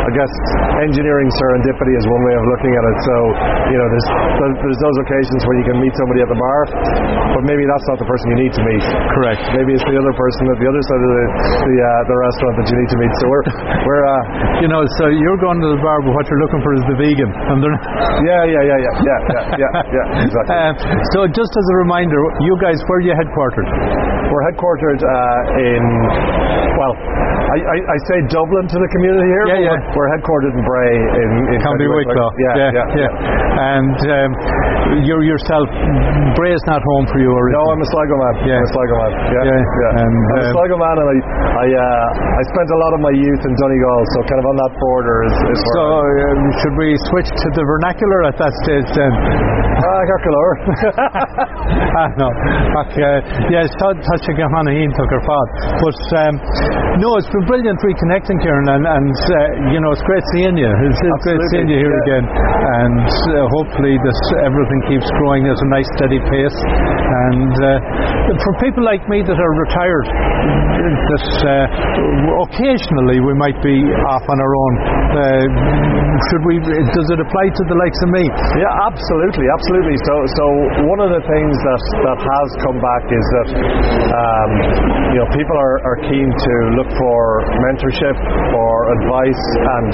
I 0.00 0.10
guess 0.16 0.32
engineering 0.80 1.28
serendipity 1.38 1.92
is 1.92 2.04
one 2.08 2.22
way 2.24 2.34
of 2.34 2.44
looking 2.56 2.72
at 2.72 2.84
it. 2.88 2.96
So, 3.04 3.16
you 3.70 3.78
know, 3.78 3.88
there's 3.90 4.08
there's 4.60 4.80
those 4.82 4.98
occasions 5.06 5.40
where 5.46 5.56
you 5.60 5.66
can 5.70 5.76
meet 5.78 5.94
somebody 5.94 6.20
at 6.24 6.30
the 6.30 6.38
bar, 6.38 6.60
but 7.38 7.42
maybe 7.46 7.62
that's 7.66 7.86
not 7.90 7.98
the 8.02 8.08
person 8.08 8.26
you 8.34 8.38
need 8.48 8.52
to 8.54 8.62
meet. 8.66 8.82
Correct. 9.14 9.42
Maybe 9.54 9.74
it's 9.78 9.86
the 9.86 9.98
other 9.98 10.14
person 10.14 10.42
at 10.50 10.58
the 10.58 10.68
other 10.68 10.82
side 10.82 11.02
of 11.02 11.10
the 11.10 11.24
the, 11.70 11.76
uh, 11.76 11.88
the 12.10 12.16
restaurant 12.18 12.54
that 12.62 12.66
you 12.70 12.76
need 12.80 12.90
to 12.90 12.98
meet. 12.98 13.12
So 13.20 13.24
we're 13.30 13.44
we're 13.86 14.04
uh, 14.06 14.22
You 14.64 14.68
know, 14.70 14.82
so 14.98 15.04
you're 15.12 15.40
going 15.40 15.58
to 15.62 15.68
the 15.74 15.80
bar, 15.80 15.98
but 16.02 16.12
what 16.14 16.24
you're 16.26 16.42
looking 16.42 16.62
for 16.62 16.72
is 16.74 16.84
the 16.90 16.96
vegan. 16.98 17.30
And 17.30 17.58
they're 17.62 17.78
yeah 18.30 18.42
yeah 18.48 18.62
yeah 18.66 18.78
yeah 18.80 18.94
yeah 19.06 19.18
yeah 19.30 19.42
yeah, 19.62 19.70
yeah 19.94 20.24
exactly. 20.26 20.48
Um, 20.60 20.74
so 21.16 21.24
just 21.30 21.52
as 21.56 21.66
a 21.72 21.76
reminder, 21.80 22.20
you 22.44 22.52
guys, 22.60 22.76
where 22.90 22.98
are 23.00 23.06
you 23.06 23.14
headquartered? 23.16 23.64
We're 24.28 24.44
headquartered 24.52 25.00
uh, 25.00 25.62
in, 25.62 25.82
well, 26.76 26.94
I, 27.50 27.58
I, 27.64 27.76
I 27.80 27.96
say 28.10 28.18
Dublin 28.28 28.66
to 28.68 28.78
the 28.78 28.90
community 28.94 29.26
here. 29.30 29.44
Yeah, 29.46 29.54
but 29.54 29.62
yeah. 29.64 29.70
We're, 29.72 29.82
we're 29.96 30.10
headquartered 30.18 30.52
in 30.58 30.62
Bray 30.66 30.92
in, 31.00 31.30
in 31.54 31.58
County 31.64 31.86
Wicklow. 31.88 32.28
Yeah, 32.38 32.70
yeah, 32.76 32.98
yeah. 33.08 33.10
And 33.60 33.96
um, 33.96 34.30
you 35.04 35.16
yourself, 35.22 35.66
Bray 36.36 36.52
is 36.52 36.64
not 36.66 36.80
home 36.80 37.06
for 37.12 37.18
you, 37.20 37.30
or 37.30 37.44
No. 37.52 37.62
I'm 37.72 37.82
a 37.82 37.88
Sligo 37.92 38.16
man. 38.16 38.34
Yeah. 38.48 38.58
I'm 38.58 38.66
a 38.66 38.72
Sligo 38.72 38.94
man. 39.00 39.12
Yeah, 39.12 39.48
Yeah, 39.48 39.60
yeah. 39.60 40.00
and, 40.00 40.14
I'm 40.16 40.40
a 40.40 40.46
um, 40.48 40.54
Sligo 40.56 40.76
man, 40.80 40.96
and 40.96 41.08
I, 41.08 41.16
I, 41.20 41.66
uh, 41.70 42.38
I 42.40 42.42
spent 42.50 42.68
a 42.72 42.78
lot 42.80 42.92
of 42.96 43.00
my 43.04 43.14
youth 43.14 43.42
in 43.44 43.52
Donegal, 43.56 44.00
so 44.12 44.18
kind 44.26 44.40
of 44.40 44.46
on 44.48 44.56
that 44.64 44.72
border 44.80 45.18
is, 45.28 45.36
is. 45.54 45.60
So 45.76 45.84
um, 45.84 46.40
should 46.64 46.76
we 46.76 46.88
switch 47.12 47.30
to 47.30 47.48
the 47.54 47.64
vernacular 47.64 48.20
at 48.28 48.36
that 48.40 48.52
stage 48.64 48.88
then? 48.96 49.12
Ah, 49.80 50.00
Kirkalore. 50.04 50.54
ah, 52.00 52.08
no. 52.20 52.28
Okay. 52.84 53.14
Yeah, 53.48 53.64
it's 53.64 53.76
touching 53.80 54.36
on 54.44 54.68
a 54.68 54.74
took 54.96 55.10
her 55.12 55.22
fad. 55.24 55.46
But 55.80 56.00
um, 56.20 56.34
no, 57.00 57.16
it's 57.16 57.28
been 57.32 57.46
brilliant 57.48 57.78
reconnecting, 57.80 58.40
Ciaran, 58.44 58.68
and, 58.68 58.84
and 58.84 59.14
uh, 59.14 59.72
you 59.72 59.80
know, 59.80 59.92
it's 59.92 60.04
great 60.04 60.24
seeing 60.36 60.56
you. 60.56 60.68
It's, 60.68 61.00
it's 61.00 61.24
great 61.24 61.42
seeing 61.52 61.68
you 61.68 61.78
here 61.80 61.92
yeah. 61.92 62.04
again. 62.04 62.24
And 62.28 63.08
uh, 63.30 63.46
hopefully 63.62 63.94
this 64.02 64.20
everything 64.42 64.80
keeps 64.90 65.06
growing 65.22 65.46
at 65.46 65.54
a 65.54 65.68
nice 65.70 65.88
steady 65.96 66.18
pace. 66.18 66.58
And 67.30 67.54
uh, 67.56 67.70
for 68.42 68.52
people 68.58 68.82
like 68.82 69.02
me 69.06 69.22
that 69.22 69.38
are 69.38 69.54
retired, 69.62 70.06
that 70.10 71.26
uh, 71.46 72.44
occasionally 72.50 73.22
we 73.22 73.34
might 73.38 73.58
be 73.62 73.76
off 74.10 74.24
on 74.26 74.38
our 74.38 74.54
own. 74.54 74.74
Uh, 75.10 76.00
should 76.30 76.44
we? 76.46 76.60
Does 76.62 77.08
it 77.10 77.18
apply 77.18 77.46
to 77.50 77.62
the 77.66 77.76
likes 77.80 78.00
of 78.04 78.10
me? 78.12 78.24
Yeah, 78.60 78.86
absolutely, 78.86 79.46
absolutely. 79.50 79.96
So, 80.06 80.14
so 80.36 80.44
one 80.86 81.00
of 81.00 81.10
the 81.10 81.22
things 81.24 81.54
that, 81.56 81.82
that 82.06 82.18
has 82.20 82.48
come 82.62 82.78
back 82.78 83.04
is 83.08 83.26
that 83.40 83.48
um, 83.56 84.50
you 85.16 85.18
know 85.18 85.28
people 85.34 85.56
are, 85.56 85.76
are 85.82 85.98
keen 86.06 86.28
to 86.28 86.54
look 86.78 86.90
for 86.94 87.18
mentorship 87.66 88.16
or 88.54 88.74
advice, 89.02 89.44
and 89.80 89.90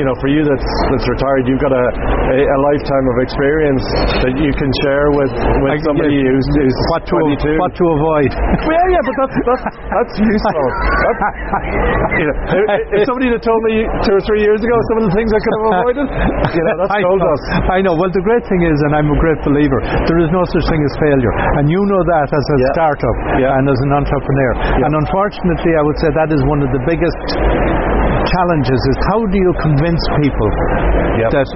you 0.00 0.04
know 0.08 0.16
for 0.18 0.28
you 0.32 0.42
that's 0.42 0.68
that's 0.90 1.06
retired, 1.06 1.46
you've 1.46 1.62
got 1.62 1.74
a, 1.74 1.86
a, 2.32 2.36
a 2.42 2.58
lifetime 2.68 3.06
of 3.08 3.16
experience 3.24 3.84
that 4.24 4.34
you 4.36 4.52
can 4.56 4.70
share 4.84 5.08
with, 5.16 5.32
with 5.64 5.72
I- 5.72 5.82
somebody 5.88 6.16
yeah. 6.20 6.28
who's, 6.28 6.46
who's 6.52 6.76
What 6.92 7.02
to 7.08 7.16
22. 7.40 7.56
what 7.60 7.72
to 7.76 7.84
avoid? 7.96 8.30
yeah, 8.72 8.84
yeah, 8.92 9.02
but 9.08 9.14
that's 9.24 9.36
that's, 9.48 9.64
that's 9.88 10.14
useful. 10.20 10.66
That's, 11.04 11.22
you 12.20 12.26
know, 12.28 12.36
if, 12.76 12.80
if 12.92 13.00
somebody 13.08 13.28
had 13.32 13.42
told 13.44 13.60
me 13.68 13.84
two 14.04 14.14
or 14.16 14.22
three 14.28 14.42
years 14.44 14.60
ago 14.60 14.76
some 14.92 14.98
of 15.02 15.04
the 15.08 15.14
things 15.16 15.30
I 15.32 15.40
could 15.40 15.54
have 15.58 15.66
avoided, 15.80 16.06
you 16.52 16.62
know, 16.66 16.74
that's 16.84 16.92
I 16.92 17.00
gold 17.04 17.20
know, 17.20 17.28
dust. 17.32 17.44
I 17.72 17.78
know. 17.84 17.94
Well, 17.96 18.12
the 18.12 18.24
great 18.24 18.44
thing 18.50 18.60
is, 18.68 18.76
and 18.88 18.92
I'm 18.98 19.08
a 19.08 19.18
great 19.18 19.40
believer, 19.46 19.78
there 20.08 20.20
is 20.20 20.30
no 20.34 20.42
such 20.52 20.64
thing 20.68 20.80
as 20.84 20.92
failure, 21.00 21.32
and 21.60 21.64
you 21.72 21.80
know 21.88 22.02
that 22.04 22.28
as 22.28 22.44
a 22.52 22.56
Yeah. 22.58 22.72
startup 22.76 23.16
Yeah. 23.40 23.56
and 23.56 23.64
as 23.68 23.78
an 23.86 23.92
entrepreneur. 23.96 24.52
And 24.84 24.92
unfortunately, 24.92 25.72
I 25.78 25.82
would 25.86 25.98
say 26.02 26.08
that 26.14 26.28
is 26.34 26.40
one 26.46 26.60
of 26.62 26.70
the 26.74 26.82
biggest 26.84 27.18
challenges: 28.32 28.80
is 28.92 28.98
how 29.12 29.20
do 29.28 29.36
you 29.38 29.52
convince 29.62 30.02
people 30.20 30.50
Yep. 31.18 31.30
that 31.34 31.48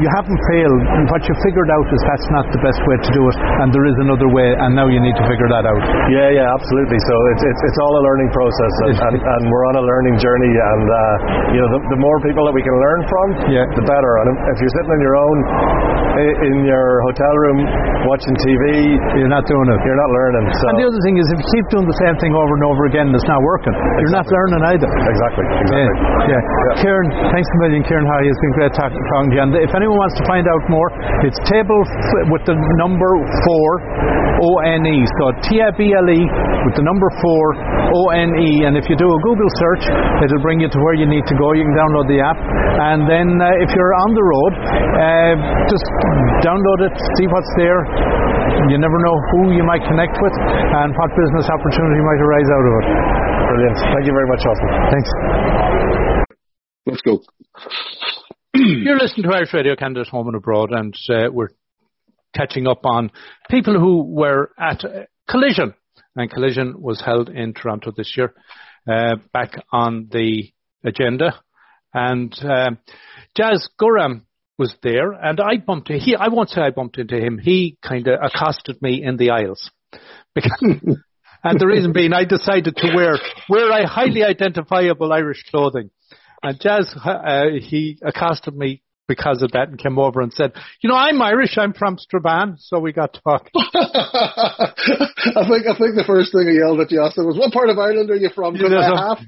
you 0.00 0.08
haven't 0.16 0.40
failed, 0.48 0.80
and 0.96 1.04
what 1.12 1.20
you 1.28 1.34
figured 1.44 1.68
out 1.76 1.86
is 1.92 2.00
that's 2.08 2.28
not 2.32 2.44
the 2.54 2.60
best 2.64 2.80
way 2.88 2.96
to 3.04 3.10
do 3.12 3.22
it, 3.28 3.36
and 3.60 3.68
there 3.68 3.84
is 3.84 3.96
another 4.00 4.28
way, 4.32 4.48
and 4.56 4.72
now 4.72 4.88
you 4.88 4.96
need 5.02 5.12
to 5.20 5.24
figure 5.28 5.48
that 5.52 5.68
out. 5.68 5.82
Yeah, 6.08 6.32
yeah, 6.32 6.48
absolutely. 6.56 6.96
So 7.04 7.14
it's 7.36 7.44
it's, 7.44 7.62
it's 7.68 7.78
all 7.84 7.92
a 8.00 8.02
learning 8.08 8.30
process, 8.32 8.72
and, 8.88 8.94
and, 8.96 9.16
and 9.20 9.42
we're 9.52 9.66
on 9.70 9.76
a 9.76 9.84
learning 9.84 10.16
journey. 10.16 10.52
And 10.56 10.84
uh, 10.88 10.98
you 11.52 11.60
know, 11.60 11.68
the, 11.76 11.80
the 11.94 12.00
more 12.00 12.16
people 12.24 12.48
that 12.48 12.54
we 12.56 12.64
can 12.64 12.72
learn 12.80 13.00
from, 13.12 13.26
Yeah. 13.52 13.66
the 13.76 13.84
better. 13.84 14.12
And 14.24 14.28
if 14.54 14.56
you're 14.64 14.72
sitting 14.72 14.92
on 14.96 15.00
your 15.04 15.16
own 15.20 15.36
in 16.50 16.56
your 16.66 16.88
hotel 17.06 17.32
room 17.46 17.58
watching 18.08 18.34
TV, 18.40 18.64
You're 19.20 19.30
not 19.30 19.44
doing 19.46 19.68
it. 19.68 19.78
you're 19.84 20.00
not 20.00 20.10
learning. 20.16 20.44
So 20.56 20.64
And 20.72 20.76
the 20.80 20.86
other 20.88 21.00
thing 21.04 21.16
is, 21.20 21.26
if 21.32 21.38
you 21.44 21.48
keep 21.60 21.66
doing 21.70 21.86
the 21.86 21.98
same 22.08 22.16
thing 22.18 22.32
over 22.34 22.52
and 22.56 22.64
over 22.66 22.82
again, 22.90 23.08
it's 23.14 23.28
not 23.28 23.40
working. 23.44 23.74
You're 24.00 24.16
not 24.16 24.26
learning 24.28 24.62
either. 24.74 24.88
exactly, 24.88 25.44
exactly. 25.60 25.96
Yeah, 26.00 26.19
yeah. 26.28 26.42
Ciaran, 26.84 27.08
thanks 27.32 27.48
a 27.48 27.56
million, 27.64 27.80
Ciaran 27.84 28.04
Haughey. 28.06 28.28
It's 28.28 28.42
been 28.44 28.54
great 28.56 28.72
talking, 28.76 29.00
talking 29.14 29.30
to 29.30 29.36
you. 29.36 29.42
And 29.42 29.52
if 29.56 29.72
anyone 29.74 29.96
wants 29.98 30.16
to 30.20 30.24
find 30.28 30.44
out 30.48 30.62
more, 30.68 30.88
it's 31.24 31.38
table 31.48 31.80
f- 31.84 32.26
with 32.32 32.44
the 32.48 32.56
number 32.80 33.10
four 33.46 33.68
O 34.40 34.48
N 34.64 34.82
E. 34.88 34.98
So 35.20 35.24
T 35.48 35.60
A 35.60 35.70
B 35.76 35.92
L 35.92 36.08
E 36.08 36.20
with 36.68 36.74
the 36.76 36.84
number 36.84 37.08
four 37.20 37.44
O 37.92 38.00
N 38.16 38.30
E. 38.36 38.64
And 38.68 38.76
if 38.76 38.88
you 38.88 38.96
do 38.96 39.08
a 39.08 39.18
Google 39.24 39.50
search, 39.60 39.84
it'll 40.24 40.44
bring 40.44 40.60
you 40.60 40.68
to 40.68 40.78
where 40.80 40.96
you 40.96 41.04
need 41.08 41.24
to 41.28 41.36
go. 41.36 41.52
You 41.56 41.64
can 41.66 41.76
download 41.76 42.06
the 42.08 42.20
app, 42.24 42.38
and 42.38 43.04
then 43.08 43.28
uh, 43.40 43.64
if 43.64 43.68
you're 43.74 43.94
on 44.06 44.10
the 44.16 44.24
road, 44.24 44.52
uh, 44.96 45.34
just 45.68 45.86
download 46.44 46.88
it, 46.88 46.94
see 47.20 47.26
what's 47.28 47.52
there. 47.60 47.80
You 48.72 48.76
never 48.78 48.98
know 49.02 49.16
who 49.32 49.40
you 49.56 49.64
might 49.64 49.82
connect 49.88 50.14
with 50.20 50.34
and 50.36 50.90
what 50.94 51.10
business 51.16 51.46
opportunity 51.48 52.00
might 52.02 52.20
arise 52.22 52.48
out 52.50 52.64
of 52.66 52.72
it. 52.80 52.86
Brilliant. 53.50 53.76
Thank 53.94 54.04
you 54.06 54.14
very 54.14 54.28
much, 54.30 54.42
Austin. 54.46 54.70
Thanks. 54.94 56.09
Let's 56.86 57.02
go. 57.02 57.20
You're 58.54 58.98
listening 58.98 59.28
to 59.28 59.36
Irish 59.36 59.52
Radio 59.52 59.76
Canada's 59.76 60.08
Home 60.08 60.28
and 60.28 60.36
Abroad, 60.36 60.70
and 60.72 60.94
uh, 61.10 61.30
we're 61.30 61.50
catching 62.34 62.66
up 62.66 62.80
on 62.84 63.10
people 63.50 63.78
who 63.78 64.02
were 64.04 64.50
at 64.58 64.82
Collision, 65.28 65.74
and 66.16 66.30
Collision 66.30 66.80
was 66.80 67.02
held 67.04 67.28
in 67.28 67.52
Toronto 67.52 67.92
this 67.94 68.14
year, 68.16 68.32
uh, 68.90 69.16
back 69.32 69.62
on 69.70 70.08
the 70.10 70.52
agenda. 70.82 71.34
And 71.92 72.34
uh, 72.42 72.70
Jaz 73.38 73.68
Gurman 73.80 74.22
was 74.58 74.74
there, 74.82 75.12
and 75.12 75.38
I 75.38 75.58
bumped. 75.58 75.88
He, 75.88 76.16
I 76.16 76.28
won't 76.28 76.48
say 76.48 76.62
I 76.62 76.70
bumped 76.70 76.98
into 76.98 77.16
him. 77.16 77.38
He 77.38 77.76
kind 77.86 78.08
of 78.08 78.20
accosted 78.22 78.80
me 78.80 79.02
in 79.04 79.16
the 79.16 79.30
aisles, 79.30 79.70
and 80.34 81.60
the 81.60 81.66
reason 81.66 81.92
being, 81.92 82.12
I 82.14 82.24
decided 82.24 82.74
to 82.76 82.94
wear 82.94 83.18
wear 83.48 83.70
a 83.70 83.86
highly 83.86 84.24
identifiable 84.24 85.12
Irish 85.12 85.44
clothing. 85.50 85.90
And 86.42 86.58
Jaz, 86.58 86.96
uh, 86.96 87.60
he 87.60 87.98
accosted 88.02 88.56
me 88.56 88.82
because 89.10 89.42
of 89.42 89.50
that 89.52 89.68
and 89.68 89.76
came 89.76 89.98
over 89.98 90.20
and 90.20 90.32
said, 90.32 90.52
you 90.80 90.88
know, 90.88 90.94
I'm 90.94 91.20
Irish, 91.20 91.58
I'm 91.58 91.74
from 91.74 91.98
Strabane, 91.98 92.56
so 92.58 92.78
we 92.78 92.92
got 92.92 93.18
talking. 93.24 93.50
I 93.56 95.44
think 95.50 95.66
I 95.66 95.74
think 95.74 95.98
the 95.98 96.04
first 96.06 96.30
thing 96.32 96.46
I 96.46 96.54
yelled 96.64 96.80
at 96.80 96.90
you, 96.90 97.00
Austin, 97.00 97.26
was, 97.26 97.36
"What 97.36 97.52
part 97.52 97.68
of 97.70 97.78
Ireland 97.78 98.10
are 98.10 98.16
you 98.16 98.30
from?" 98.32 98.54
Because 98.54 98.72
I, 98.72 98.86
half, 98.86 99.18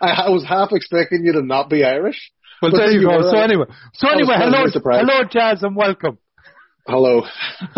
I, 0.00 0.08
I 0.26 0.30
was 0.30 0.44
half 0.48 0.70
expecting 0.72 1.24
you 1.24 1.32
to 1.34 1.42
not 1.42 1.68
be 1.68 1.84
Irish. 1.84 2.32
Well, 2.62 2.72
there 2.72 2.90
you 2.90 3.06
go. 3.06 3.20
So 3.20 3.38
anyway, 3.38 3.66
so 3.92 4.08
anyway, 4.08 4.34
hello, 4.38 4.64
hello, 4.66 5.24
Jaz, 5.28 5.62
and 5.62 5.76
welcome. 5.76 6.18
Hello. 6.86 7.22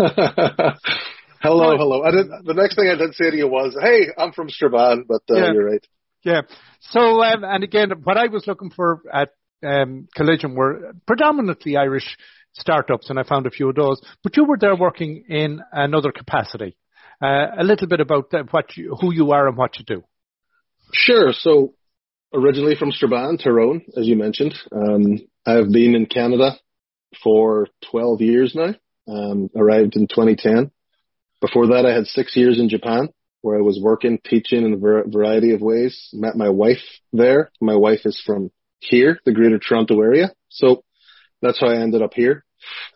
hello, 1.41 1.77
hello. 1.77 2.03
I 2.03 2.11
did, 2.11 2.27
the 2.45 2.53
next 2.55 2.75
thing 2.75 2.89
I 2.89 2.95
did 2.95 3.13
say 3.13 3.29
to 3.29 3.37
you 3.37 3.49
was, 3.49 3.75
"Hey, 3.79 4.07
I'm 4.17 4.31
from 4.31 4.49
Strabane," 4.49 5.03
but 5.05 5.21
uh, 5.29 5.35
yeah. 5.35 5.51
you're 5.51 5.69
right. 5.69 5.85
Yeah. 6.23 6.41
So, 6.79 7.23
um, 7.23 7.43
and 7.43 7.63
again, 7.63 7.91
what 8.03 8.17
I 8.17 8.27
was 8.27 8.45
looking 8.47 8.69
for 8.69 9.01
at 9.11 9.29
um, 9.65 10.07
Collision 10.15 10.55
were 10.55 10.93
predominantly 11.07 11.77
Irish 11.77 12.17
startups, 12.53 13.09
and 13.09 13.19
I 13.19 13.23
found 13.23 13.47
a 13.47 13.51
few 13.51 13.69
of 13.69 13.75
those. 13.75 14.01
But 14.23 14.37
you 14.37 14.45
were 14.45 14.57
there 14.59 14.75
working 14.75 15.23
in 15.29 15.61
another 15.71 16.11
capacity. 16.11 16.77
Uh, 17.21 17.47
a 17.57 17.63
little 17.63 17.87
bit 17.87 17.99
about 17.99 18.33
what 18.51 18.75
you, 18.75 18.95
who 18.99 19.13
you 19.13 19.31
are 19.31 19.47
and 19.47 19.57
what 19.57 19.77
you 19.77 19.85
do. 19.85 20.03
Sure. 20.93 21.31
So, 21.33 21.75
originally 22.33 22.75
from 22.75 22.91
Strabane, 22.91 23.37
Tyrone, 23.37 23.81
as 23.97 24.07
you 24.07 24.15
mentioned. 24.15 24.55
Um, 24.71 25.19
I've 25.45 25.71
been 25.71 25.95
in 25.95 26.05
Canada 26.07 26.57
for 27.23 27.67
12 27.91 28.21
years 28.21 28.55
now. 28.55 28.73
Um, 29.07 29.49
arrived 29.55 29.95
in 29.95 30.07
2010. 30.07 30.71
Before 31.41 31.67
that, 31.67 31.85
I 31.85 31.93
had 31.93 32.05
six 32.05 32.35
years 32.35 32.59
in 32.59 32.69
Japan 32.69 33.09
where 33.41 33.57
I 33.57 33.61
was 33.61 33.79
working, 33.81 34.19
teaching 34.23 34.63
in 34.65 34.73
a 34.73 35.09
variety 35.09 35.51
of 35.51 35.61
ways. 35.61 36.09
Met 36.13 36.35
my 36.35 36.49
wife 36.49 36.83
there. 37.11 37.51
My 37.59 37.75
wife 37.75 38.01
is 38.05 38.21
from 38.25 38.51
here, 38.79 39.19
the 39.25 39.33
Greater 39.33 39.59
Toronto 39.59 39.99
area. 40.01 40.31
So 40.49 40.83
that's 41.41 41.59
how 41.59 41.67
I 41.67 41.81
ended 41.81 42.01
up 42.01 42.13
here. 42.13 42.43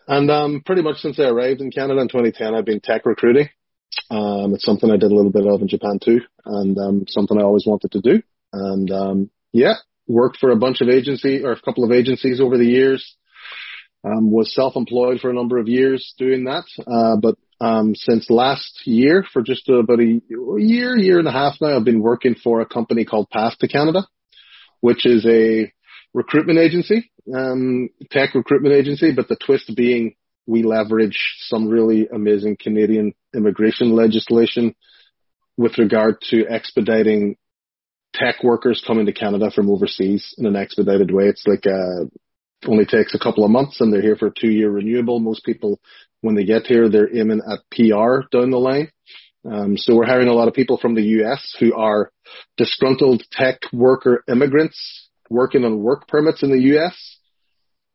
And 0.06 0.30
um, 0.30 0.62
pretty 0.64 0.82
much 0.82 0.98
since 0.98 1.18
I 1.18 1.24
arrived 1.24 1.60
in 1.60 1.70
Canada 1.70 2.00
in 2.00 2.08
2010, 2.08 2.54
I've 2.54 2.64
been 2.64 2.80
tech 2.80 3.04
recruiting. 3.04 3.48
Um, 4.10 4.54
it's 4.54 4.64
something 4.64 4.90
I 4.90 4.96
did 4.96 5.10
a 5.10 5.14
little 5.14 5.32
bit 5.32 5.46
of 5.46 5.60
in 5.60 5.68
Japan 5.68 5.98
too, 6.02 6.20
and 6.44 6.78
um, 6.78 7.04
something 7.08 7.38
I 7.38 7.42
always 7.42 7.66
wanted 7.66 7.92
to 7.92 8.00
do. 8.00 8.22
And 8.52 8.90
um, 8.92 9.30
yeah, 9.52 9.74
worked 10.06 10.38
for 10.38 10.50
a 10.50 10.56
bunch 10.56 10.80
of 10.80 10.88
agency 10.88 11.44
or 11.44 11.52
a 11.52 11.60
couple 11.60 11.84
of 11.84 11.92
agencies 11.92 12.40
over 12.40 12.56
the 12.56 12.66
years. 12.66 13.16
Um, 14.04 14.30
was 14.30 14.54
self-employed 14.54 15.20
for 15.20 15.30
a 15.30 15.34
number 15.34 15.58
of 15.58 15.66
years 15.66 16.14
doing 16.16 16.44
that, 16.44 16.62
uh, 16.86 17.16
but 17.16 17.34
um, 17.60 17.94
since 17.94 18.28
last 18.28 18.82
year, 18.84 19.24
for 19.32 19.42
just 19.42 19.68
about 19.68 20.00
a 20.00 20.20
year, 20.28 20.96
year 20.96 21.18
and 21.18 21.28
a 21.28 21.32
half 21.32 21.54
now, 21.60 21.76
I've 21.76 21.84
been 21.84 22.02
working 22.02 22.34
for 22.34 22.60
a 22.60 22.66
company 22.66 23.04
called 23.04 23.30
Path 23.30 23.58
to 23.60 23.68
Canada, 23.68 24.06
which 24.80 25.06
is 25.06 25.24
a 25.26 25.72
recruitment 26.12 26.58
agency, 26.58 27.10
um, 27.34 27.88
tech 28.10 28.34
recruitment 28.34 28.74
agency, 28.74 29.12
but 29.12 29.28
the 29.28 29.36
twist 29.36 29.72
being 29.74 30.14
we 30.46 30.62
leverage 30.62 31.18
some 31.48 31.68
really 31.68 32.06
amazing 32.06 32.56
Canadian 32.60 33.14
immigration 33.34 33.90
legislation 33.96 34.74
with 35.56 35.76
regard 35.78 36.20
to 36.30 36.46
expediting 36.48 37.36
tech 38.14 38.44
workers 38.44 38.82
coming 38.86 39.06
to 39.06 39.12
Canada 39.12 39.50
from 39.50 39.68
overseas 39.68 40.34
in 40.38 40.46
an 40.46 40.56
expedited 40.56 41.10
way. 41.10 41.24
It's 41.24 41.44
like 41.46 41.66
uh 41.66 42.06
only 42.66 42.86
takes 42.86 43.14
a 43.14 43.18
couple 43.18 43.44
of 43.44 43.50
months 43.50 43.80
and 43.80 43.92
they're 43.92 44.02
here 44.02 44.16
for 44.16 44.28
a 44.28 44.34
two 44.34 44.50
year 44.50 44.70
renewable. 44.70 45.20
Most 45.20 45.44
people, 45.44 45.80
when 46.20 46.34
they 46.34 46.44
get 46.44 46.66
here, 46.66 46.88
they're 46.88 47.14
aiming 47.16 47.40
at 47.50 47.60
PR 47.70 48.26
down 48.30 48.50
the 48.50 48.58
line. 48.58 48.90
Um, 49.50 49.76
so 49.76 49.94
we're 49.94 50.06
hiring 50.06 50.28
a 50.28 50.34
lot 50.34 50.48
of 50.48 50.54
people 50.54 50.78
from 50.78 50.94
the 50.94 51.02
US 51.02 51.54
who 51.60 51.74
are 51.74 52.10
disgruntled 52.56 53.22
tech 53.30 53.60
worker 53.72 54.24
immigrants 54.28 55.08
working 55.30 55.64
on 55.64 55.82
work 55.82 56.08
permits 56.08 56.42
in 56.42 56.50
the 56.50 56.76
US. 56.76 57.18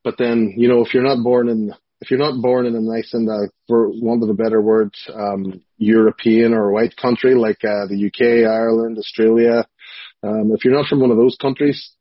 But 0.03 0.17
then, 0.17 0.53
you 0.57 0.67
know, 0.67 0.83
if 0.83 0.93
you're 0.93 1.03
not 1.03 1.23
born 1.23 1.49
in, 1.49 1.73
if 1.99 2.09
you're 2.09 2.19
not 2.19 2.41
born 2.41 2.65
in 2.65 2.75
a 2.75 2.81
nice 2.81 3.13
and, 3.13 3.29
uh, 3.29 3.51
for 3.67 3.89
want 3.89 4.23
of 4.23 4.29
a 4.29 4.33
better 4.33 4.61
word, 4.61 4.95
um, 5.13 5.61
European 5.77 6.53
or 6.53 6.71
white 6.71 6.95
country 6.95 7.35
like, 7.35 7.63
uh, 7.63 7.85
the 7.87 8.07
UK, 8.07 8.49
Ireland, 8.49 8.97
Australia, 8.97 9.67
um, 10.23 10.51
if 10.53 10.65
you're 10.65 10.73
not 10.73 10.87
from 10.87 10.99
one 10.99 11.11
of 11.11 11.17
those 11.17 11.37
countries, 11.39 11.91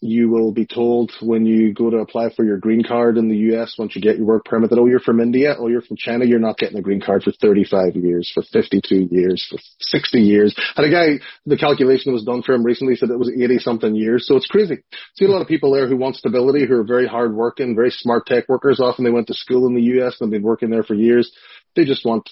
you 0.00 0.28
will 0.28 0.52
be 0.52 0.66
told 0.66 1.12
when 1.20 1.44
you 1.44 1.74
go 1.74 1.90
to 1.90 1.98
apply 1.98 2.30
for 2.34 2.44
your 2.44 2.58
green 2.58 2.84
card 2.84 3.16
in 3.16 3.28
the 3.28 3.36
US, 3.52 3.74
once 3.78 3.96
you 3.96 4.02
get 4.02 4.16
your 4.16 4.26
work 4.26 4.44
permit, 4.44 4.70
that, 4.70 4.78
oh, 4.78 4.86
you're 4.86 5.00
from 5.00 5.20
India, 5.20 5.56
oh, 5.58 5.68
you're 5.68 5.82
from 5.82 5.96
China, 5.96 6.24
you're 6.24 6.38
not 6.38 6.58
getting 6.58 6.78
a 6.78 6.82
green 6.82 7.00
card 7.00 7.24
for 7.24 7.32
35 7.32 7.96
years, 7.96 8.30
for 8.32 8.42
52 8.42 9.08
years, 9.10 9.46
for 9.50 9.58
60 9.80 10.18
years. 10.20 10.54
And 10.76 10.86
a 10.86 10.90
guy, 10.90 11.24
the 11.46 11.56
calculation 11.56 12.12
was 12.12 12.24
done 12.24 12.42
for 12.42 12.54
him 12.54 12.64
recently, 12.64 12.94
said 12.94 13.10
it 13.10 13.18
was 13.18 13.30
80 13.30 13.58
something 13.58 13.94
years. 13.94 14.26
So 14.26 14.36
it's 14.36 14.46
crazy. 14.46 14.78
See 15.16 15.24
a 15.24 15.28
lot 15.28 15.42
of 15.42 15.48
people 15.48 15.72
there 15.72 15.88
who 15.88 15.96
want 15.96 16.16
stability, 16.16 16.66
who 16.66 16.74
are 16.74 16.84
very 16.84 17.08
hard 17.08 17.34
working, 17.34 17.74
very 17.74 17.90
smart 17.90 18.26
tech 18.26 18.48
workers. 18.48 18.80
Often 18.80 19.04
they 19.04 19.10
went 19.10 19.26
to 19.28 19.34
school 19.34 19.66
in 19.66 19.74
the 19.74 20.00
US 20.00 20.20
and 20.20 20.32
they've 20.32 20.40
been 20.40 20.46
working 20.46 20.70
there 20.70 20.84
for 20.84 20.94
years. 20.94 21.32
They 21.74 21.84
just 21.84 22.04
want 22.04 22.30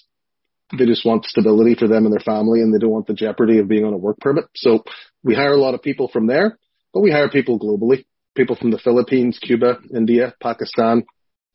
they 0.77 0.85
just 0.85 1.07
want 1.07 1.25
stability 1.25 1.77
for 1.77 1.87
them 1.87 2.07
and 2.07 2.13
their 2.13 2.19
family 2.19 2.61
and 2.61 2.75
they 2.75 2.79
don't 2.79 2.91
want 2.91 3.07
the 3.07 3.15
jeopardy 3.15 3.59
of 3.59 3.69
being 3.69 3.85
on 3.85 3.93
a 3.93 3.97
work 3.97 4.19
permit. 4.19 4.47
So 4.57 4.83
we 5.23 5.35
hire 5.35 5.53
a 5.53 5.61
lot 5.61 5.75
of 5.75 5.83
people 5.83 6.09
from 6.09 6.27
there 6.27 6.59
but 6.97 7.03
we 7.03 7.11
hire 7.11 7.29
people 7.29 7.59
globally, 7.59 8.07
people 8.35 8.57
from 8.57 8.71
the 8.71 8.79
Philippines, 8.79 9.39
Cuba, 9.39 9.81
India, 9.95 10.35
Pakistan. 10.43 11.05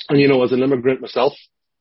And 0.07 0.19
you 0.19 0.27
know, 0.27 0.43
as 0.43 0.51
an 0.51 0.61
immigrant 0.61 1.01
myself, 1.01 1.33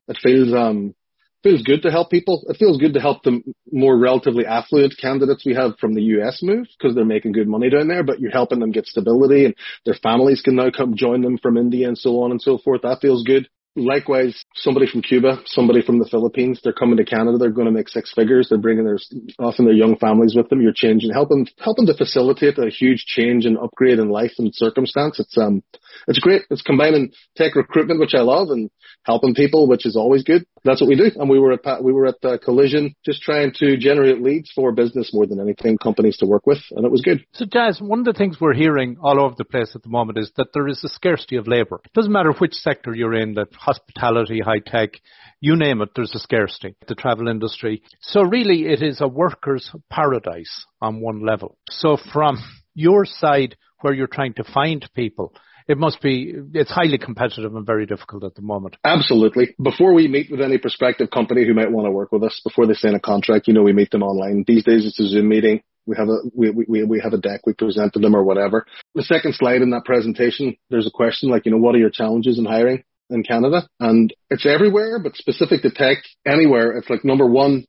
it 0.09 0.17
feels, 0.23 0.55
um, 0.55 0.95
feels 1.43 1.61
good 1.61 1.83
to 1.83 1.91
help 1.91 2.11
people. 2.11 2.43
It 2.49 2.57
feels 2.57 2.79
good 2.79 2.95
to 2.95 3.01
help 3.01 3.23
the 3.23 3.43
more 3.71 3.99
relatively 3.99 4.47
affluent 4.47 4.95
candidates 4.99 5.45
we 5.45 5.55
have 5.57 5.73
from 5.79 5.93
the 5.93 6.01
US 6.05 6.43
move 6.43 6.69
because 6.79 6.95
they're 6.95 7.05
making 7.05 7.33
good 7.33 7.49
money 7.49 7.69
down 7.69 7.89
there, 7.89 8.03
but 8.03 8.19
you're 8.19 8.31
helping 8.31 8.61
them 8.61 8.71
get 8.71 8.87
stability 8.87 9.45
and 9.45 9.55
their 9.85 9.99
families 10.03 10.41
can 10.41 10.57
now 10.57 10.71
come 10.75 10.97
join 10.97 11.21
them 11.21 11.37
from 11.37 11.59
India 11.59 11.87
and 11.87 11.99
so 11.99 12.23
on 12.23 12.31
and 12.31 12.41
so 12.41 12.57
forth. 12.57 12.81
That 12.81 13.03
feels 13.03 13.25
good. 13.25 13.47
Likewise, 13.77 14.45
somebody 14.57 14.91
from 14.91 15.01
Cuba, 15.01 15.43
somebody 15.47 15.81
from 15.81 16.01
the 16.01 16.09
Philippines, 16.11 16.61
they're 16.63 16.73
coming 16.73 16.97
to 16.97 17.05
Canada. 17.05 17.39
They're 17.39 17.51
going 17.51 17.69
to 17.69 17.73
make 17.73 17.89
six 17.89 18.13
figures. 18.13 18.49
They're 18.49 18.59
bringing 18.59 18.85
their 18.85 18.99
often 19.39 19.65
their 19.65 19.75
young 19.75 19.97
families 19.97 20.35
with 20.35 20.49
them. 20.49 20.61
You're 20.61 20.73
changing, 20.75 21.13
helping 21.13 21.47
helping 21.61 21.87
to 21.87 21.95
facilitate 21.95 22.59
a 22.59 22.69
huge 22.69 23.05
change 23.07 23.47
and 23.47 23.57
upgrade 23.57 24.01
in 24.01 24.09
life 24.09 24.33
and 24.39 24.53
circumstance. 24.53 25.21
It's 25.21 25.39
um, 25.39 25.63
it's 26.09 26.19
great. 26.19 26.43
It's 26.51 26.63
combining 26.63 27.13
tech 27.37 27.55
recruitment, 27.55 28.01
which 28.01 28.15
I 28.15 28.23
love, 28.23 28.49
and 28.51 28.71
helping 29.05 29.35
people, 29.35 29.69
which 29.69 29.87
is 29.87 29.95
always 29.95 30.25
good. 30.25 30.45
That's 30.65 30.81
what 30.81 30.89
we 30.89 30.97
do. 30.97 31.11
And 31.17 31.29
we 31.29 31.39
were 31.39 31.53
at 31.53 31.83
we 31.83 31.93
were 31.93 32.07
at 32.07 32.23
uh, 32.23 32.39
Collision, 32.39 32.95
just 33.05 33.23
trying 33.23 33.53
to 33.57 33.77
generate 33.77 34.21
leads 34.21 34.51
for 34.55 34.73
business 34.73 35.11
more 35.13 35.27
than 35.27 35.41
anything, 35.41 35.79
companies 35.79 36.19
to 36.19 36.27
work 36.27 36.47
with, 36.47 36.59
and 36.73 36.85
it 36.85 36.91
was 36.91 37.01
good. 37.01 37.25
So, 37.33 37.47
Jaz, 37.47 37.81
one 37.81 38.01
of 38.01 38.05
the 38.05 38.13
things 38.13 38.41
we're 38.41 38.55
hearing 38.55 38.97
all 39.03 39.21
over 39.21 39.35
the 39.37 39.45
place 39.45 39.73
at 39.75 39.83
the 39.83 39.89
moment 39.89 40.19
is 40.19 40.31
that 40.37 40.49
there 40.53 40.69
is 40.69 40.83
a 40.85 40.89
scarcity 40.89 41.37
of 41.37 41.47
labour. 41.47 41.81
It 41.85 41.93
doesn't 41.95 42.13
matter 42.13 42.33
which 42.33 42.55
sector 42.55 42.95
you're 42.95 43.15
in, 43.15 43.35
that 43.35 43.53
hospitality, 43.55 44.41
high 44.41 44.61
tech, 44.65 44.91
you 45.41 45.57
name 45.57 45.81
it, 45.81 45.91
there's 45.95 46.15
a 46.15 46.19
scarcity. 46.19 46.77
The 46.87 46.95
travel 46.95 47.29
industry. 47.29 47.83
So 48.01 48.23
really, 48.23 48.67
it 48.67 48.83
is 48.83 49.01
a 49.01 49.09
worker's 49.09 49.71
paradise 49.89 50.67
on 50.81 51.01
one 51.01 51.25
level. 51.25 51.57
So 51.71 51.97
from 52.13 52.39
your 52.75 53.05
side, 53.05 53.57
where 53.81 53.95
you're 53.95 54.07
trying 54.07 54.35
to 54.35 54.45
find 54.45 54.87
people 54.95 55.33
it 55.71 55.79
must 55.79 56.03
be, 56.03 56.35
it's 56.53 56.71
highly 56.71 56.99
competitive 56.99 57.55
and 57.55 57.65
very 57.65 57.87
difficult 57.87 58.25
at 58.25 58.35
the 58.35 58.43
moment. 58.43 58.77
Absolutely. 58.85 59.55
Before 59.63 59.95
we 59.95 60.09
meet 60.09 60.29
with 60.29 60.41
any 60.41 60.59
prospective 60.59 61.11
company 61.11 61.47
who 61.47 61.55
might 61.55 61.71
want 61.71 61.87
to 61.87 61.93
work 61.93 62.11
with 62.11 62.25
us, 62.25 62.41
before 62.43 62.67
they 62.67 62.75
sign 62.75 62.97
a 62.97 63.01
contract, 63.01 63.47
you 63.47 63.55
know, 63.55 63.63
we 63.63 63.73
meet 63.73 63.93
them 63.93 64.03
online. 64.03 64.43
These 64.45 64.65
days 64.65 64.85
it's 64.85 64.99
a 64.99 65.07
Zoom 65.07 65.29
meeting. 65.29 65.63
We 65.87 65.97
have 65.97 66.09
a, 66.09 66.19
we, 66.35 66.51
we, 66.51 66.83
we 66.83 67.01
have 67.01 67.13
a 67.13 67.19
deck, 67.19 67.43
we 67.47 67.53
present 67.53 67.93
to 67.93 68.01
them 68.01 68.17
or 68.17 68.25
whatever. 68.25 68.67
The 68.97 69.05
second 69.05 69.37
slide 69.37 69.63
in 69.63 69.71
that 69.71 69.85
presentation, 69.85 70.57
there's 70.71 70.89
a 70.89 70.91
question 70.91 71.31
like, 71.31 71.47
you 71.47 71.53
know, 71.53 71.59
what 71.59 71.77
are 71.77 71.79
your 71.79 71.91
challenges 71.91 72.37
in 72.39 72.45
hiring? 72.45 72.83
in 73.13 73.25
Canada 73.25 73.69
and 73.81 74.15
it's 74.31 74.47
everywhere, 74.47 75.01
but 75.01 75.17
specific 75.17 75.63
to 75.63 75.71
tech 75.71 75.99
anywhere. 76.25 76.77
It's 76.77 76.89
like 76.89 77.05
number 77.05 77.27
one, 77.27 77.65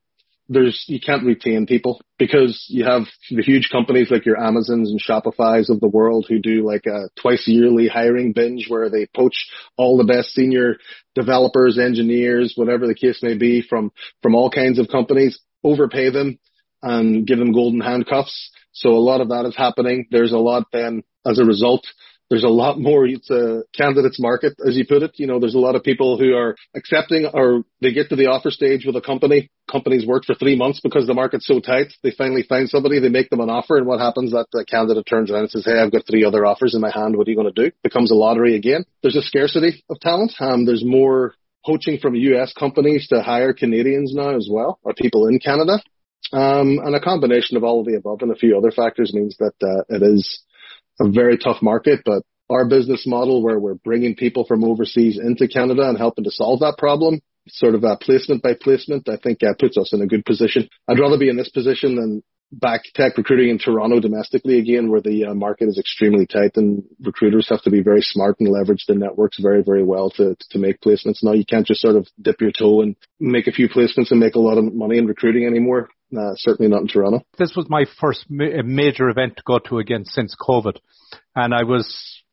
there's 0.52 0.84
you 0.88 1.00
can't 1.00 1.24
retain 1.24 1.66
people 1.66 2.02
because 2.20 2.66
you 2.68 2.84
have 2.84 3.04
the 3.30 3.42
huge 3.42 3.70
companies 3.72 4.12
like 4.12 4.26
your 4.26 4.38
Amazons 4.38 4.90
and 4.90 5.02
Shopify's 5.02 5.70
of 5.70 5.80
the 5.80 5.88
world 5.88 6.26
who 6.28 6.40
do 6.40 6.68
like 6.68 6.86
a 6.86 7.10
twice 7.20 7.48
yearly 7.48 7.88
hiring 7.88 8.34
binge 8.34 8.66
where 8.68 8.90
they 8.90 9.08
poach 9.16 9.50
all 9.78 9.98
the 9.98 10.04
best 10.04 10.34
senior 10.34 10.76
developers, 11.16 11.80
engineers, 11.80 12.54
whatever 12.58 12.86
the 12.86 12.96
case 12.96 13.24
may 13.24 13.38
be 13.38 13.62
from 13.62 13.92
from 14.22 14.36
all 14.36 14.52
kinds 14.52 14.78
of 14.78 14.90
companies, 14.90 15.40
overpay 15.64 16.12
them 16.12 16.38
and 16.84 17.26
give 17.26 17.40
them 17.40 17.54
golden 17.54 17.80
handcuffs. 17.80 18.52
So 18.74 18.90
a 18.90 19.06
lot 19.06 19.22
of 19.22 19.30
that 19.30 19.46
is 19.46 19.56
happening. 19.56 20.08
There's 20.12 20.34
a 20.34 20.38
lot 20.38 20.68
then 20.74 21.04
as 21.26 21.40
a 21.40 21.46
result 21.46 21.88
There's 22.32 22.44
a 22.46 22.48
lot 22.48 22.80
more. 22.80 23.06
It's 23.06 23.30
a 23.30 23.64
candidates 23.76 24.18
market, 24.18 24.54
as 24.66 24.78
you 24.78 24.86
put 24.88 25.04
it. 25.04 25.12
You 25.16 25.28
know, 25.28 25.38
there's 25.38 25.54
a 25.54 25.60
lot 25.60 25.76
of 25.76 25.84
people 25.84 26.18
who 26.18 26.34
are 26.34 26.56
accepting 26.74 27.30
or 27.34 27.66
they 27.82 27.92
get 27.92 28.08
to 28.08 28.16
the 28.16 28.28
offer 28.28 28.52
stage 28.52 28.86
with 28.86 28.96
a 28.96 29.02
company. 29.02 29.50
Companies 29.70 30.08
work 30.08 30.24
for 30.24 30.34
three 30.36 30.56
months 30.56 30.80
because 30.82 31.06
the 31.06 31.14
market's 31.14 31.46
so 31.46 31.60
tight. 31.60 31.92
They 32.04 32.12
finally 32.18 32.44
find 32.48 32.70
somebody, 32.70 33.02
they 33.02 33.10
make 33.10 33.30
them 33.30 33.42
an 33.42 33.50
offer, 33.50 33.76
and 33.76 33.86
what 33.86 34.00
happens? 34.00 34.32
That 34.32 34.48
the 34.54 34.64
candidate 34.64 35.06
turns 35.06 35.30
around 35.30 35.42
and 35.42 35.52
says, 35.52 35.66
"Hey, 35.66 35.78
I've 35.78 35.92
got 35.92 36.08
three 36.08 36.24
other 36.24 36.46
offers 36.46 36.74
in 36.74 36.80
my 36.80 36.90
hand. 36.90 37.18
What 37.18 37.28
are 37.28 37.32
you 37.32 37.36
going 37.36 37.54
to 37.54 37.64
do?" 37.64 37.76
Becomes 37.84 38.12
a 38.12 38.16
lottery 38.16 38.56
again. 38.56 38.86
There's 39.02 39.18
a 39.18 39.22
scarcity 39.22 39.84
of 39.90 40.00
talent. 40.00 40.32
Um, 40.40 40.64
there's 40.64 40.86
more 40.86 41.34
poaching 41.66 41.98
from 41.98 42.16
US 42.16 42.54
companies 42.54 43.10
to 43.10 43.22
hire 43.22 43.52
Canadians 43.52 44.16
now 44.16 44.38
as 44.38 44.48
well, 44.50 44.80
or 44.84 44.94
people 44.94 45.28
in 45.28 45.40
Canada. 45.40 45.84
Um, 46.32 46.80
and 46.80 46.96
a 46.96 47.02
combination 47.02 47.58
of 47.58 47.66
all 47.66 47.82
of 47.82 47.88
the 47.88 47.96
above 47.96 48.22
and 48.22 48.32
a 48.32 48.36
few 48.36 48.58
other 48.58 48.72
factors 48.72 49.14
means 49.14 49.36
that 49.40 49.56
uh, 49.62 49.84
it 49.90 50.02
is 50.02 50.40
a 51.02 51.10
very 51.10 51.38
tough 51.38 51.62
market, 51.62 52.02
but 52.06 52.24
our 52.50 52.66
business 52.66 53.08
model 53.08 53.42
where 53.42 53.60
we're 53.60 53.76
bringing 53.76 54.16
people 54.16 54.46
from 54.46 54.64
overseas 54.64 55.18
into 55.18 55.48
Canada 55.48 55.88
and 55.88 55.98
helping 55.98 56.26
to 56.26 56.32
solve 56.32 56.60
that 56.60 56.78
problem, 56.78 57.22
sort 57.48 57.76
of 57.76 57.84
a 57.84 57.98
placement 57.98 58.44
by 58.44 58.54
placement, 58.60 59.08
I 59.10 59.18
think 59.18 59.42
uh, 59.44 59.54
puts 59.58 59.78
us 59.78 59.94
in 59.94 60.02
a 60.02 60.08
good 60.08 60.26
position. 60.26 60.70
I'd 60.88 61.00
rather 61.00 61.18
be 61.18 61.30
in 61.30 61.38
this 61.38 61.50
position 61.50 61.96
than 61.96 62.24
back 62.52 62.82
tech 62.94 63.18
recruiting 63.18 63.50
in 63.50 63.58
Toronto 63.58 64.02
domestically 64.02 64.60
again, 64.60 64.92
where 64.92 65.02
the 65.02 65.26
uh, 65.26 65.34
market 65.34 65.70
is 65.70 65.80
extremely 65.80 66.28
tight 66.28 66.52
and 66.56 66.84
recruiters 67.02 67.48
have 67.50 67.62
to 67.64 67.70
be 67.70 67.82
very 67.82 68.02
smart 68.02 68.36
and 68.40 68.50
leverage 68.50 68.84
the 68.88 68.96
networks 68.96 69.40
very, 69.40 69.64
very 69.64 69.84
well 69.84 70.10
to, 70.12 70.36
to 70.50 70.60
make 70.60 70.82
placements. 70.82 71.24
Now 71.24 71.32
you 71.32 71.46
can't 71.46 71.66
just 71.66 71.82
sort 71.82 71.96
of 71.96 72.08
dip 72.22 72.42
your 72.42 72.52
toe 72.52 72.82
and 72.82 72.96
make 73.20 73.48
a 73.48 73.54
few 73.54 73.70
placements 73.70 74.12
and 74.12 74.20
make 74.20 74.36
a 74.36 74.40
lot 74.40 74.58
of 74.58 74.74
money 74.74 74.98
in 74.98 75.08
recruiting 75.08 75.48
anymore. 75.48 75.90
Uh, 76.16 76.34
certainly 76.36 76.70
not 76.70 76.82
in 76.82 76.88
Toronto. 76.88 77.22
This 77.38 77.54
was 77.56 77.68
my 77.70 77.86
first 78.00 78.26
ma- 78.30 78.62
major 78.64 79.10
event 79.10 79.38
to 79.38 79.44
go 79.46 79.60
to 79.60 79.80
again 79.80 80.06
since 80.06 80.36
COVID. 80.40 80.78
And 81.36 81.54
I 81.54 81.64
was, 81.64 82.24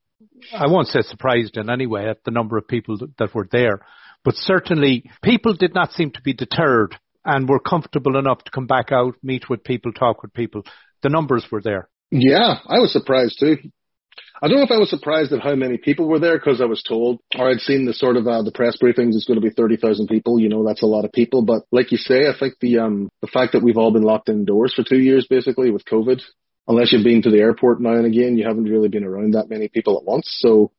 I 0.52 0.66
won't 0.66 0.88
say 0.88 1.02
surprised 1.02 1.56
in 1.56 1.70
any 1.70 1.86
way 1.86 2.08
at 2.08 2.24
the 2.24 2.32
number 2.32 2.58
of 2.58 2.66
people 2.66 2.98
that, 2.98 3.16
that 3.18 3.34
were 3.34 3.48
there, 3.50 3.80
but 4.24 4.34
certainly 4.34 5.10
people 5.22 5.54
did 5.54 5.74
not 5.74 5.92
seem 5.92 6.10
to 6.12 6.22
be 6.22 6.32
deterred 6.32 6.96
and 7.24 7.48
were 7.48 7.60
comfortable 7.60 8.18
enough 8.18 8.42
to 8.44 8.50
come 8.50 8.66
back 8.66 8.90
out, 8.90 9.14
meet 9.22 9.48
with 9.48 9.62
people, 9.62 9.92
talk 9.92 10.22
with 10.22 10.32
people. 10.32 10.62
The 11.02 11.08
numbers 11.08 11.46
were 11.50 11.60
there. 11.60 11.88
Yeah, 12.10 12.54
I 12.66 12.78
was 12.78 12.92
surprised 12.92 13.38
too. 13.38 13.58
I 14.40 14.48
don't 14.48 14.58
know 14.58 14.64
if 14.64 14.70
I 14.70 14.78
was 14.78 14.90
surprised 14.90 15.32
at 15.32 15.42
how 15.42 15.54
many 15.54 15.78
people 15.78 16.08
were 16.08 16.18
there 16.18 16.38
because 16.38 16.60
I 16.60 16.66
was 16.66 16.82
told, 16.82 17.20
or 17.36 17.50
I'd 17.50 17.60
seen 17.60 17.86
the 17.86 17.92
sort 17.92 18.16
of 18.16 18.26
uh, 18.26 18.42
the 18.42 18.52
press 18.52 18.76
briefings. 18.80 19.14
It's 19.14 19.26
going 19.26 19.40
to 19.40 19.46
be 19.46 19.54
thirty 19.54 19.76
thousand 19.76 20.08
people. 20.08 20.38
You 20.38 20.48
know, 20.48 20.64
that's 20.64 20.82
a 20.82 20.86
lot 20.86 21.04
of 21.04 21.12
people. 21.12 21.42
But 21.42 21.62
like 21.72 21.92
you 21.92 21.98
say, 21.98 22.28
I 22.28 22.38
think 22.38 22.54
the 22.60 22.78
um 22.78 23.08
the 23.20 23.26
fact 23.26 23.52
that 23.52 23.62
we've 23.62 23.76
all 23.76 23.92
been 23.92 24.02
locked 24.02 24.28
indoors 24.28 24.74
for 24.74 24.84
two 24.84 24.98
years 24.98 25.26
basically 25.28 25.70
with 25.70 25.84
COVID, 25.84 26.20
unless 26.66 26.92
you've 26.92 27.04
been 27.04 27.22
to 27.22 27.30
the 27.30 27.40
airport 27.40 27.80
now 27.80 27.94
and 27.94 28.06
again, 28.06 28.36
you 28.36 28.46
haven't 28.46 28.64
really 28.64 28.88
been 28.88 29.04
around 29.04 29.34
that 29.34 29.50
many 29.50 29.68
people 29.68 29.98
at 29.98 30.04
once. 30.04 30.28
So 30.40 30.72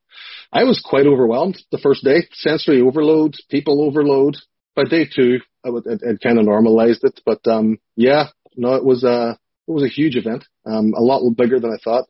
I 0.51 0.63
was 0.63 0.81
quite 0.83 1.05
overwhelmed 1.05 1.57
the 1.71 1.77
first 1.77 2.03
day. 2.03 2.27
Sensory 2.33 2.81
overload, 2.81 3.35
people 3.49 3.81
overload. 3.81 4.37
By 4.75 4.83
day 4.85 5.07
two, 5.13 5.39
I 5.65 5.69
it, 5.69 6.01
it 6.01 6.21
kind 6.21 6.39
of 6.39 6.45
normalized 6.45 7.03
it. 7.03 7.19
But 7.25 7.45
um, 7.47 7.79
yeah, 7.95 8.27
no, 8.55 8.75
it 8.75 8.85
was 8.85 9.03
a 9.03 9.37
it 9.67 9.71
was 9.71 9.83
a 9.83 9.87
huge 9.87 10.15
event, 10.15 10.45
um, 10.65 10.93
a 10.95 11.01
lot 11.01 11.21
bigger 11.35 11.59
than 11.59 11.71
I 11.71 11.77
thought. 11.83 12.05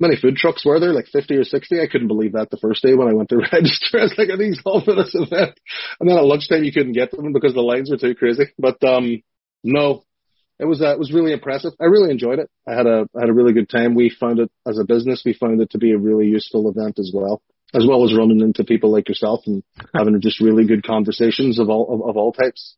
Many 0.00 0.16
food 0.16 0.36
trucks 0.36 0.64
were 0.64 0.78
there, 0.78 0.92
like 0.92 1.06
50 1.06 1.36
or 1.36 1.44
60. 1.44 1.80
I 1.80 1.88
couldn't 1.90 2.08
believe 2.08 2.32
that 2.32 2.50
the 2.50 2.58
first 2.58 2.82
day 2.82 2.94
when 2.94 3.08
I 3.08 3.14
went 3.14 3.30
to 3.30 3.36
register. 3.52 3.98
I 3.98 4.02
was 4.02 4.14
like, 4.16 4.28
are 4.28 4.36
these 4.36 4.60
all 4.64 4.80
for 4.80 4.94
this 4.94 5.14
event? 5.14 5.58
And 5.98 6.08
then 6.08 6.16
at 6.16 6.24
lunchtime 6.24 6.64
you 6.64 6.72
couldn't 6.72 6.92
get 6.92 7.10
them 7.10 7.32
because 7.32 7.54
the 7.54 7.60
lines 7.60 7.90
were 7.90 7.96
too 7.96 8.14
crazy. 8.14 8.44
But 8.58 8.82
um, 8.84 9.22
no, 9.64 10.04
it 10.58 10.64
was 10.64 10.82
uh, 10.82 10.92
it 10.92 10.98
was 10.98 11.12
really 11.12 11.32
impressive. 11.32 11.72
I 11.80 11.84
really 11.84 12.10
enjoyed 12.10 12.38
it. 12.38 12.50
I 12.66 12.74
had 12.74 12.86
a 12.86 13.08
I 13.16 13.20
had 13.20 13.28
a 13.28 13.34
really 13.34 13.52
good 13.52 13.68
time. 13.68 13.94
We 13.94 14.10
found 14.10 14.40
it 14.40 14.50
as 14.66 14.78
a 14.78 14.84
business. 14.84 15.22
We 15.24 15.32
found 15.32 15.60
it 15.60 15.70
to 15.70 15.78
be 15.78 15.92
a 15.92 15.98
really 15.98 16.26
useful 16.26 16.68
event 16.68 16.98
as 16.98 17.12
well, 17.14 17.42
as 17.74 17.86
well 17.86 18.04
as 18.04 18.16
running 18.16 18.40
into 18.40 18.64
people 18.64 18.90
like 18.90 19.08
yourself 19.08 19.40
and 19.46 19.62
having 19.94 20.20
just 20.20 20.40
really 20.40 20.66
good 20.66 20.84
conversations 20.84 21.58
of 21.58 21.68
all 21.68 21.94
of, 21.94 22.10
of 22.10 22.16
all 22.16 22.32
types. 22.32 22.76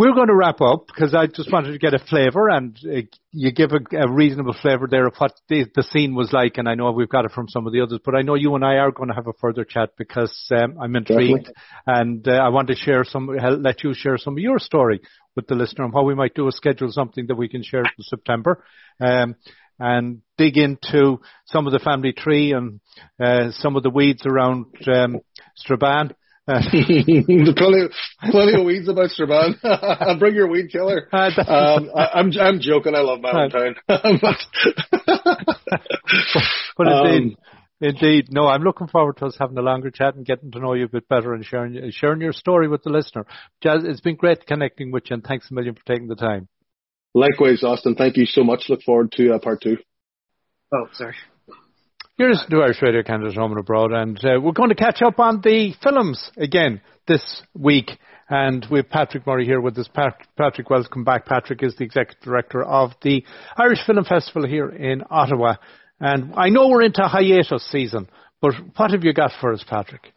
We're 0.00 0.14
going 0.14 0.28
to 0.28 0.34
wrap 0.34 0.62
up 0.62 0.86
because 0.86 1.14
I 1.14 1.26
just 1.26 1.52
wanted 1.52 1.72
to 1.72 1.78
get 1.78 1.92
a 1.92 1.98
flavour 1.98 2.48
and 2.48 2.74
uh, 2.86 3.02
you 3.32 3.52
give 3.52 3.72
a, 3.72 3.96
a 3.98 4.10
reasonable 4.10 4.56
flavour 4.62 4.88
there 4.90 5.06
of 5.06 5.14
what 5.18 5.34
the, 5.50 5.66
the, 5.74 5.82
scene 5.82 6.14
was 6.14 6.32
like. 6.32 6.56
And 6.56 6.66
I 6.66 6.74
know 6.74 6.90
we've 6.90 7.06
got 7.06 7.26
it 7.26 7.32
from 7.32 7.50
some 7.50 7.66
of 7.66 7.74
the 7.74 7.82
others, 7.82 8.00
but 8.02 8.14
I 8.14 8.22
know 8.22 8.34
you 8.34 8.54
and 8.54 8.64
I 8.64 8.76
are 8.76 8.92
going 8.92 9.10
to 9.10 9.14
have 9.14 9.26
a 9.26 9.34
further 9.34 9.62
chat 9.62 9.90
because 9.98 10.34
um, 10.52 10.78
I'm 10.80 10.96
intrigued 10.96 11.48
Definitely. 11.48 11.52
and 11.86 12.28
uh, 12.28 12.30
I 12.30 12.48
want 12.48 12.68
to 12.68 12.76
share 12.76 13.04
some, 13.04 13.26
let 13.26 13.84
you 13.84 13.92
share 13.92 14.16
some 14.16 14.32
of 14.32 14.38
your 14.38 14.58
story 14.58 15.02
with 15.36 15.46
the 15.48 15.54
listener 15.54 15.84
and 15.84 15.92
how 15.92 16.04
we 16.04 16.14
might 16.14 16.34
do 16.34 16.48
a 16.48 16.52
schedule 16.52 16.90
something 16.90 17.26
that 17.26 17.36
we 17.36 17.50
can 17.50 17.62
share 17.62 17.82
in 17.82 18.04
September. 18.04 18.64
Um, 19.00 19.36
and 19.78 20.22
dig 20.38 20.56
into 20.56 21.20
some 21.44 21.66
of 21.66 21.74
the 21.74 21.78
family 21.78 22.14
tree 22.14 22.52
and 22.52 22.80
uh, 23.22 23.50
some 23.50 23.76
of 23.76 23.82
the 23.82 23.90
weeds 23.90 24.24
around 24.24 24.64
um, 24.90 25.20
Strabane 25.56 26.14
plenty, 27.56 27.88
plenty 28.30 28.60
of 28.60 28.64
weeds 28.64 28.88
about 28.88 29.10
Strabane. 29.10 29.56
Bring 30.18 30.34
your 30.34 30.48
weed 30.48 30.70
killer. 30.70 31.08
Um, 31.20 31.90
I, 31.94 32.18
am 32.18 32.32
I'm, 32.32 32.32
I'm 32.40 32.60
joking. 32.60 32.94
I 32.94 33.00
love 33.00 33.20
my 33.20 33.32
hometown. 33.32 33.74
but 36.76 36.86
indeed, 36.86 37.36
um, 37.36 37.36
indeed, 37.80 38.26
no. 38.30 38.46
I'm 38.46 38.62
looking 38.62 38.88
forward 38.88 39.16
to 39.18 39.26
us 39.26 39.36
having 39.38 39.58
a 39.58 39.62
longer 39.62 39.90
chat 39.90 40.14
and 40.14 40.24
getting 40.24 40.50
to 40.52 40.58
know 40.58 40.74
you 40.74 40.84
a 40.84 40.88
bit 40.88 41.08
better 41.08 41.34
and 41.34 41.44
sharing 41.44 41.90
sharing 41.92 42.20
your 42.20 42.32
story 42.32 42.68
with 42.68 42.82
the 42.82 42.90
listener. 42.90 43.26
Jaz, 43.64 43.84
it's 43.84 44.00
been 44.00 44.16
great 44.16 44.46
connecting 44.46 44.90
with 44.90 45.04
you, 45.10 45.14
and 45.14 45.24
thanks 45.24 45.50
a 45.50 45.54
million 45.54 45.74
for 45.74 45.84
taking 45.84 46.08
the 46.08 46.16
time. 46.16 46.48
Likewise, 47.14 47.62
Austin. 47.62 47.94
Thank 47.94 48.16
you 48.16 48.26
so 48.26 48.44
much. 48.44 48.64
Look 48.68 48.82
forward 48.82 49.12
to 49.12 49.34
uh, 49.34 49.38
part 49.38 49.62
two. 49.62 49.76
Oh, 50.72 50.86
sorry. 50.92 51.16
You're 52.20 52.32
listening 52.32 52.50
to 52.50 52.64
Irish 52.64 52.82
Radio 52.82 53.02
Canada 53.02 53.32
Home 53.40 53.52
and 53.52 53.60
Abroad, 53.60 53.92
and 53.92 54.22
uh, 54.22 54.38
we're 54.42 54.52
going 54.52 54.68
to 54.68 54.74
catch 54.74 55.00
up 55.00 55.18
on 55.18 55.40
the 55.40 55.72
films 55.82 56.30
again 56.36 56.82
this 57.08 57.40
week. 57.54 57.92
And 58.28 58.66
we 58.70 58.80
have 58.80 58.90
Patrick 58.90 59.26
Murray 59.26 59.46
here 59.46 59.62
with 59.62 59.78
us. 59.78 59.88
Patrick, 60.36 60.68
welcome 60.68 61.02
back. 61.02 61.24
Patrick 61.24 61.62
is 61.62 61.76
the 61.76 61.84
Executive 61.84 62.22
Director 62.22 62.62
of 62.62 62.90
the 63.00 63.24
Irish 63.56 63.78
Film 63.86 64.04
Festival 64.04 64.46
here 64.46 64.68
in 64.68 65.02
Ottawa. 65.08 65.54
And 65.98 66.34
I 66.36 66.50
know 66.50 66.68
we're 66.68 66.82
into 66.82 67.00
hiatus 67.04 67.66
season, 67.70 68.06
but 68.42 68.52
what 68.76 68.90
have 68.90 69.02
you 69.02 69.14
got 69.14 69.32
for 69.40 69.54
us, 69.54 69.64
Patrick? 69.66 70.12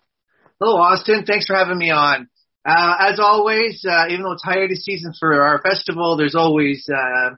Hello, 0.60 0.76
Austin. 0.76 1.24
Thanks 1.26 1.46
for 1.46 1.56
having 1.56 1.78
me 1.78 1.92
on. 1.92 2.28
Uh, 2.66 2.96
as 3.00 3.22
always, 3.22 3.82
uh, 3.90 4.08
even 4.10 4.24
though 4.24 4.34
it's 4.34 4.44
hiatus 4.44 4.84
season 4.84 5.14
for 5.18 5.42
our 5.42 5.62
festival, 5.62 6.18
there's 6.18 6.36
always 6.36 6.86
uh, 6.94 7.30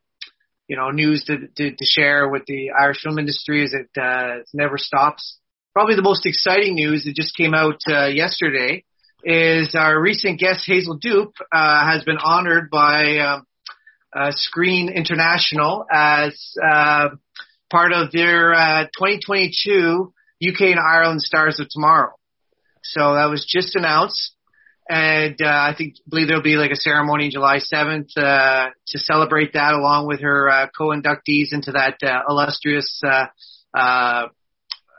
you 0.67 0.75
know, 0.75 0.89
news 0.89 1.23
to, 1.25 1.47
to, 1.55 1.75
to 1.75 1.85
share 1.85 2.27
with 2.27 2.45
the 2.47 2.71
Irish 2.71 3.01
film 3.03 3.19
industry 3.19 3.63
is 3.63 3.73
it, 3.73 3.89
uh, 3.99 4.39
it 4.39 4.49
never 4.53 4.77
stops. 4.77 5.37
Probably 5.73 5.95
the 5.95 6.01
most 6.01 6.25
exciting 6.25 6.75
news 6.75 7.03
that 7.03 7.15
just 7.15 7.35
came 7.35 7.53
out 7.53 7.79
uh, 7.87 8.07
yesterday 8.07 8.83
is 9.23 9.75
our 9.75 9.99
recent 9.99 10.39
guest 10.39 10.63
Hazel 10.65 10.97
Doupe 10.97 11.33
uh, 11.51 11.85
has 11.85 12.03
been 12.03 12.17
honored 12.17 12.69
by 12.69 13.17
um, 13.17 13.45
uh, 14.15 14.31
Screen 14.31 14.89
International 14.89 15.85
as 15.91 16.53
uh, 16.63 17.09
part 17.71 17.91
of 17.91 18.11
their 18.11 18.53
uh, 18.53 18.83
2022 18.97 20.13
UK 20.47 20.61
and 20.61 20.79
Ireland 20.79 21.21
Stars 21.21 21.59
of 21.59 21.67
Tomorrow. 21.69 22.13
So 22.83 23.15
that 23.15 23.25
was 23.25 23.45
just 23.49 23.75
announced 23.75 24.34
and 24.87 25.41
uh, 25.41 25.45
I 25.47 25.73
think 25.75 25.95
believe 26.07 26.27
there'll 26.27 26.43
be 26.43 26.57
like 26.57 26.71
a 26.71 26.75
ceremony 26.75 27.29
July 27.29 27.57
7th 27.57 28.15
uh, 28.17 28.69
to 28.87 28.99
celebrate 28.99 29.53
that, 29.53 29.73
along 29.73 30.07
with 30.07 30.21
her 30.21 30.49
uh, 30.49 30.67
co-inductees 30.77 31.53
into 31.53 31.71
that 31.71 31.97
uh, 32.03 32.21
illustrious 32.29 33.01
uh, 33.03 33.25
uh, 33.75 34.27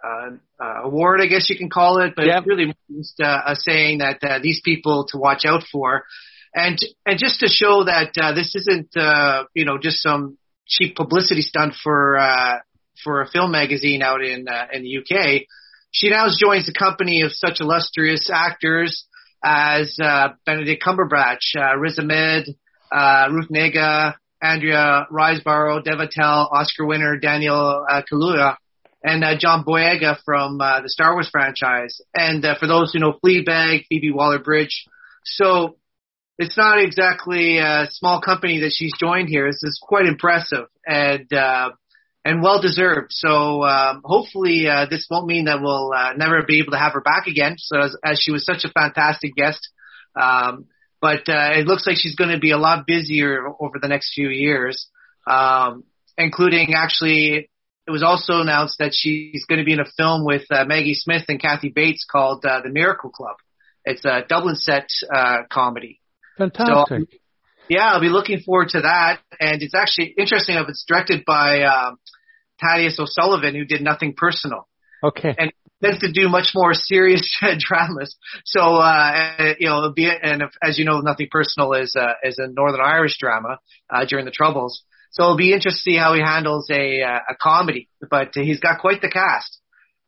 uh, 0.05 0.31
uh, 0.61 0.83
award, 0.85 1.21
I 1.21 1.27
guess 1.27 1.49
you 1.49 1.57
can 1.57 1.71
call 1.71 1.99
it. 2.01 2.15
But 2.17 2.27
yep. 2.27 2.45
really 2.47 2.75
just 2.91 3.21
uh, 3.21 3.43
a 3.47 3.55
saying 3.55 3.99
that 3.99 4.19
uh, 4.23 4.39
these 4.43 4.61
people 4.65 5.07
to 5.11 5.19
watch 5.19 5.45
out 5.45 5.63
for, 5.71 6.05
and 6.55 6.79
and 7.05 7.19
just 7.19 7.41
to 7.41 7.49
show 7.49 7.85
that 7.85 8.13
uh, 8.21 8.33
this 8.35 8.55
isn't 8.55 8.97
uh, 8.97 9.45
you 9.55 9.65
know 9.65 9.79
just 9.81 10.03
some 10.03 10.37
cheap 10.67 10.97
publicity 10.97 11.43
stunt 11.43 11.75
for 11.83 12.19
uh, 12.19 12.59
for 13.05 13.23
a 13.23 13.29
film 13.29 13.53
magazine 13.53 14.03
out 14.03 14.23
in 14.23 14.49
uh, 14.49 14.67
in 14.73 14.83
the 14.83 14.99
UK. 14.99 15.43
She 15.93 16.11
now 16.11 16.27
joins 16.27 16.67
the 16.67 16.75
company 16.77 17.23
of 17.23 17.33
such 17.33 17.61
illustrious 17.61 18.29
actors 18.33 19.07
as 19.47 19.97
uh, 20.03 20.31
Benedict 20.45 20.83
Cumberbatch, 20.85 21.55
uh, 21.57 21.77
Riz 21.79 22.01
Ahmed, 22.01 22.49
uh, 22.91 23.29
Ruth 23.31 23.49
Negga, 23.49 24.15
Andrea 24.43 25.07
Riseborough, 25.11 25.85
Dev 25.85 25.99
Patel, 25.99 26.49
Oscar 26.53 26.85
winner 26.85 27.17
Daniel 27.17 27.87
uh, 27.89 28.03
Kaluuya, 28.11 28.57
and 29.05 29.23
uh, 29.23 29.39
John 29.39 29.65
Boyega 29.65 30.19
from 30.25 30.61
uh, 30.61 30.81
the 30.83 30.89
Star 30.89 31.13
Wars 31.13 31.29
franchise. 31.31 32.01
And 32.13 32.45
uh, 32.45 32.59
for 32.59 32.67
those 32.67 32.93
who 32.93 32.99
know 32.99 33.19
Fleabag, 33.25 33.85
Phoebe 33.89 34.11
Waller-Bridge. 34.11 34.85
So 35.25 35.77
it's 36.39 36.57
not 36.57 36.83
exactly 36.83 37.59
a 37.59 37.87
small 37.91 38.21
company 38.21 38.61
that 38.61 38.73
she's 38.75 38.93
joined 38.99 39.29
here. 39.29 39.47
This 39.47 39.63
is 39.63 39.81
quite 39.81 40.07
impressive. 40.07 40.67
And 40.85 41.33
uh, 41.33 41.71
and 42.27 42.43
well 42.43 42.61
deserved. 42.61 43.13
So 43.13 43.63
um, 43.63 44.03
hopefully 44.05 44.69
uh, 44.69 44.87
this 44.91 45.07
won't 45.09 45.27
mean 45.27 45.45
that 45.45 45.61
we'll 45.63 45.93
uh, 45.93 46.13
never 46.15 46.43
be 46.47 46.59
able 46.59 46.73
to 46.73 46.79
have 46.79 46.93
her 46.95 47.01
back 47.01 47.29
again. 47.29 47.55
So 47.59 47.81
as, 47.81 47.97
as 48.05 48.21
she 48.21 48.33
was 48.33 48.45
such 48.45 48.65
a 48.65 48.69
fantastic 48.69 49.35
guest, 49.37 49.69
um, 50.21 50.67
but 51.01 51.29
uh, 51.29 51.53
it 51.55 51.67
looks 51.67 51.87
like 51.87 51.97
she's 51.97 52.17
going 52.17 52.31
to 52.31 52.41
be 52.41 52.51
a 52.51 52.59
lot 52.59 52.87
busier 52.87 53.47
over 53.61 53.79
the 53.81 53.87
next 53.87 54.13
few 54.13 54.29
years, 54.29 54.89
um, 55.27 55.85
including 56.19 56.75
actually 56.75 57.49
it 57.87 57.91
was 57.91 58.03
also 58.03 58.41
announced 58.41 58.79
that 58.81 58.91
she's 58.93 59.45
going 59.45 59.61
to 59.61 59.65
be 59.65 59.73
in 59.73 59.81
a 59.81 59.91
film 59.97 60.25
with 60.25 60.43
uh, 60.51 60.65
Maggie 60.65 60.95
Smith 60.95 61.27
and 61.29 61.41
Kathy 61.41 61.69
Bates 61.69 62.05
called 62.11 62.45
uh, 62.45 62.61
The 62.63 62.71
Miracle 62.71 63.11
Club. 63.11 63.37
It's 63.85 64.05
a 64.05 64.25
Dublin 64.29 64.57
set 64.57 64.89
uh, 65.15 65.43
comedy. 65.49 66.01
Fantastic. 66.37 66.89
So, 66.89 67.19
yeah, 67.69 67.93
I'll 67.93 68.01
be 68.01 68.09
looking 68.09 68.41
forward 68.41 68.71
to 68.71 68.81
that. 68.81 69.21
And 69.39 69.63
it's 69.63 69.75
actually 69.75 70.15
interesting 70.19 70.57
enough. 70.57 70.69
It's 70.69 70.85
directed 70.87 71.25
by 71.25 71.63
um, 71.63 71.99
Thaddeus 72.61 72.99
O'Sullivan, 72.99 73.55
who 73.55 73.65
did 73.65 73.83
Nothing 73.83 74.15
Personal. 74.17 74.69
Okay. 75.03 75.35
And 75.37 75.53
tends 75.83 76.01
to 76.01 76.13
do 76.13 76.29
much 76.29 76.53
more 76.55 76.73
serious 76.73 77.39
dramas. 77.59 78.17
So, 78.45 78.61
uh, 78.61 79.55
you 79.59 79.69
know, 79.69 79.93
be 79.95 80.07
and 80.07 80.43
if, 80.43 80.51
as 80.63 80.79
you 80.79 80.85
know, 80.85 81.01
Nothing 81.01 81.29
Personal 81.31 81.75
is 81.75 81.95
uh, 81.99 82.15
is 82.23 82.39
a 82.39 82.49
Northern 82.49 82.81
Irish 82.81 83.19
drama 83.19 83.59
uh, 83.91 84.05
during 84.07 84.25
the 84.25 84.31
Troubles. 84.31 84.83
So 85.11 85.23
it'll 85.23 85.37
be 85.37 85.53
interesting 85.53 85.95
to 85.95 85.97
see 85.97 85.97
how 85.97 86.15
he 86.15 86.21
handles 86.21 86.69
a 86.71 87.03
uh, 87.03 87.21
a 87.31 87.35
comedy. 87.41 87.89
But 88.11 88.31
he's 88.35 88.61
got 88.61 88.81
quite 88.81 89.01
the 89.01 89.11
cast. 89.11 89.59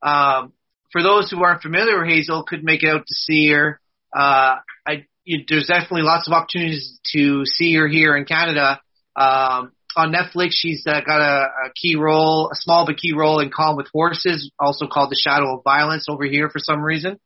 Um, 0.02 0.52
for 0.92 1.02
those 1.02 1.30
who 1.30 1.42
aren't 1.42 1.62
familiar 1.62 1.98
with 1.98 2.08
Hazel, 2.08 2.44
could 2.44 2.64
make 2.64 2.82
it 2.82 2.88
out 2.88 3.06
to 3.06 3.14
see 3.14 3.50
her. 3.50 3.80
Uh, 4.14 4.56
I, 4.86 5.06
you, 5.24 5.44
there's 5.46 5.66
definitely 5.66 6.02
lots 6.02 6.26
of 6.26 6.32
opportunities 6.32 6.98
to 7.12 7.44
see 7.44 7.74
her 7.74 7.86
here 7.86 8.16
in 8.16 8.24
Canada. 8.24 8.80
Um, 9.14 9.72
on 9.98 10.12
Netflix, 10.12 10.50
she's 10.52 10.84
uh, 10.86 11.00
got 11.04 11.20
a, 11.20 11.46
a 11.66 11.72
key 11.74 11.96
role, 11.96 12.50
a 12.52 12.54
small 12.54 12.86
but 12.86 12.96
key 12.96 13.12
role 13.12 13.40
in 13.40 13.50
Calm 13.50 13.76
with 13.76 13.88
Horses, 13.92 14.50
also 14.58 14.86
called 14.86 15.10
The 15.10 15.20
Shadow 15.20 15.56
of 15.58 15.64
Violence 15.64 16.06
over 16.08 16.24
here 16.24 16.48
for 16.48 16.60
some 16.60 16.80
reason. 16.80 17.18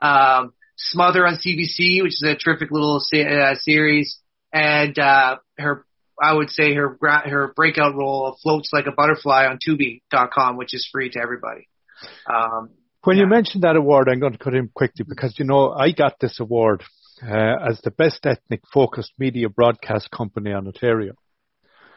Um, 0.00 0.52
Smother 0.76 1.26
on 1.26 1.34
CBC, 1.34 2.02
which 2.02 2.14
is 2.14 2.24
a 2.26 2.36
terrific 2.36 2.70
little 2.70 3.00
se- 3.00 3.26
uh, 3.26 3.54
series, 3.54 4.18
and 4.50 4.98
uh, 4.98 5.36
her, 5.58 5.84
I 6.20 6.32
would 6.32 6.48
say 6.48 6.72
her 6.72 6.96
her 7.02 7.52
breakout 7.54 7.94
role 7.94 8.34
floats 8.42 8.70
like 8.72 8.86
a 8.86 8.92
butterfly 8.92 9.44
on 9.44 9.58
Tubi.com, 9.58 10.56
which 10.56 10.72
is 10.72 10.88
free 10.90 11.10
to 11.10 11.20
everybody. 11.20 11.68
Um, 12.26 12.70
when 13.04 13.18
yeah. 13.18 13.24
you 13.24 13.28
mentioned 13.28 13.64
that 13.64 13.76
award, 13.76 14.08
I'm 14.08 14.20
going 14.20 14.32
to 14.32 14.38
cut 14.38 14.54
in 14.54 14.70
quickly 14.74 15.04
because 15.06 15.38
you 15.38 15.44
know 15.44 15.70
I 15.70 15.92
got 15.92 16.18
this 16.18 16.40
award 16.40 16.82
uh, 17.22 17.56
as 17.68 17.78
the 17.82 17.90
best 17.90 18.24
ethnic 18.24 18.62
focused 18.72 19.12
media 19.18 19.50
broadcast 19.50 20.10
company 20.10 20.50
in 20.50 20.56
Ontario. 20.56 21.12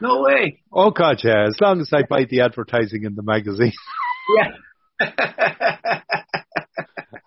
No 0.00 0.22
way. 0.22 0.62
Oh 0.72 0.90
God, 0.90 1.20
yeah. 1.22 1.46
As 1.46 1.56
long 1.60 1.80
as 1.80 1.90
I 1.92 2.02
buy 2.02 2.24
the 2.28 2.40
advertising 2.40 3.04
in 3.04 3.14
the 3.14 3.22
magazine. 3.22 3.72
Yeah. 4.38 4.52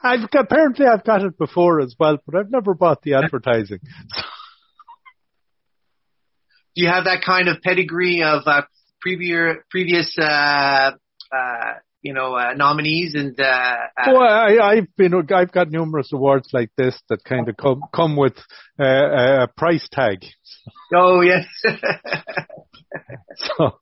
I've 0.03 0.27
apparently 0.35 0.87
I've 0.87 1.03
got 1.03 1.21
it 1.23 1.37
before 1.37 1.79
as 1.79 1.95
well, 1.99 2.17
but 2.25 2.35
I've 2.35 2.49
never 2.49 2.73
bought 2.73 3.03
the 3.03 3.13
advertising. 3.15 3.79
Do 6.75 6.81
you 6.83 6.87
have 6.87 7.03
that 7.03 7.23
kind 7.23 7.49
of 7.49 7.61
pedigree 7.61 8.23
of 8.23 8.43
uh, 8.47 8.63
previous 9.01 9.57
previous 9.69 10.17
uh, 10.19 10.91
uh, 11.31 11.73
you 12.07 12.13
know 12.13 12.35
uh, 12.35 12.53
nominees 12.55 13.15
and? 13.15 13.37
Uh, 13.37 13.75
well, 14.07 14.21
I, 14.21 14.57
I've 14.61 14.95
been 14.95 15.13
I've 15.13 15.51
got 15.51 15.69
numerous 15.69 16.09
awards 16.13 16.47
like 16.53 16.71
this 16.77 16.97
that 17.09 17.23
kind 17.25 17.49
of 17.49 17.57
come 17.57 17.81
come 17.93 18.15
with 18.15 18.37
uh, 18.79 19.43
a 19.43 19.47
price 19.57 19.87
tag. 19.91 20.23
Oh 20.95 21.19
yes. 21.19 21.45
so, 23.35 23.79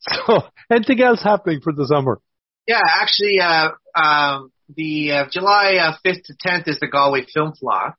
so 0.00 0.42
anything 0.68 1.00
else 1.00 1.22
happening 1.22 1.60
for 1.62 1.72
the 1.72 1.86
summer? 1.86 2.20
Yeah, 2.66 2.82
actually, 2.84 3.38
uh, 3.40 3.70
um, 3.94 4.52
the 4.76 5.12
uh, 5.12 5.24
July 5.30 5.76
uh, 5.76 5.96
5th 6.04 6.24
to 6.24 6.34
10th 6.46 6.68
is 6.68 6.78
the 6.80 6.88
Galway 6.88 7.26
Film 7.32 7.52
Fleadh, 7.60 7.94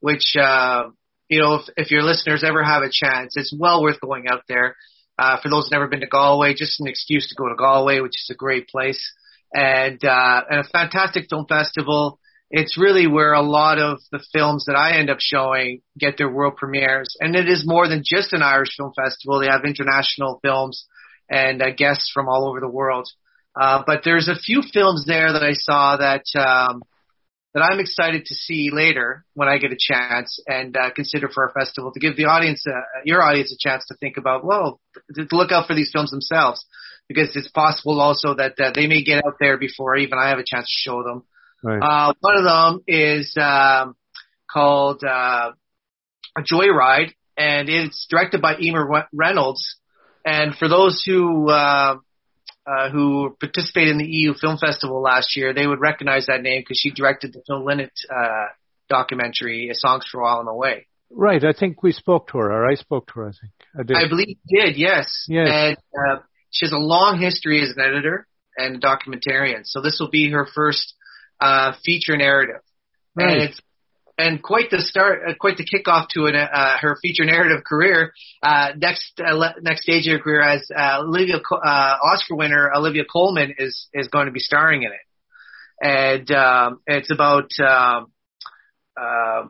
which, 0.00 0.34
uh, 0.38 0.84
you 1.28 1.40
know, 1.40 1.56
if, 1.56 1.68
if 1.76 1.90
your 1.90 2.02
listeners 2.02 2.44
ever 2.44 2.62
have 2.62 2.82
a 2.82 2.90
chance, 2.90 3.34
it's 3.36 3.54
well 3.58 3.82
worth 3.82 4.00
going 4.00 4.26
out 4.28 4.42
there. 4.48 4.76
Uh, 5.18 5.38
for 5.42 5.48
those 5.48 5.64
who've 5.64 5.72
never 5.72 5.88
been 5.88 6.00
to 6.00 6.06
Galway, 6.06 6.54
just 6.54 6.80
an 6.80 6.88
excuse 6.88 7.28
to 7.28 7.34
go 7.34 7.48
to 7.48 7.54
Galway, 7.54 8.00
which 8.00 8.16
is 8.16 8.28
a 8.30 8.34
great 8.34 8.68
place. 8.68 9.12
And, 9.52 10.04
uh, 10.04 10.42
and 10.50 10.60
a 10.60 10.68
fantastic 10.68 11.26
film 11.30 11.46
festival. 11.48 12.18
It's 12.50 12.78
really 12.78 13.06
where 13.06 13.32
a 13.32 13.42
lot 13.42 13.78
of 13.78 14.00
the 14.10 14.24
films 14.32 14.64
that 14.66 14.76
I 14.76 14.98
end 14.98 15.10
up 15.10 15.18
showing 15.20 15.80
get 15.98 16.18
their 16.18 16.30
world 16.30 16.56
premieres. 16.56 17.16
And 17.20 17.36
it 17.36 17.48
is 17.48 17.64
more 17.64 17.88
than 17.88 18.02
just 18.04 18.32
an 18.32 18.42
Irish 18.42 18.76
film 18.76 18.92
festival. 18.96 19.40
They 19.40 19.46
have 19.46 19.64
international 19.64 20.40
films 20.42 20.86
and 21.30 21.62
uh, 21.62 21.70
guests 21.76 22.10
from 22.12 22.28
all 22.28 22.48
over 22.48 22.60
the 22.60 22.68
world. 22.68 23.08
Uh, 23.58 23.82
but 23.86 24.00
there's 24.04 24.28
a 24.28 24.34
few 24.34 24.62
films 24.72 25.04
there 25.06 25.32
that 25.32 25.42
I 25.42 25.52
saw 25.52 25.96
that 25.96 26.24
um, 26.36 26.82
that 27.54 27.62
I'm 27.62 27.78
excited 27.78 28.26
to 28.26 28.34
see 28.34 28.70
later 28.72 29.24
when 29.34 29.48
I 29.48 29.58
get 29.58 29.70
a 29.70 29.78
chance 29.78 30.40
and 30.46 30.76
uh, 30.76 30.90
consider 30.90 31.28
for 31.28 31.46
a 31.46 31.52
festival 31.52 31.92
to 31.92 32.00
give 32.00 32.16
the 32.16 32.24
audience, 32.24 32.64
uh, 32.66 32.80
your 33.04 33.22
audience, 33.22 33.52
a 33.52 33.68
chance 33.68 33.86
to 33.86 33.94
think 33.94 34.16
about, 34.16 34.44
well, 34.44 34.80
to 35.14 35.26
look 35.30 35.52
out 35.52 35.68
for 35.68 35.74
these 35.74 35.90
films 35.92 36.10
themselves 36.10 36.66
because 37.08 37.34
it's 37.36 37.48
possible 37.48 38.00
also 38.00 38.34
that 38.34 38.58
uh, 38.58 38.72
they 38.74 38.88
may 38.88 39.04
get 39.04 39.24
out 39.24 39.36
there 39.38 39.56
before 39.56 39.96
even 39.96 40.18
I 40.18 40.30
have 40.30 40.38
a 40.38 40.44
chance 40.44 40.66
to 40.66 40.90
show 40.90 41.02
them. 41.04 41.22
Right. 41.62 41.80
Uh, 41.80 42.12
one 42.20 42.36
of 42.36 42.44
them 42.44 42.82
is 42.88 43.36
um, 43.40 43.94
called 44.50 45.04
uh, 45.04 45.52
A 46.36 46.42
Joyride, 46.42 47.12
and 47.36 47.68
it's 47.68 48.06
directed 48.10 48.42
by 48.42 48.56
Emer 48.60 49.06
Reynolds. 49.12 49.76
And 50.24 50.56
for 50.56 50.68
those 50.68 51.04
who 51.06 51.48
uh, 51.48 51.98
uh, 52.66 52.90
who 52.90 53.36
participated 53.40 53.90
in 53.90 53.98
the 53.98 54.06
EU 54.06 54.34
Film 54.34 54.56
Festival 54.58 55.02
last 55.02 55.36
year, 55.36 55.52
they 55.52 55.66
would 55.66 55.80
recognize 55.80 56.26
that 56.26 56.42
name 56.42 56.62
because 56.62 56.78
she 56.80 56.90
directed 56.90 57.32
the 57.32 57.42
Phil 57.46 57.62
Lynott 57.64 57.90
uh, 58.10 58.46
documentary, 58.88 59.70
"Songs 59.74 60.06
for 60.10 60.22
While 60.22 60.38
I'm 60.38 60.48
Away." 60.48 60.86
Right. 61.10 61.44
I 61.44 61.52
think 61.52 61.82
we 61.82 61.92
spoke 61.92 62.28
to 62.28 62.38
her, 62.38 62.50
or 62.50 62.70
I 62.70 62.74
spoke 62.74 63.06
to 63.08 63.12
her. 63.20 63.28
I 63.28 63.32
think 63.32 63.52
I 63.78 63.82
did. 63.82 63.96
I 63.96 64.08
believe 64.08 64.28
you 64.28 64.64
did. 64.64 64.76
Yes. 64.76 65.26
Yes. 65.28 65.48
And 65.50 65.76
uh, 65.76 66.20
she 66.50 66.66
has 66.66 66.72
a 66.72 66.78
long 66.78 67.20
history 67.20 67.62
as 67.62 67.70
an 67.76 67.82
editor 67.82 68.26
and 68.56 68.76
a 68.76 68.78
documentarian. 68.80 69.60
So 69.64 69.80
this 69.80 69.98
will 70.00 70.10
be 70.10 70.30
her 70.30 70.46
first 70.46 70.94
uh, 71.40 71.72
feature 71.84 72.16
narrative, 72.16 72.62
Right. 73.14 73.32
and 73.32 73.42
it's 73.42 73.60
and 74.16 74.42
quite 74.42 74.70
the 74.70 74.80
start, 74.80 75.22
uh, 75.28 75.34
quite 75.38 75.56
the 75.56 75.64
kickoff 75.64 76.08
to 76.10 76.26
an, 76.26 76.36
uh, 76.36 76.78
her 76.80 76.96
feature 77.02 77.24
narrative 77.24 77.64
career. 77.64 78.12
Uh, 78.42 78.68
next 78.76 79.20
uh, 79.20 79.34
le- 79.34 79.56
next 79.60 79.82
stage 79.82 80.06
of 80.06 80.12
her 80.12 80.18
career, 80.18 80.40
as 80.40 80.68
uh, 80.74 81.00
Olivia 81.00 81.40
Co- 81.40 81.56
uh, 81.56 81.96
Oscar 82.02 82.36
winner 82.36 82.70
Olivia 82.74 83.04
Colman 83.04 83.54
is 83.58 83.88
is 83.92 84.08
going 84.08 84.26
to 84.26 84.32
be 84.32 84.40
starring 84.40 84.82
in 84.82 84.90
it, 84.92 85.86
and 85.86 86.30
um, 86.30 86.80
it's 86.86 87.10
about. 87.10 87.50
Um, 87.60 88.12
uh, 88.96 89.48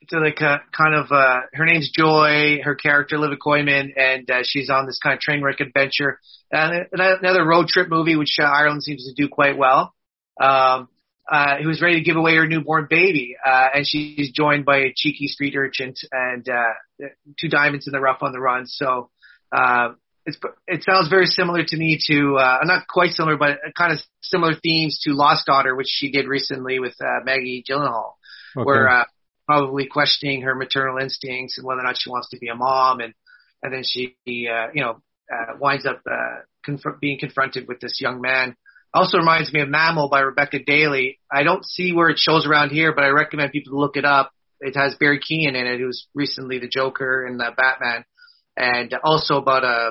it's 0.00 0.12
like 0.12 0.40
a 0.40 0.62
kind 0.76 0.94
of 0.94 1.10
uh 1.10 1.40
her 1.52 1.64
name's 1.64 1.90
Joy, 1.90 2.58
her 2.62 2.76
character 2.76 3.16
Olivia 3.16 3.36
Colman, 3.36 3.92
and 3.96 4.30
uh, 4.30 4.42
she's 4.44 4.70
on 4.70 4.86
this 4.86 5.00
kind 5.02 5.14
of 5.14 5.20
train 5.20 5.42
wreck 5.42 5.60
adventure. 5.60 6.20
And 6.52 6.86
another 6.92 7.44
road 7.44 7.66
trip 7.66 7.88
movie, 7.88 8.14
which 8.14 8.36
uh, 8.40 8.44
Ireland 8.44 8.84
seems 8.84 9.04
to 9.04 9.20
do 9.20 9.28
quite 9.28 9.58
well. 9.58 9.92
Um, 10.40 10.88
uh, 11.30 11.56
who 11.58 11.68
was 11.68 11.82
ready 11.82 11.96
to 11.96 12.04
give 12.04 12.16
away 12.16 12.36
her 12.36 12.46
newborn 12.46 12.86
baby, 12.88 13.36
uh, 13.44 13.68
and 13.74 13.86
she's 13.86 14.30
joined 14.32 14.64
by 14.64 14.78
a 14.78 14.92
cheeky 14.94 15.26
street 15.26 15.54
urchin 15.56 15.94
and 16.12 16.48
uh, 16.48 17.06
two 17.40 17.48
diamonds 17.48 17.86
in 17.86 17.92
the 17.92 18.00
rough 18.00 18.22
on 18.22 18.32
the 18.32 18.40
run. 18.40 18.66
So 18.66 19.10
uh, 19.50 19.90
it's, 20.24 20.38
it 20.66 20.84
sounds 20.84 21.08
very 21.08 21.26
similar 21.26 21.64
to 21.64 21.76
me 21.76 21.98
to 22.08 22.36
uh, 22.36 22.58
not 22.62 22.86
quite 22.88 23.10
similar, 23.12 23.36
but 23.36 23.58
kind 23.76 23.92
of 23.92 23.98
similar 24.22 24.54
themes 24.62 25.00
to 25.04 25.12
Lost 25.12 25.46
Daughter, 25.46 25.74
which 25.74 25.88
she 25.88 26.10
did 26.10 26.26
recently 26.26 26.78
with 26.78 26.94
uh, 27.00 27.24
Maggie 27.24 27.64
Gyllenhaal, 27.68 28.12
Okay. 28.56 28.64
where 28.64 28.88
uh, 28.88 29.04
probably 29.46 29.86
questioning 29.86 30.42
her 30.42 30.54
maternal 30.54 30.98
instincts 30.98 31.58
and 31.58 31.66
whether 31.66 31.80
or 31.80 31.84
not 31.84 31.96
she 31.98 32.10
wants 32.10 32.30
to 32.30 32.38
be 32.38 32.48
a 32.48 32.54
mom, 32.54 33.00
and 33.00 33.14
and 33.62 33.72
then 33.72 33.82
she 33.84 34.16
uh, 34.48 34.66
you 34.72 34.82
know 34.82 35.00
uh, 35.32 35.54
winds 35.60 35.86
up 35.86 36.02
uh, 36.10 36.40
conf- 36.64 37.00
being 37.00 37.18
confronted 37.18 37.68
with 37.68 37.80
this 37.80 38.00
young 38.00 38.20
man. 38.20 38.56
Also 38.94 39.18
reminds 39.18 39.52
me 39.52 39.60
of 39.60 39.68
Mammal 39.68 40.08
by 40.08 40.20
Rebecca 40.20 40.58
Daly. 40.64 41.18
I 41.30 41.42
don't 41.42 41.64
see 41.64 41.92
where 41.92 42.08
it 42.08 42.18
shows 42.18 42.46
around 42.46 42.70
here, 42.70 42.94
but 42.94 43.04
I 43.04 43.08
recommend 43.08 43.52
people 43.52 43.72
to 43.72 43.78
look 43.78 43.96
it 43.96 44.04
up. 44.04 44.32
It 44.60 44.76
has 44.76 44.94
Barry 44.94 45.18
Keoghan 45.18 45.54
in 45.54 45.66
it, 45.66 45.78
who's 45.78 46.06
recently 46.14 46.58
the 46.58 46.68
Joker 46.68 47.26
in 47.26 47.36
the 47.36 47.50
Batman, 47.54 48.04
and 48.56 48.94
also 49.04 49.36
about 49.36 49.64
a 49.64 49.90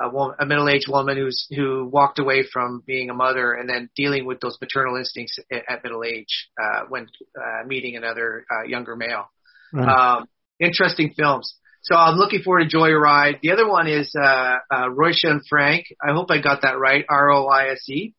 a, 0.00 0.08
woman, 0.08 0.36
a 0.40 0.46
middle-aged 0.46 0.88
woman 0.88 1.16
who's 1.16 1.46
who 1.54 1.86
walked 1.86 2.18
away 2.18 2.44
from 2.50 2.82
being 2.86 3.10
a 3.10 3.14
mother 3.14 3.52
and 3.52 3.68
then 3.68 3.90
dealing 3.94 4.24
with 4.24 4.40
those 4.40 4.56
maternal 4.60 4.96
instincts 4.96 5.38
at, 5.52 5.62
at 5.68 5.84
middle 5.84 6.02
age 6.02 6.48
uh, 6.60 6.84
when 6.88 7.06
uh, 7.36 7.66
meeting 7.66 7.96
another 7.96 8.46
uh, 8.50 8.66
younger 8.66 8.96
male. 8.96 9.30
Right. 9.72 10.16
Um, 10.16 10.28
interesting 10.58 11.12
films. 11.16 11.54
So 11.82 11.94
I'm 11.94 12.16
looking 12.16 12.42
forward 12.42 12.68
to 12.68 12.76
Joyride. 12.76 13.40
The 13.42 13.52
other 13.52 13.68
one 13.68 13.86
is 13.86 14.14
uh, 14.14 14.56
uh, 14.70 14.88
Róise 14.88 15.24
and 15.24 15.42
Frank. 15.48 15.86
I 16.02 16.12
hope 16.12 16.30
I 16.30 16.40
got 16.40 16.62
that 16.62 16.78
right. 16.78 17.04
R 17.08 17.30
O 17.30 17.46
I 17.46 17.70
S 17.70 17.88
E. 17.88 18.14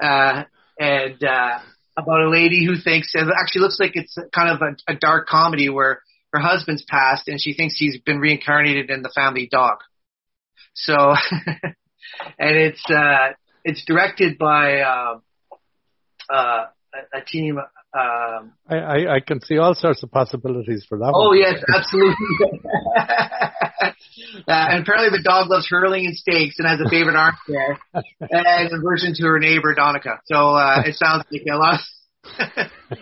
Uh, 0.00 0.44
and 0.78 1.22
uh, 1.24 1.58
about 1.96 2.20
a 2.20 2.30
lady 2.30 2.64
who 2.64 2.76
thinks 2.76 3.12
it 3.14 3.26
actually 3.36 3.62
looks 3.62 3.78
like 3.80 3.92
it's 3.94 4.16
kind 4.34 4.50
of 4.50 4.60
a, 4.62 4.92
a 4.92 4.96
dark 4.96 5.26
comedy 5.26 5.68
where 5.68 6.02
her 6.32 6.40
husband's 6.40 6.84
passed 6.84 7.28
and 7.28 7.40
she 7.40 7.54
thinks 7.54 7.76
he's 7.78 7.98
been 7.98 8.18
reincarnated 8.18 8.90
in 8.90 9.02
the 9.02 9.10
family 9.14 9.48
dog. 9.50 9.78
So, 10.74 10.94
and 12.38 12.56
it's 12.56 12.84
uh, 12.90 13.32
it's 13.64 13.84
directed 13.86 14.36
by 14.36 14.80
uh, 14.80 15.18
uh, 16.28 16.66
a, 17.12 17.18
a 17.18 17.24
team. 17.24 17.58
Um, 17.58 18.52
I, 18.68 18.76
I, 18.76 19.14
I 19.16 19.20
can 19.20 19.40
see 19.40 19.58
all 19.58 19.74
sorts 19.74 20.02
of 20.02 20.10
possibilities 20.10 20.84
for 20.88 20.98
that. 20.98 21.12
oh 21.14 21.28
one. 21.28 21.38
yes, 21.38 21.62
absolutely. 21.74 22.60
uh, 22.96 23.88
and 24.46 24.82
apparently 24.82 25.16
the 25.16 25.22
dog 25.24 25.48
loves 25.48 25.68
hurling 25.68 26.06
and 26.06 26.16
stakes 26.16 26.56
and 26.58 26.68
has 26.68 26.80
a 26.80 26.88
favorite 26.88 27.16
armchair 27.16 27.78
and 28.20 28.72
aversion 28.72 29.14
to 29.14 29.22
her 29.24 29.38
neighbor 29.38 29.74
Donica. 29.74 30.20
So 30.26 30.36
uh, 30.36 30.82
it 30.84 30.94
sounds 30.96 31.24
like 31.30 31.42
a 31.50 31.56
lot. 31.56 31.80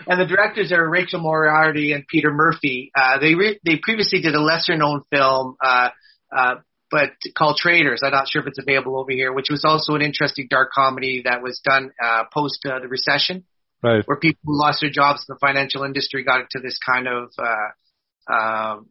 and 0.07 0.21
the 0.21 0.27
directors 0.27 0.73
are 0.73 0.89
Rachel 0.89 1.21
Moriarty 1.21 1.93
and 1.93 2.07
Peter 2.07 2.33
Murphy. 2.33 2.91
Uh, 2.95 3.19
they 3.19 3.35
re- 3.35 3.59
they 3.65 3.77
previously 3.83 4.21
did 4.21 4.35
a 4.35 4.41
lesser 4.41 4.77
known 4.77 5.03
film, 5.11 5.57
uh, 5.65 5.91
uh, 6.35 6.57
but 6.91 7.11
called 7.37 7.57
Traders. 7.57 8.03
I'm 8.05 8.13
not 8.13 8.29
sure 8.29 8.43
if 8.43 8.49
it's 8.49 8.59
available 8.59 8.99
over 8.99 9.11
here, 9.11 9.33
which 9.33 9.49
was 9.51 9.65
also 9.65 9.95
an 9.95 10.03
interesting 10.03 10.47
dark 10.49 10.71
comedy 10.73 11.23
that 11.25 11.43
was 11.43 11.61
done 11.65 11.91
uh, 12.03 12.25
post 12.33 12.65
uh, 12.67 12.79
the 12.81 12.89
recession, 12.89 13.45
Right. 13.83 14.03
where 14.07 14.17
people 14.19 14.41
who 14.45 14.59
lost 14.59 14.81
their 14.81 14.91
jobs 14.91 15.27
in 15.29 15.35
the 15.35 15.39
financial 15.39 15.83
industry 15.85 16.25
got 16.25 16.41
into 16.41 16.61
this 16.63 16.79
kind 16.79 17.07
of 17.07 17.31
uh, 17.39 18.33
um, 18.33 18.87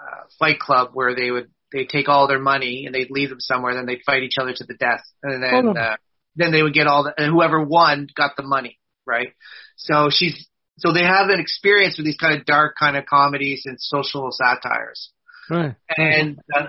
uh, 0.00 0.22
fight 0.38 0.60
club 0.60 0.90
where 0.94 1.16
they 1.16 1.30
would 1.30 1.50
they 1.72 1.84
take 1.84 2.08
all 2.08 2.28
their 2.28 2.38
money 2.38 2.84
and 2.86 2.94
they'd 2.94 3.10
leave 3.10 3.28
them 3.28 3.40
somewhere, 3.40 3.74
then 3.74 3.86
they'd 3.86 4.04
fight 4.06 4.22
each 4.22 4.38
other 4.40 4.52
to 4.52 4.64
the 4.64 4.74
death, 4.74 5.02
and 5.22 5.42
then 5.42 5.68
Oh, 5.68 5.72
uh, 5.72 5.96
then 6.36 6.52
they 6.52 6.62
would 6.62 6.74
get 6.74 6.86
all 6.86 7.02
the 7.04 7.14
and 7.16 7.32
whoever 7.32 7.62
won 7.62 8.06
got 8.14 8.36
the 8.36 8.42
money, 8.44 8.78
right? 9.04 9.32
So 9.76 10.08
she's 10.10 10.48
so 10.78 10.92
they 10.92 11.04
have 11.04 11.28
an 11.30 11.40
experience 11.40 11.96
with 11.96 12.06
these 12.06 12.18
kind 12.18 12.38
of 12.38 12.46
dark 12.46 12.76
kind 12.78 12.96
of 12.96 13.06
comedies 13.06 13.62
and 13.64 13.78
social 13.80 14.30
satires. 14.30 15.10
Right. 15.48 15.74
And 15.96 16.38
uh, 16.54 16.66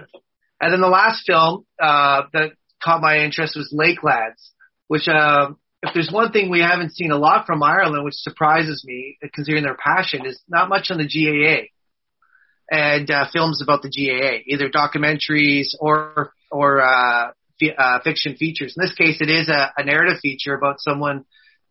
and 0.60 0.74
then 0.74 0.82
the 0.82 0.88
last 0.88 1.24
film 1.28 1.66
uh, 1.82 2.24
that 2.34 2.54
caught 2.84 3.02
my 3.02 3.20
interest 3.20 3.56
was 3.56 3.74
Lakelands, 3.74 4.52
which 4.88 5.08
uh, 5.08 5.52
if 5.84 5.94
there's 5.94 6.12
one 6.12 6.32
thing 6.32 6.50
we 6.50 6.62
haven't 6.62 6.94
seen 6.94 7.12
a 7.12 7.18
lot 7.18 7.46
from 7.46 7.62
Ireland, 7.64 8.04
which 8.04 8.16
surprises 8.16 8.84
me, 8.86 9.18
considering 9.34 9.64
their 9.64 9.78
passion, 9.78 10.26
is 10.26 10.40
not 10.48 10.70
much 10.70 10.90
on 10.90 10.98
the 10.98 11.08
GAA 11.08 11.68
and 12.70 13.10
uh, 13.10 13.26
films 13.32 13.62
about 13.62 13.82
the 13.82 13.90
GAA, 13.90 14.44
either 14.48 14.70
documentaries 14.70 15.68
or 15.80 16.34
or 16.52 16.82
uh, 16.82 17.32
fi- 17.60 17.76
uh, 17.78 18.00
fiction 18.04 18.36
features. 18.36 18.76
In 18.78 18.84
this 18.84 18.94
case, 18.96 19.22
it 19.22 19.30
is 19.30 19.50
a, 19.50 19.72
a 19.78 19.84
narrative 19.86 20.20
feature 20.22 20.54
about 20.56 20.80
someone, 20.80 21.26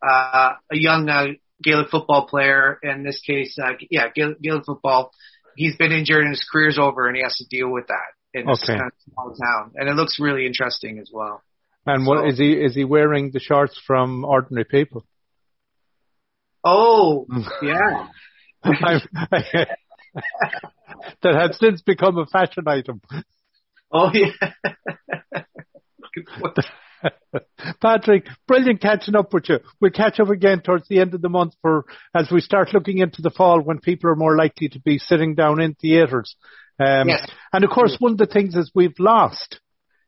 uh, 0.07 0.53
a 0.71 0.77
young 0.77 1.09
uh, 1.09 1.25
Gaelic 1.61 1.89
football 1.89 2.27
player. 2.27 2.79
In 2.81 3.03
this 3.03 3.21
case, 3.21 3.57
uh, 3.61 3.73
yeah, 3.89 4.07
Gaelic, 4.15 4.41
Gaelic 4.41 4.65
football. 4.65 5.11
He's 5.55 5.75
been 5.75 5.91
injured 5.91 6.21
and 6.21 6.29
his 6.31 6.47
career's 6.51 6.77
over, 6.79 7.07
and 7.07 7.15
he 7.15 7.23
has 7.23 7.35
to 7.37 7.45
deal 7.49 7.69
with 7.71 7.87
that 7.87 8.39
in 8.39 8.45
this 8.45 8.61
Okay. 8.63 8.77
kind 8.77 8.87
of 8.87 8.93
small 9.11 9.35
town. 9.35 9.71
And 9.75 9.89
it 9.89 9.95
looks 9.95 10.19
really 10.19 10.45
interesting 10.45 10.99
as 10.99 11.09
well. 11.11 11.41
And 11.87 12.05
what 12.05 12.19
So- 12.19 12.25
is 12.27 12.37
he? 12.37 12.51
Is 12.53 12.75
he 12.75 12.83
wearing 12.83 13.31
the 13.31 13.39
shorts 13.39 13.79
from 13.87 14.23
Ordinary 14.25 14.65
People? 14.65 15.05
Oh, 16.63 17.25
yeah. 17.61 18.07
That 21.21 21.35
had 21.35 21.53
since 21.55 21.81
become 21.81 22.17
a 22.17 22.25
fashion 22.25 22.63
item. 22.67 23.01
Oh, 23.91 24.09
yeah. 24.13 24.31
Patrick, 27.81 28.25
brilliant 28.47 28.81
catching 28.81 29.15
up 29.15 29.33
with 29.33 29.47
you. 29.49 29.59
We'll 29.79 29.91
catch 29.91 30.19
up 30.19 30.29
again 30.29 30.61
towards 30.61 30.87
the 30.87 30.99
end 30.99 31.13
of 31.13 31.21
the 31.21 31.29
month 31.29 31.53
for 31.61 31.85
as 32.15 32.29
we 32.31 32.41
start 32.41 32.73
looking 32.73 32.97
into 32.99 33.21
the 33.21 33.29
fall 33.29 33.61
when 33.61 33.79
people 33.79 34.09
are 34.09 34.15
more 34.15 34.35
likely 34.35 34.69
to 34.69 34.79
be 34.79 34.97
sitting 34.97 35.35
down 35.35 35.61
in 35.61 35.75
theatres. 35.75 36.35
Um, 36.79 37.09
Yes. 37.09 37.27
And 37.53 37.63
of 37.63 37.69
course, 37.69 37.95
one 37.99 38.13
of 38.13 38.17
the 38.17 38.25
things 38.25 38.55
is 38.55 38.71
we've 38.73 38.97
lost 38.99 39.59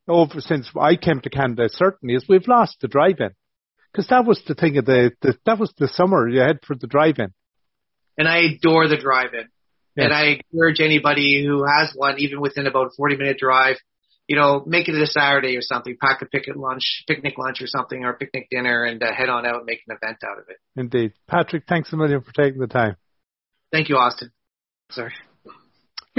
over 0.09 0.41
since 0.41 0.69
I 0.79 0.95
came 0.95 1.21
to 1.21 1.29
Canada 1.29 1.69
certainly 1.69 2.15
is 2.15 2.25
we've 2.27 2.47
lost 2.47 2.77
the 2.81 2.87
drive-in 2.87 3.31
because 3.91 4.07
that 4.09 4.25
was 4.25 4.41
the 4.47 4.55
thing 4.55 4.77
of 4.77 4.85
the, 4.85 5.11
the 5.21 5.37
that 5.45 5.59
was 5.59 5.73
the 5.77 5.87
summer 5.87 6.27
you 6.27 6.39
had 6.39 6.59
for 6.65 6.75
the 6.75 6.87
drive-in. 6.87 7.33
and 8.17 8.27
I 8.27 8.39
adore 8.39 8.87
the 8.87 8.97
drive-in. 8.97 9.47
Yes. 9.95 10.05
And 10.05 10.13
I 10.13 10.39
encourage 10.53 10.79
anybody 10.79 11.43
who 11.45 11.65
has 11.65 11.91
one, 11.95 12.15
even 12.19 12.39
within 12.39 12.67
about 12.67 12.87
a 12.87 12.89
40 12.95 13.17
minute 13.17 13.37
drive, 13.37 13.77
you 14.27 14.35
know, 14.35 14.63
make 14.65 14.87
it 14.87 14.95
a 14.95 15.07
Saturday 15.07 15.57
or 15.57 15.61
something, 15.61 15.97
pack 15.99 16.21
a 16.21 16.25
picnic 16.25 16.55
lunch, 16.55 17.03
picnic 17.07 17.33
lunch 17.37 17.61
or 17.61 17.67
something, 17.67 18.05
or 18.05 18.13
picnic 18.13 18.47
dinner 18.51 18.83
and 18.83 19.01
uh, 19.01 19.11
head 19.11 19.27
on 19.27 19.45
out 19.45 19.57
and 19.57 19.65
make 19.65 19.79
an 19.87 19.97
event 20.01 20.17
out 20.23 20.37
of 20.37 20.45
it. 20.49 20.57
Indeed, 20.75 21.13
Patrick, 21.27 21.63
thanks 21.67 21.91
a 21.91 21.97
million 21.97 22.21
for 22.21 22.31
taking 22.31 22.59
the 22.59 22.67
time. 22.67 22.95
Thank 23.71 23.89
you, 23.89 23.97
Austin. 23.97 24.31
Sorry. 24.91 25.13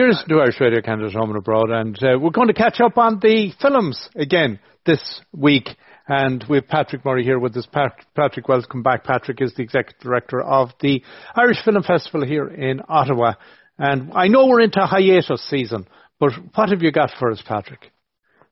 You're 0.00 0.08
listening 0.08 0.38
to 0.38 0.42
Irish 0.42 0.58
Radio 0.58 0.80
Canada 0.80 1.10
Home 1.18 1.28
and 1.28 1.36
Abroad, 1.36 1.68
and 1.68 2.02
uh, 2.02 2.18
we're 2.18 2.30
going 2.30 2.48
to 2.48 2.54
catch 2.54 2.80
up 2.80 2.96
on 2.96 3.18
the 3.20 3.52
films 3.60 4.08
again 4.16 4.58
this 4.86 5.20
week. 5.30 5.68
And 6.08 6.42
we 6.48 6.56
have 6.56 6.68
Patrick 6.68 7.04
Murray 7.04 7.22
here 7.22 7.38
with 7.38 7.54
us. 7.58 7.68
Pat- 7.70 8.06
Patrick, 8.16 8.48
welcome 8.48 8.82
back. 8.82 9.04
Patrick 9.04 9.42
is 9.42 9.52
the 9.54 9.62
Executive 9.62 10.00
Director 10.00 10.40
of 10.40 10.70
the 10.80 11.02
Irish 11.34 11.62
Film 11.62 11.82
Festival 11.82 12.24
here 12.24 12.48
in 12.48 12.80
Ottawa. 12.88 13.34
And 13.78 14.12
I 14.14 14.28
know 14.28 14.46
we're 14.46 14.62
into 14.62 14.80
hiatus 14.80 15.46
season, 15.50 15.86
but 16.18 16.32
what 16.54 16.70
have 16.70 16.80
you 16.80 16.92
got 16.92 17.10
for 17.18 17.30
us, 17.30 17.42
Patrick? 17.44 17.92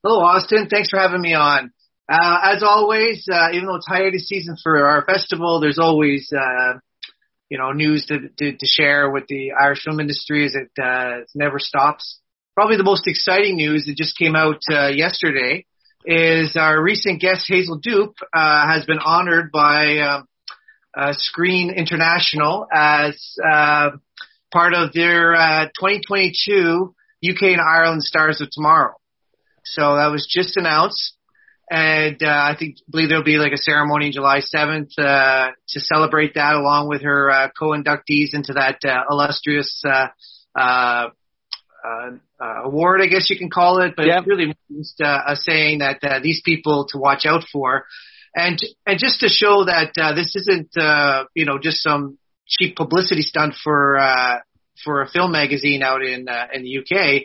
Hello, 0.05 0.21
Austin. 0.21 0.69
Thanks 0.69 0.91
for 0.91 0.99
having 0.99 1.23
me 1.23 1.33
on. 1.33 1.73
Uh, 2.11 2.41
as 2.43 2.63
always, 2.63 3.27
uh, 3.33 3.53
even 3.55 3.69
though 3.69 3.77
it's 3.77 3.89
hiatus 3.89 4.29
season 4.29 4.57
for 4.63 4.87
our 4.87 5.03
festival, 5.07 5.61
there's 5.61 5.79
always, 5.79 6.31
uh, 6.31 6.75
you 7.49 7.59
know, 7.59 7.73
news 7.73 8.07
to, 8.07 8.29
to, 8.39 8.57
to 8.57 8.67
share 8.67 9.11
with 9.11 9.27
the 9.29 9.53
Irish 9.53 9.83
film 9.85 10.01
industry 10.01 10.45
is 10.45 10.55
it, 10.55 10.71
uh, 10.83 11.21
it 11.23 11.31
never 11.35 11.59
stops. 11.59 12.21
Probably 12.55 12.77
the 12.77 12.85
most 12.85 13.07
exciting 13.07 13.57
news 13.57 13.87
that 13.87 13.97
just 13.97 14.19
came 14.19 14.37
out 14.37 14.61
uh, 14.71 14.89
yesterday 14.89 15.65
is 16.05 16.57
our 16.57 16.83
recent 16.83 17.21
guest 17.21 17.47
Hazel 17.49 17.79
Doupe 17.83 18.17
uh, 18.35 18.67
has 18.67 18.85
been 18.85 18.99
honored 18.99 19.51
by 19.53 19.99
um, 19.99 20.29
uh, 20.97 21.13
Screen 21.13 21.71
International 21.71 22.67
as 22.73 23.37
uh, 23.49 23.91
part 24.53 24.75
of 24.75 24.93
their 24.93 25.35
uh, 25.35 25.67
2022 25.67 26.95
UK 27.29 27.43
and 27.43 27.61
Ireland 27.61 28.03
Stars 28.03 28.41
of 28.41 28.49
Tomorrow. 28.51 28.95
So 29.65 29.97
that 29.97 30.11
was 30.11 30.27
just 30.29 30.57
announced, 30.57 31.17
and 31.71 32.23
uh, 32.23 32.27
I 32.27 32.57
think 32.59 32.77
believe 32.91 33.09
there'll 33.11 33.25
be 33.25 33.37
like 33.39 33.53
a 33.53 33.59
ceremony 33.59 34.11
July 34.11 34.41
7th 34.41 34.91
uh, 34.99 35.51
to 35.69 35.81
celebrate 35.81 36.35
that, 36.35 36.55
along 36.55 36.89
with 36.89 37.03
her 37.03 37.31
uh, 37.31 37.49
co-inductees 37.59 38.33
into 38.33 38.55
that 38.55 38.79
uh, 38.87 39.03
illustrious 39.11 39.83
uh, 39.87 40.09
uh, 40.59 41.09
uh, 41.85 42.11
uh, 42.41 42.63
award, 42.65 43.01
I 43.03 43.07
guess 43.07 43.29
you 43.31 43.39
can 43.39 43.51
call 43.51 43.81
it. 43.83 43.95
But 43.97 44.07
Yep. 44.07 44.19
it's 44.19 44.27
really 44.27 44.57
just 44.77 45.01
uh, 45.01 45.21
a 45.27 45.37
saying 45.37 45.79
that 45.81 45.99
uh, 46.03 46.21
these 46.23 46.41
people 46.45 46.87
to 46.91 46.99
watch 46.99 47.25
out 47.27 47.45
for, 47.53 47.85
and 48.35 48.59
and 48.87 48.99
just 48.99 49.21
to 49.21 49.29
show 49.29 49.65
that 49.65 49.93
uh, 50.01 50.15
this 50.15 50.35
isn't 50.37 50.77
uh, 50.77 51.25
you 51.35 51.45
know 51.45 51.59
just 51.59 51.83
some 51.83 52.19
cheap 52.47 52.77
publicity 52.77 53.23
stunt 53.23 53.55
for 53.63 53.99
uh, 53.99 54.39
for 54.85 55.03
a 55.03 55.09
film 55.09 55.33
magazine 55.33 55.83
out 55.83 56.03
in 56.03 56.29
uh, 56.29 56.47
in 56.53 56.63
the 56.63 56.79
UK. 56.79 57.23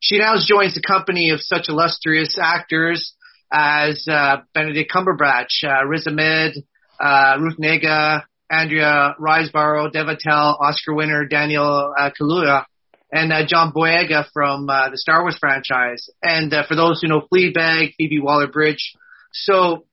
She 0.00 0.18
now 0.18 0.34
joins 0.38 0.74
the 0.74 0.82
company 0.86 1.30
of 1.30 1.40
such 1.40 1.68
illustrious 1.68 2.36
actors 2.40 3.15
as 3.52 4.06
uh, 4.10 4.38
Benedict 4.54 4.90
Cumberbatch, 4.92 5.64
uh, 5.64 5.84
Riz 5.86 6.06
Ahmed, 6.06 6.54
uh, 7.00 7.36
Ruth 7.40 7.58
Negga, 7.58 8.22
Andrea 8.50 9.14
Riseborough, 9.20 9.92
Dev 9.92 10.06
Patel, 10.06 10.58
Oscar 10.60 10.94
winner 10.94 11.24
Daniel 11.26 11.92
uh, 11.98 12.10
Kaluuya, 12.10 12.64
and 13.10 13.32
uh, 13.32 13.46
John 13.46 13.72
Boyega 13.72 14.26
from 14.32 14.68
uh, 14.68 14.90
the 14.90 14.98
Star 14.98 15.22
Wars 15.22 15.38
franchise. 15.38 16.08
And 16.22 16.52
uh, 16.52 16.66
for 16.66 16.74
those 16.76 17.00
who 17.00 17.08
know 17.08 17.26
Fleabag, 17.32 17.94
Phoebe 17.96 18.20
Waller-Bridge. 18.20 18.94
So 19.32 19.86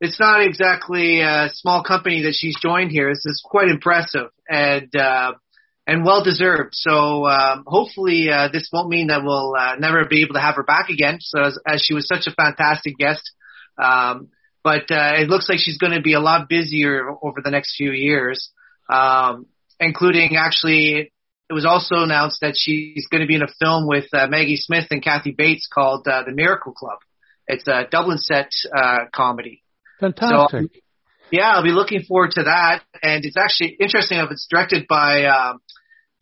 it's 0.00 0.18
not 0.18 0.42
exactly 0.42 1.20
a 1.20 1.50
small 1.52 1.82
company 1.84 2.22
that 2.22 2.34
she's 2.34 2.56
joined 2.60 2.90
here. 2.90 3.10
This 3.10 3.26
is 3.26 3.42
quite 3.44 3.68
impressive 3.68 4.30
and 4.48 4.94
uh, 4.96 5.32
and 5.90 6.04
well 6.04 6.22
deserved. 6.22 6.70
So 6.72 7.26
um, 7.26 7.64
hopefully 7.66 8.30
uh, 8.30 8.48
this 8.52 8.70
won't 8.72 8.88
mean 8.88 9.08
that 9.08 9.24
we'll 9.24 9.54
uh, 9.58 9.74
never 9.76 10.04
be 10.08 10.22
able 10.22 10.34
to 10.34 10.40
have 10.40 10.54
her 10.54 10.62
back 10.62 10.88
again. 10.88 11.18
So 11.20 11.42
as, 11.42 11.58
as 11.66 11.82
she 11.82 11.94
was 11.94 12.06
such 12.06 12.28
a 12.28 12.30
fantastic 12.30 12.96
guest. 12.96 13.28
Um, 13.76 14.28
but 14.62 14.88
uh, 14.90 15.14
it 15.18 15.28
looks 15.28 15.48
like 15.48 15.58
she's 15.58 15.78
going 15.78 15.94
to 15.94 16.00
be 16.00 16.12
a 16.12 16.20
lot 16.20 16.48
busier 16.48 17.08
over 17.22 17.40
the 17.42 17.50
next 17.50 17.74
few 17.76 17.90
years, 17.90 18.50
um, 18.88 19.46
including 19.80 20.36
actually. 20.36 21.12
It 21.48 21.52
was 21.52 21.66
also 21.66 22.04
announced 22.04 22.42
that 22.42 22.54
she's 22.56 23.08
going 23.10 23.22
to 23.22 23.26
be 23.26 23.34
in 23.34 23.42
a 23.42 23.52
film 23.60 23.88
with 23.88 24.04
uh, 24.12 24.28
Maggie 24.28 24.54
Smith 24.54 24.86
and 24.92 25.02
Kathy 25.02 25.32
Bates 25.32 25.66
called 25.66 26.06
uh, 26.06 26.22
The 26.24 26.30
Miracle 26.30 26.72
Club. 26.72 27.00
It's 27.48 27.66
a 27.66 27.88
Dublin 27.90 28.18
set 28.18 28.50
uh, 28.72 29.06
comedy. 29.12 29.64
Fantastic. 29.98 30.70
Yeah, 31.32 31.50
I'll 31.50 31.64
be 31.64 31.70
looking 31.70 32.02
forward 32.02 32.32
to 32.32 32.44
that. 32.44 32.82
And 33.02 33.24
it's 33.24 33.36
actually 33.36 33.76
interesting 33.80 34.18
enough, 34.18 34.30
it's 34.30 34.46
directed 34.48 34.86
by 34.88 35.24
um, 35.24 35.60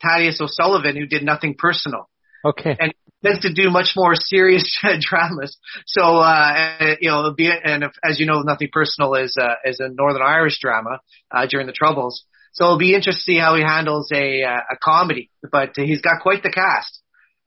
Thaddeus 0.01 0.39
O'Sullivan, 0.41 0.95
who 0.95 1.05
did 1.05 1.23
Nothing 1.23 1.55
Personal. 1.57 2.09
okay. 2.45 2.75
And 2.79 2.93
tends 3.23 3.41
to 3.41 3.53
do 3.53 3.69
much 3.69 3.93
more 3.95 4.15
serious 4.15 4.79
dramas. 5.01 5.57
So, 5.85 6.01
uh, 6.01 6.95
you 7.01 7.09
know, 7.09 7.19
it'll 7.19 7.33
be, 7.33 7.51
and 7.51 7.83
if, 7.83 7.91
as 8.03 8.19
you 8.19 8.25
know, 8.25 8.41
Nothing 8.41 8.69
Personal 8.71 9.15
is, 9.15 9.35
uh, 9.39 9.55
is 9.65 9.79
a 9.79 9.89
Northern 9.89 10.21
Irish 10.21 10.59
drama, 10.59 10.99
uh, 11.31 11.45
during 11.49 11.67
the 11.67 11.73
Troubles. 11.73 12.23
So 12.53 12.65
it'll 12.65 12.79
be 12.79 12.95
interesting 12.95 13.35
to 13.35 13.37
see 13.37 13.39
how 13.39 13.55
he 13.55 13.61
handles 13.61 14.09
a, 14.13 14.43
uh, 14.43 14.61
a 14.71 14.77
comedy, 14.81 15.29
but 15.51 15.71
he's 15.75 16.01
got 16.01 16.21
quite 16.21 16.43
the 16.43 16.49
cast. 16.49 16.99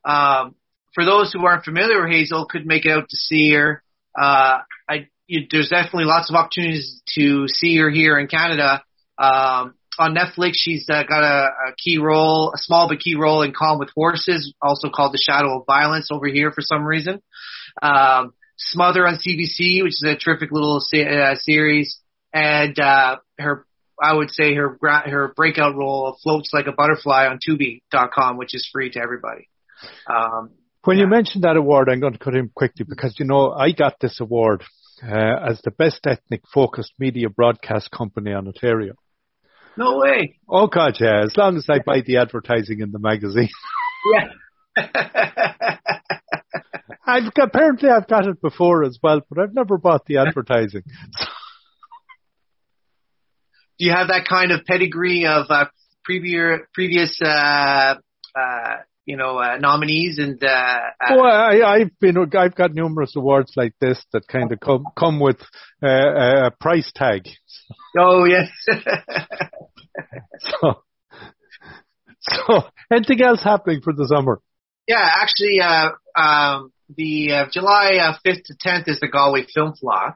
Um, 0.05 0.55
for 0.95 1.05
those 1.05 1.33
who 1.33 1.45
aren't 1.45 1.65
familiar 1.65 2.03
with 2.03 2.13
Hazel, 2.13 2.47
could 2.49 2.67
make 2.67 2.85
it 2.85 2.91
out 2.91 3.09
to 3.09 3.17
see 3.17 3.53
her. 3.53 3.83
Uh, 4.19 4.59
I, 4.89 5.09
you, 5.27 5.47
there's 5.51 5.71
definitely 5.71 6.05
lots 6.05 6.31
of 6.31 6.37
opportunities 6.37 7.03
to 7.15 7.49
see 7.49 7.77
her 7.79 7.91
here 7.91 8.19
in 8.19 8.27
Canada 8.29 8.83
Um, 9.19 9.75
on 9.99 10.15
Netflix, 10.15 10.53
she's 10.57 10.87
uh, 10.89 11.03
got 11.03 11.23
a, 11.23 11.49
a 11.71 11.75
key 11.77 11.99
role, 11.99 12.53
a 12.55 12.59
small 12.59 12.89
but 12.89 13.01
key 13.01 13.15
role 13.15 13.43
in 13.43 13.53
Calm 13.53 13.79
with 13.79 13.91
Horses, 13.95 14.55
also 14.61 14.89
called 14.89 15.13
The 15.13 15.23
Shadow 15.23 15.61
of 15.61 15.67
Violence 15.67 16.09
over 16.11 16.27
here 16.27 16.51
for 16.51 16.63
some 16.63 16.85
reason. 16.85 17.23
Um, 17.81 18.33
Smother 18.57 19.07
on 19.07 19.17
CBC, 19.17 19.83
which 19.83 19.95
is 19.95 20.05
a 20.07 20.15
terrific 20.15 20.51
little 20.53 20.79
se- 20.79 21.07
uh, 21.07 21.35
series, 21.35 21.99
and 22.33 22.79
uh, 22.79 23.17
her, 23.39 23.67
I 24.01 24.15
would 24.15 24.31
say 24.31 24.55
her 24.55 24.77
gra- 24.79 25.09
her 25.09 25.33
breakout 25.35 25.75
role 25.75 26.17
floats 26.23 26.51
like 26.53 26.67
a 26.67 26.73
butterfly 26.73 27.27
on 27.27 27.39
Tubi.com, 27.39 28.37
which 28.37 28.55
is 28.55 28.69
free 28.73 28.91
to 28.91 29.01
everybody. 29.01 29.49
Um, 30.07 30.51
When 30.85 30.99
you 30.99 31.09
mentioned 31.09 31.45
that 31.45 31.57
award, 31.57 31.89
I'm 31.89 31.99
going 31.99 32.13
to 32.13 32.19
cut 32.19 32.37
in 32.37 32.51
quickly 32.55 32.87
because 32.89 33.17
you 33.19 33.25
know 33.25 33.51
I 33.51 33.73
got 33.73 33.99
this 34.01 34.21
award 34.21 34.63
uh, 35.03 35.51
as 35.51 35.61
the 35.63 35.73
best 35.73 36.07
ethnic 36.07 36.43
focused 36.53 36.93
media 36.99 37.31
broadcast 37.31 37.91
company 37.91 38.33
on 38.33 38.47
Ontario. 38.47 38.95
No 39.77 39.99
way. 39.99 40.39
Oh 40.49 40.67
God, 40.67 40.97
yeah! 41.01 41.23
As 41.25 41.37
long 41.37 41.57
as 41.57 41.67
I 41.69 41.79
buy 41.85 42.03
the 42.05 42.19
advertising 42.19 42.81
in 42.81 42.93
the 42.93 42.99
magazine, 42.99 43.49
Yeah. 44.13 44.29
I've 47.07 47.33
apparently 47.41 47.89
I've 47.91 48.09
got 48.09 48.27
it 48.27 48.41
before 48.41 48.85
as 48.85 48.99
well, 49.03 49.21
but 49.29 49.39
I've 49.39 49.55
never 49.55 49.77
bought 49.79 50.07
the 50.07 50.19
advertising. 50.19 50.83
Do 53.79 53.87
you 53.87 53.93
have 53.93 54.09
that 54.09 54.27
kind 54.29 54.53
of 54.53 54.65
pedigree 54.65 55.27
of 55.27 55.47
uh, 55.51 55.65
previous 56.05 56.61
previous 56.73 57.19
uh, 57.25 57.97
uh, 58.37 58.77
you 59.05 59.17
know 59.17 59.39
uh, 59.39 59.57
nominees 59.59 60.19
and 60.19 60.43
uh, 60.45 60.47
uh, 60.49 61.11
Oh, 61.11 61.23
I, 61.25 61.75
I've 61.77 61.99
been, 61.99 62.17
I've 62.37 62.55
got 62.55 62.73
numerous 62.73 63.15
awards 63.17 63.53
like 63.57 63.75
this 63.81 64.05
that 64.13 64.29
kind 64.29 64.53
of 64.53 64.61
come 64.61 64.85
come 64.97 65.19
with 65.21 65.41
uh, 65.83 66.47
a 66.47 66.51
price 66.61 66.91
tag. 66.95 67.23
oh 67.99 68.25
yes 68.25 68.49
So, 70.39 70.83
so 72.21 72.63
anything 72.93 73.21
else 73.23 73.43
happening 73.43 73.81
for 73.83 73.93
the 73.93 74.07
summer? 74.07 74.41
yeah 74.87 75.09
actually 75.21 75.61
uh, 75.61 75.91
um, 76.17 76.73
the 76.97 77.33
uh, 77.33 77.45
July 77.53 77.97
uh, 78.01 78.15
5th 78.27 78.45
to 78.45 78.55
10th 78.67 78.89
is 78.89 79.01
the 79.01 79.09
Galway 79.09 79.47
Film 79.53 79.75
Fleadh 79.83 80.15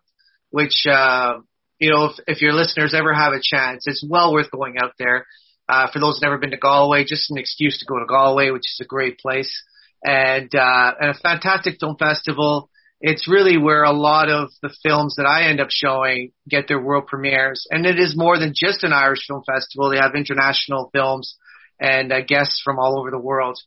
which 0.51 0.87
uh, 0.91 1.39
you 1.79 1.91
know 1.91 2.07
if, 2.07 2.13
if 2.27 2.43
your 2.43 2.53
listeners 2.53 2.95
ever 2.95 3.13
have 3.15 3.33
a 3.33 3.41
chance 3.43 3.85
it's 3.87 4.05
well 4.09 4.33
worth 4.33 4.51
going 4.51 4.77
out 4.83 4.93
there 4.99 5.27
uh, 5.69 5.89
for 5.93 5.99
those 5.99 6.17
who've 6.17 6.23
never 6.23 6.39
been 6.39 6.51
to 6.51 6.57
Galway 6.57 7.05
just 7.05 7.31
an 7.31 7.39
excuse 7.39 7.79
to 7.79 7.87
go 7.87 7.99
to 7.99 8.07
Galway 8.07 8.51
which 8.51 8.67
is 8.67 8.79
a 8.81 8.87
great 8.87 9.19
place 9.19 9.63
and 10.05 10.55
uh, 10.55 10.93
and 11.01 11.11
a 11.11 11.15
fantastic 11.15 11.79
film 11.81 11.97
festival 11.97 12.71
it's 13.01 13.29
really 13.29 13.59
where 13.59 13.85
a 13.85 13.93
lot 13.93 14.31
of 14.31 14.51
the 14.63 14.75
films 14.83 15.17
that 15.17 15.27
I 15.27 15.49
end 15.49 15.61
up 15.61 15.69
showing 15.71 16.33
get 16.49 16.67
their 16.67 16.81
world 16.81 17.07
premieres. 17.07 17.67
And 17.71 17.85
it 17.85 17.99
is 17.99 18.17
more 18.17 18.39
than 18.39 18.55
just 18.55 18.85
an 18.85 18.93
Irish 18.93 19.27
film 19.27 19.43
festival. 19.47 19.91
They 19.91 19.99
have 19.99 20.15
international 20.15 20.91
films 20.93 21.37
and 21.79 22.11
uh, 22.11 22.23
guests 22.23 22.63
from 22.65 22.79
all 22.79 22.99
over 22.99 23.11
the 23.11 23.19
world. 23.19 23.59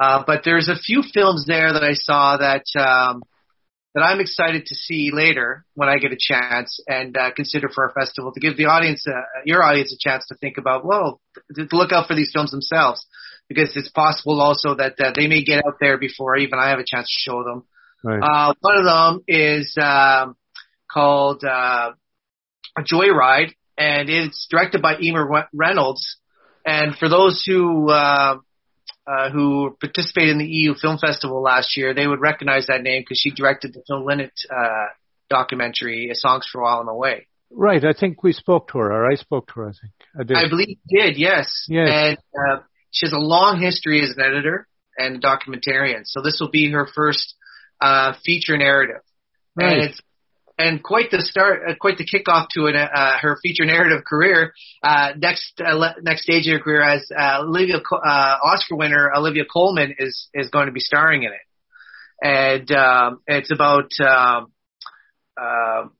Uh, 0.00 0.22
but 0.26 0.42
there's 0.44 0.68
a 0.68 0.78
few 0.78 1.02
films 1.02 1.46
there 1.46 1.72
that 1.72 1.82
I 1.82 1.94
saw 1.94 2.36
that 2.36 2.64
um, 2.78 3.22
that 3.96 4.02
I'm 4.02 4.20
excited 4.20 4.66
to 4.66 4.74
see 4.74 5.10
later 5.10 5.64
when 5.72 5.88
I 5.88 5.96
get 5.96 6.12
a 6.12 6.18
chance 6.20 6.80
and 6.86 7.16
uh, 7.16 7.30
consider 7.34 7.70
for 7.70 7.84
our 7.84 7.94
festival 7.94 8.30
to 8.30 8.40
give 8.40 8.58
the 8.58 8.66
audience, 8.66 9.06
uh, 9.08 9.22
your 9.46 9.62
audience, 9.62 9.90
a 9.90 9.96
chance 9.98 10.26
to 10.26 10.34
think 10.34 10.58
about, 10.58 10.84
well, 10.84 11.18
to, 11.54 11.66
look 11.72 11.92
out 11.92 12.06
for 12.06 12.14
these 12.14 12.30
films 12.30 12.50
themselves 12.50 13.06
because 13.48 13.74
it's 13.74 13.88
possible 13.88 14.42
also 14.42 14.74
that 14.74 15.00
uh, 15.00 15.12
they 15.16 15.28
may 15.28 15.42
get 15.42 15.64
out 15.64 15.78
there 15.80 15.96
before 15.96 16.36
even 16.36 16.58
I 16.58 16.68
have 16.68 16.78
a 16.78 16.84
chance 16.86 17.06
to 17.06 17.30
show 17.30 17.42
them. 17.42 17.64
Right. 18.04 18.20
Uh, 18.22 18.52
one 18.60 18.76
of 18.76 18.84
them 18.84 19.24
is 19.26 19.74
um, 19.80 20.36
called 20.92 21.42
uh, 21.42 21.92
a 22.76 22.82
Joyride, 22.82 23.54
and 23.78 24.10
it's 24.10 24.46
directed 24.50 24.82
by 24.82 24.98
Emer 25.00 25.46
Reynolds. 25.54 26.18
And 26.66 26.94
for 26.94 27.08
those 27.08 27.42
who 27.46 27.88
uh, 27.88 28.36
uh, 29.06 29.30
who 29.30 29.76
participated 29.80 30.30
in 30.30 30.38
the 30.38 30.46
EU 30.46 30.74
Film 30.74 30.98
Festival 30.98 31.42
last 31.42 31.76
year, 31.76 31.94
they 31.94 32.06
would 32.06 32.20
recognize 32.20 32.66
that 32.66 32.82
name 32.82 33.02
because 33.02 33.20
she 33.20 33.30
directed 33.30 33.72
the 33.72 33.82
Phil 33.86 34.04
Lynott 34.04 34.32
uh, 34.50 34.86
documentary 35.30 36.10
"Songs 36.14 36.48
for 36.50 36.62
While 36.62 36.80
I'm 36.80 36.88
Away." 36.88 37.26
Right, 37.50 37.84
I 37.84 37.92
think 37.92 38.22
we 38.22 38.32
spoke 38.32 38.68
to 38.68 38.78
her, 38.78 38.92
or 38.92 39.10
I 39.10 39.14
spoke 39.14 39.46
to 39.48 39.60
her. 39.60 39.68
I 39.68 39.72
think 39.72 39.92
I 40.18 40.22
did. 40.24 40.36
I 40.36 40.48
believe 40.48 40.68
you 40.88 41.00
did, 41.00 41.16
yes. 41.16 41.66
Yes. 41.68 41.88
And 41.90 42.18
uh, 42.36 42.62
she 42.90 43.06
has 43.06 43.12
a 43.12 43.18
long 43.18 43.60
history 43.60 44.02
as 44.02 44.10
an 44.16 44.22
editor 44.24 44.66
and 44.98 45.16
a 45.16 45.20
documentarian. 45.20 46.00
So 46.04 46.22
this 46.22 46.38
will 46.40 46.50
be 46.50 46.72
her 46.72 46.88
first 46.92 47.34
uh, 47.80 48.14
feature 48.24 48.56
narrative, 48.56 49.02
Right. 49.54 49.74
and 49.74 49.82
it's 49.90 50.00
and 50.58 50.82
quite 50.82 51.10
the 51.10 51.20
start, 51.20 51.62
uh, 51.68 51.74
quite 51.80 51.98
the 51.98 52.06
kickoff 52.06 52.48
to 52.54 52.66
an, 52.66 52.76
uh, 52.76 53.18
her 53.20 53.38
feature 53.42 53.64
narrative 53.64 54.04
career. 54.04 54.52
Uh, 54.82 55.12
next 55.16 55.60
uh, 55.60 55.74
le- 55.74 55.96
next 56.02 56.22
stage 56.22 56.46
of 56.46 56.54
her 56.54 56.60
career 56.60 56.82
as 56.82 57.10
uh, 57.16 57.40
Olivia 57.40 57.76
uh, 57.76 58.36
Oscar 58.42 58.76
winner 58.76 59.10
Olivia 59.14 59.44
Colman 59.44 59.94
is 59.98 60.28
is 60.34 60.48
going 60.50 60.66
to 60.66 60.72
be 60.72 60.80
starring 60.80 61.24
in 61.24 61.30
it, 61.32 62.26
and 62.26 62.70
um, 62.72 63.20
it's 63.26 63.50
about. 63.50 63.90
Um, 64.00 64.52
um 65.38 65.92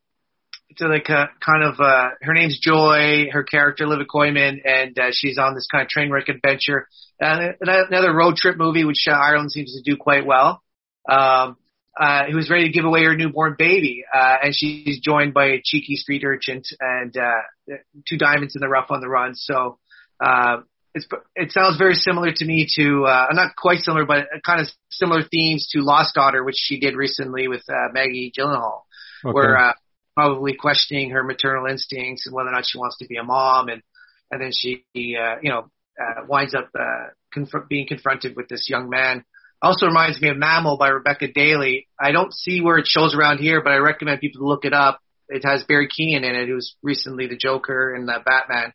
it's 0.70 0.80
like 0.82 1.08
a 1.08 1.30
kind 1.44 1.62
of 1.62 1.80
uh 1.80 2.10
her 2.20 2.34
name's 2.34 2.58
Joy, 2.60 3.28
her 3.32 3.44
character 3.44 3.84
Olivia 3.84 4.04
Colman, 4.04 4.60
and 4.64 4.98
uh, 4.98 5.08
she's 5.10 5.38
on 5.38 5.54
this 5.54 5.66
kind 5.70 5.82
of 5.82 5.88
train 5.88 6.10
wreck 6.10 6.28
adventure. 6.28 6.86
Uh, 7.22 7.52
another 7.60 8.14
road 8.14 8.36
trip 8.36 8.58
movie, 8.58 8.84
which 8.84 9.06
uh, 9.08 9.12
Ireland 9.12 9.52
seems 9.52 9.74
to 9.74 9.82
do 9.82 9.96
quite 9.96 10.26
well. 10.26 10.62
Um, 11.08 11.56
uh, 11.98 12.24
who 12.30 12.36
was 12.36 12.50
ready 12.50 12.64
to 12.64 12.72
give 12.72 12.84
away 12.84 13.04
her 13.04 13.16
newborn 13.16 13.54
baby, 13.58 14.04
uh, 14.14 14.36
and 14.42 14.54
she's 14.54 15.00
joined 15.00 15.32
by 15.32 15.46
a 15.46 15.60
cheeky 15.64 15.96
street 15.96 16.22
urchin 16.24 16.62
and 16.80 17.16
uh, 17.16 17.74
two 18.08 18.18
diamonds 18.18 18.54
in 18.54 18.60
the 18.60 18.68
rough 18.68 18.90
on 18.90 19.00
the 19.00 19.08
run. 19.08 19.34
So 19.34 19.78
uh, 20.20 20.58
it's 20.94 21.06
it 21.34 21.52
sounds 21.52 21.78
very 21.78 21.94
similar 21.94 22.32
to 22.32 22.44
me 22.44 22.66
to 22.76 23.04
uh, 23.04 23.26
not 23.32 23.56
quite 23.56 23.80
similar, 23.80 24.04
but 24.04 24.26
kind 24.44 24.60
of 24.60 24.68
similar 24.90 25.22
themes 25.22 25.68
to 25.72 25.80
Lost 25.80 26.14
Daughter, 26.14 26.44
which 26.44 26.56
she 26.58 26.78
did 26.80 26.94
recently 26.96 27.48
with 27.48 27.62
uh, 27.68 27.92
Maggie 27.92 28.32
Gyllenhaal, 28.36 28.82
Okay. 29.24 29.32
where 29.32 29.56
uh, 29.56 29.72
probably 30.14 30.54
questioning 30.54 31.10
her 31.10 31.22
maternal 31.22 31.66
instincts 31.66 32.26
and 32.26 32.34
whether 32.34 32.48
or 32.48 32.52
not 32.52 32.64
she 32.66 32.78
wants 32.78 32.98
to 32.98 33.06
be 33.06 33.16
a 33.16 33.22
mom, 33.22 33.68
and 33.68 33.82
and 34.30 34.40
then 34.40 34.52
she 34.52 34.84
uh, 34.94 35.36
you 35.42 35.50
know 35.50 35.70
uh, 36.00 36.24
winds 36.28 36.54
up 36.54 36.68
uh, 36.78 37.08
conf- 37.32 37.68
being 37.68 37.86
confronted 37.86 38.36
with 38.36 38.48
this 38.48 38.68
young 38.68 38.88
man. 38.88 39.24
Also 39.62 39.86
reminds 39.86 40.20
me 40.20 40.28
of 40.28 40.36
Mammal 40.36 40.76
by 40.76 40.88
Rebecca 40.88 41.28
Daly. 41.32 41.88
I 41.98 42.12
don't 42.12 42.32
see 42.32 42.60
where 42.60 42.78
it 42.78 42.86
shows 42.86 43.14
around 43.14 43.38
here, 43.38 43.62
but 43.62 43.72
I 43.72 43.76
recommend 43.76 44.20
people 44.20 44.42
to 44.42 44.46
look 44.46 44.64
it 44.64 44.74
up. 44.74 45.00
It 45.28 45.44
has 45.44 45.64
Barry 45.64 45.88
Keoghan 45.88 46.24
in 46.24 46.36
it, 46.36 46.48
who's 46.48 46.76
recently 46.82 47.26
the 47.26 47.36
Joker 47.36 47.94
and 47.94 48.08
uh, 48.08 48.20
Batman, 48.24 48.72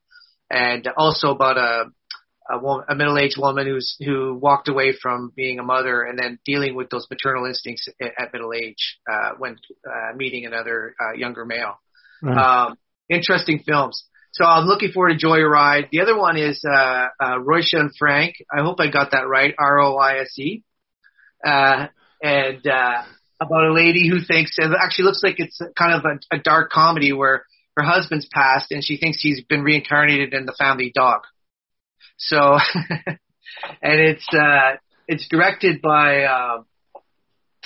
and 0.49 0.87
also 0.97 1.29
about 1.29 1.57
a 1.57 1.85
a, 2.49 2.59
woman, 2.59 2.85
a 2.89 2.95
middle-aged 2.95 3.37
woman 3.37 3.65
who's 3.67 3.95
who 4.03 4.35
walked 4.35 4.67
away 4.67 4.93
from 4.99 5.31
being 5.35 5.59
a 5.59 5.63
mother 5.63 6.03
and 6.03 6.17
then 6.17 6.39
dealing 6.45 6.75
with 6.75 6.89
those 6.89 7.07
maternal 7.09 7.45
instincts 7.45 7.87
at, 8.01 8.11
at 8.17 8.33
middle 8.33 8.53
age 8.53 8.99
uh, 9.09 9.31
when 9.37 9.57
uh, 9.87 10.15
meeting 10.15 10.45
another 10.45 10.95
uh, 10.99 11.15
younger 11.15 11.45
male. 11.45 11.79
Right. 12.21 12.67
Um, 12.67 12.77
interesting 13.09 13.63
films. 13.65 14.05
So 14.33 14.45
I'm 14.45 14.65
looking 14.65 14.91
forward 14.91 15.17
to 15.19 15.25
Joyride. 15.25 15.89
The 15.91 16.01
other 16.01 16.17
one 16.17 16.37
is 16.37 16.63
uh, 16.65 17.07
uh, 17.19 17.37
Róise 17.39 17.73
and 17.73 17.91
Frank. 17.97 18.35
I 18.51 18.61
hope 18.61 18.79
I 18.79 18.89
got 18.89 19.11
that 19.11 19.27
right. 19.27 19.53
R 19.59 19.79
O 19.81 19.97
I 19.97 20.19
S 20.19 20.37
E. 20.39 20.63
Uh, 21.45 21.87
and 22.21 22.65
uh, 22.67 23.03
about 23.41 23.63
a 23.65 23.73
lady 23.73 24.07
who 24.07 24.19
thinks 24.19 24.55
it 24.57 24.71
actually 24.79 25.05
looks 25.05 25.21
like 25.23 25.35
it's 25.39 25.59
kind 25.77 25.93
of 25.93 26.05
a, 26.05 26.35
a 26.35 26.39
dark 26.39 26.71
comedy 26.71 27.11
where 27.13 27.45
her 27.75 27.83
husband's 27.83 28.27
passed 28.31 28.71
and 28.71 28.83
she 28.83 28.97
thinks 28.97 29.21
he's 29.21 29.41
been 29.43 29.63
reincarnated 29.63 30.33
in 30.33 30.45
the 30.45 30.55
family 30.57 30.91
dog. 30.93 31.21
So, 32.17 32.37
and 33.81 33.99
it's 33.99 34.27
uh, 34.33 34.75
it's 35.07 35.27
directed 35.27 35.81
by 35.81 36.25
um, 36.25 36.65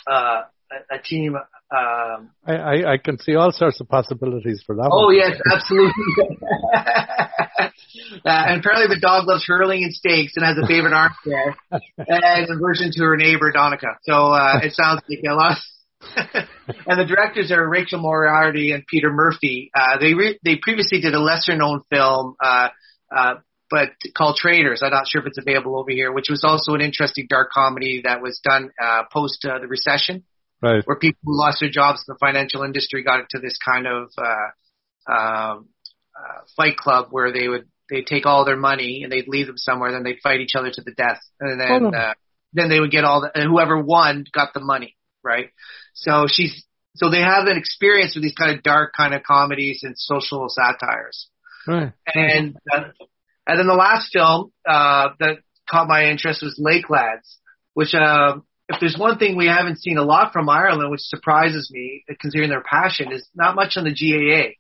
uh, 0.09 0.41
a, 0.71 0.95
a 0.95 1.01
team. 1.03 1.35
Um, 1.35 2.29
I, 2.45 2.53
I, 2.53 2.93
I 2.93 2.97
can 2.97 3.19
see 3.19 3.35
all 3.35 3.51
sorts 3.51 3.81
of 3.81 3.89
possibilities 3.89 4.63
for 4.65 4.75
that 4.75 4.89
Oh 4.91 5.07
one. 5.07 5.15
yes, 5.15 5.37
absolutely. 5.51 5.91
uh, 7.59 7.69
and 8.25 8.59
apparently 8.59 8.93
the 8.93 8.99
dog 8.99 9.27
loves 9.27 9.45
hurling 9.45 9.83
and 9.83 9.93
steaks 9.93 10.33
and 10.35 10.45
has 10.45 10.57
a 10.57 10.67
favorite 10.67 10.93
armchair 10.93 11.55
and 11.97 12.49
a 12.49 12.57
version 12.59 12.91
to 12.91 13.03
her 13.03 13.17
neighbor 13.17 13.51
Donica. 13.51 13.97
So 14.03 14.31
uh, 14.31 14.59
it 14.63 14.73
sounds 14.73 15.01
like 15.09 15.19
a 15.27 15.33
lot. 15.33 15.57
and 16.85 16.99
the 16.99 17.05
directors 17.05 17.51
are 17.51 17.67
Rachel 17.67 17.99
Moriarty 17.99 18.71
and 18.71 18.85
Peter 18.85 19.11
Murphy. 19.11 19.71
Uh, 19.73 19.97
they 19.99 20.13
re- 20.13 20.39
they 20.43 20.57
previously 20.61 21.01
did 21.01 21.13
a 21.13 21.19
lesser 21.19 21.55
known 21.55 21.81
film, 21.89 22.35
uh, 22.43 22.69
uh, 23.15 23.35
but 23.71 23.89
called 24.15 24.35
Traders. 24.35 24.81
I'm 24.83 24.91
not 24.91 25.07
sure 25.07 25.21
if 25.21 25.27
it's 25.27 25.39
available 25.39 25.79
over 25.79 25.89
here, 25.89 26.11
which 26.11 26.29
was 26.29 26.43
also 26.43 26.73
an 26.73 26.81
interesting 26.81 27.25
dark 27.29 27.49
comedy 27.51 28.01
that 28.03 28.21
was 28.21 28.39
done 28.43 28.71
uh, 28.81 29.03
post 29.11 29.45
uh, 29.45 29.59
the 29.59 29.67
recession 29.67 30.23
Right. 30.61 30.83
where 30.85 30.97
people 30.97 31.19
who 31.25 31.37
lost 31.37 31.59
their 31.59 31.69
jobs 31.69 32.03
in 32.07 32.13
the 32.13 32.17
financial 32.17 32.63
industry 32.63 33.03
got 33.03 33.19
into 33.19 33.39
this 33.39 33.57
kind 33.63 33.85
of 33.85 34.09
uh, 34.17 35.11
um, 35.11 35.67
uh, 36.15 36.41
fight 36.55 36.77
club 36.77 37.07
where 37.11 37.31
they 37.31 37.47
would 37.47 37.67
they 37.89 38.01
take 38.01 38.25
all 38.25 38.45
their 38.45 38.57
money 38.57 39.01
and 39.03 39.11
they'd 39.11 39.27
leave 39.27 39.47
them 39.47 39.57
somewhere, 39.57 39.91
then 39.91 40.03
they'd 40.03 40.21
fight 40.23 40.39
each 40.39 40.55
other 40.55 40.71
to 40.71 40.81
the 40.81 40.91
death, 40.91 41.21
and 41.39 41.59
then 41.59 41.93
uh, 41.93 42.13
then 42.53 42.69
they 42.69 42.79
would 42.79 42.91
get 42.91 43.03
all 43.03 43.21
the 43.21 43.31
and 43.33 43.49
whoever 43.49 43.79
won 43.79 44.25
got 44.33 44.53
the 44.53 44.59
money, 44.59 44.95
right? 45.23 45.49
So 45.93 46.25
she's 46.27 46.65
so 46.95 47.09
they 47.09 47.21
have 47.21 47.47
an 47.47 47.57
experience 47.57 48.15
with 48.15 48.23
these 48.23 48.35
kind 48.35 48.55
of 48.55 48.63
dark 48.63 48.93
kind 48.95 49.13
of 49.13 49.23
comedies 49.23 49.81
and 49.83 49.95
social 49.97 50.47
satires. 50.49 51.27
Right. 51.67 51.91
And 52.13 52.55
uh, 52.71 52.83
and 53.47 53.59
then 53.59 53.67
the 53.67 53.73
last 53.73 54.11
film 54.13 54.51
uh, 54.67 55.09
that 55.19 55.39
caught 55.69 55.87
my 55.87 56.05
interest 56.05 56.41
was 56.41 56.59
Lakelands, 56.59 57.37
which 57.73 57.93
uh, 57.93 58.37
if 58.69 58.79
there's 58.79 58.97
one 58.97 59.17
thing 59.17 59.35
we 59.35 59.47
haven't 59.47 59.79
seen 59.79 59.97
a 59.97 60.03
lot 60.03 60.33
from 60.33 60.49
Ireland, 60.49 60.89
which 60.89 61.01
surprises 61.01 61.69
me, 61.71 62.03
considering 62.19 62.49
their 62.49 62.63
passion, 62.63 63.11
is 63.11 63.27
not 63.35 63.55
much 63.55 63.77
on 63.77 63.83
the 63.83 63.91
GAA 63.91 64.53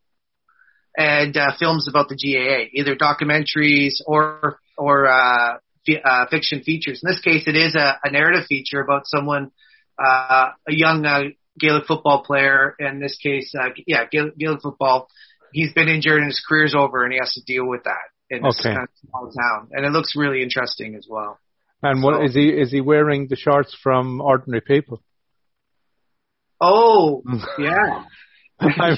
and 0.97 1.35
uh, 1.37 1.51
films 1.59 1.87
about 1.87 2.09
the 2.09 2.15
GAA, 2.15 2.69
either 2.73 2.95
documentaries 2.95 3.95
or 4.05 4.59
or 4.77 5.07
uh, 5.07 5.57
f- 5.87 6.01
uh, 6.03 6.25
fiction 6.29 6.61
features. 6.63 7.01
In 7.03 7.09
this 7.09 7.21
case, 7.21 7.43
it 7.47 7.55
is 7.55 7.75
a, 7.75 7.99
a 8.03 8.11
narrative 8.11 8.45
feature 8.47 8.81
about 8.81 9.03
someone, 9.05 9.51
uh, 10.03 10.49
a 10.67 10.73
young 10.73 11.05
uh, 11.05 11.21
Gaelic 11.59 11.85
football 11.87 12.23
player. 12.23 12.75
In 12.79 12.99
this 12.99 13.17
case, 13.21 13.53
uh, 13.59 13.69
yeah, 13.87 14.05
Gaelic, 14.11 14.37
Gaelic 14.37 14.61
football. 14.61 15.07
He's 15.53 15.71
been 15.73 15.87
injured 15.87 16.17
and 16.17 16.27
his 16.27 16.43
career's 16.47 16.75
over, 16.75 17.03
and 17.03 17.13
he 17.13 17.19
has 17.19 17.33
to 17.33 17.41
deal 17.45 17.65
with 17.67 17.83
that 17.85 18.09
in 18.29 18.43
this 18.43 18.59
Okay. 18.59 18.73
kind 18.75 18.83
of 18.83 18.89
small 19.09 19.31
town. 19.31 19.69
And 19.71 19.85
it 19.85 19.91
looks 19.91 20.13
really 20.17 20.41
interesting 20.43 20.95
as 20.95 21.07
well. 21.09 21.39
And 21.81 22.03
what 22.03 22.15
So- 22.15 22.23
is 22.23 22.33
he? 22.35 22.49
Is 22.49 22.71
he 22.71 22.81
wearing 22.81 23.27
the 23.27 23.35
shorts 23.35 23.73
from 23.81 24.19
Ordinary 24.21 24.61
People? 24.61 25.01
Oh, 26.59 27.21
yeah. 27.59 28.03
I'm- 28.59 28.97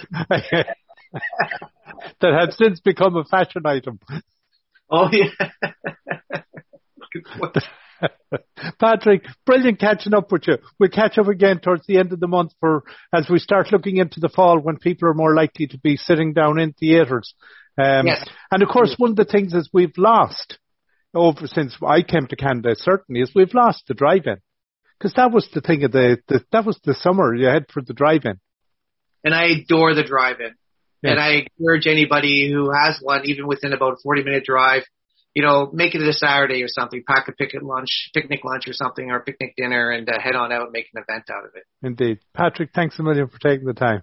that 2.22 2.34
had 2.34 2.54
since 2.54 2.80
become 2.80 3.16
a 3.16 3.24
fashion 3.24 3.64
item. 3.66 4.00
Oh, 4.90 5.10
yeah. 5.12 5.30
Patrick, 8.80 9.24
brilliant 9.46 9.80
catching 9.80 10.14
up 10.14 10.32
with 10.32 10.48
you. 10.48 10.58
We'll 10.80 10.90
catch 10.90 11.18
up 11.18 11.28
again 11.28 11.60
towards 11.60 11.86
the 11.88 11.98
end 11.98 12.14
of 12.14 12.20
the 12.20 12.28
month 12.28 12.54
for 12.60 12.84
as 13.14 13.28
we 13.30 13.40
start 13.40 13.72
looking 13.72 13.98
into 13.98 14.20
the 14.20 14.30
fall 14.30 14.60
when 14.60 14.78
people 14.78 15.10
are 15.10 15.14
more 15.14 15.34
likely 15.34 15.68
to 15.68 15.80
be 15.80 15.98
sitting 15.98 16.34
down 16.34 16.60
in 16.60 16.74
theatres. 16.74 17.34
Um, 17.78 18.08
Yes. 18.08 18.28
And 18.52 18.64
of 18.64 18.70
course, 18.70 18.96
one 18.98 19.12
of 19.12 19.16
the 19.16 19.26
things 19.26 19.54
is 19.54 19.70
we've 19.72 19.98
lost 19.98 20.58
over 21.14 21.48
since 21.48 21.76
I 21.86 22.02
came 22.02 22.28
to 22.28 22.36
Canada 22.36 22.76
certainly 22.76 23.22
is 23.22 23.32
we've 23.34 23.54
lost 23.54 23.84
the 23.88 23.94
drive-in 23.94 24.38
because 24.98 25.14
that 25.14 25.32
was 25.32 25.48
the 25.54 25.62
thing 25.62 25.84
of 25.84 25.92
the, 25.92 26.18
the 26.28 26.44
that 26.52 26.66
was 26.66 26.80
the 26.84 26.94
summer 26.94 27.34
you 27.34 27.48
had 27.48 27.66
for 27.72 27.82
the 27.82 27.94
drive-in. 27.94 28.40
and 29.24 29.34
I 29.34 29.46
adore 29.46 29.94
the 29.94 30.04
drive-in. 30.04 30.56
Yeah. 31.02 31.12
And 31.12 31.20
I 31.20 31.46
encourage 31.60 31.88
anybody 31.88 32.52
who 32.52 32.72
has 32.72 32.98
one, 33.02 33.22
even 33.26 33.48
within 33.48 33.74
about 33.74 33.94
a 33.94 33.98
40 34.04 34.24
minute 34.24 34.46
drive, 34.46 34.84
you 35.34 35.44
know, 35.44 35.70
make 35.72 35.94
it 35.94 36.02
a 36.02 36.14
Saturday 36.14 36.64
or 36.64 36.68
something, 36.68 37.04
pack 37.08 37.28
a 37.28 37.32
picnic 37.32 37.62
lunch, 37.62 38.10
picnic 38.14 38.40
lunch 38.44 38.68
or 38.68 38.74
something, 38.74 39.12
or 39.12 39.18
a 39.18 39.24
picnic 39.24 39.54
dinner 39.56 39.92
and 39.92 40.10
uh, 40.10 40.20
head 40.20 40.36
on 40.36 40.52
out 40.52 40.64
and 40.64 40.72
make 40.72 40.88
an 40.94 41.04
event 41.08 41.26
out 41.30 41.46
of 41.46 41.52
it. 41.54 41.64
Indeed, 41.84 42.20
Patrick, 42.34 42.72
thanks 42.74 42.98
a 42.98 43.04
million 43.04 43.28
for 43.28 43.38
taking 43.38 43.68
the 43.68 43.74
time. 43.74 44.02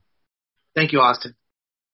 Thank 0.76 0.92
you, 0.92 1.00
Austin. 1.00 1.34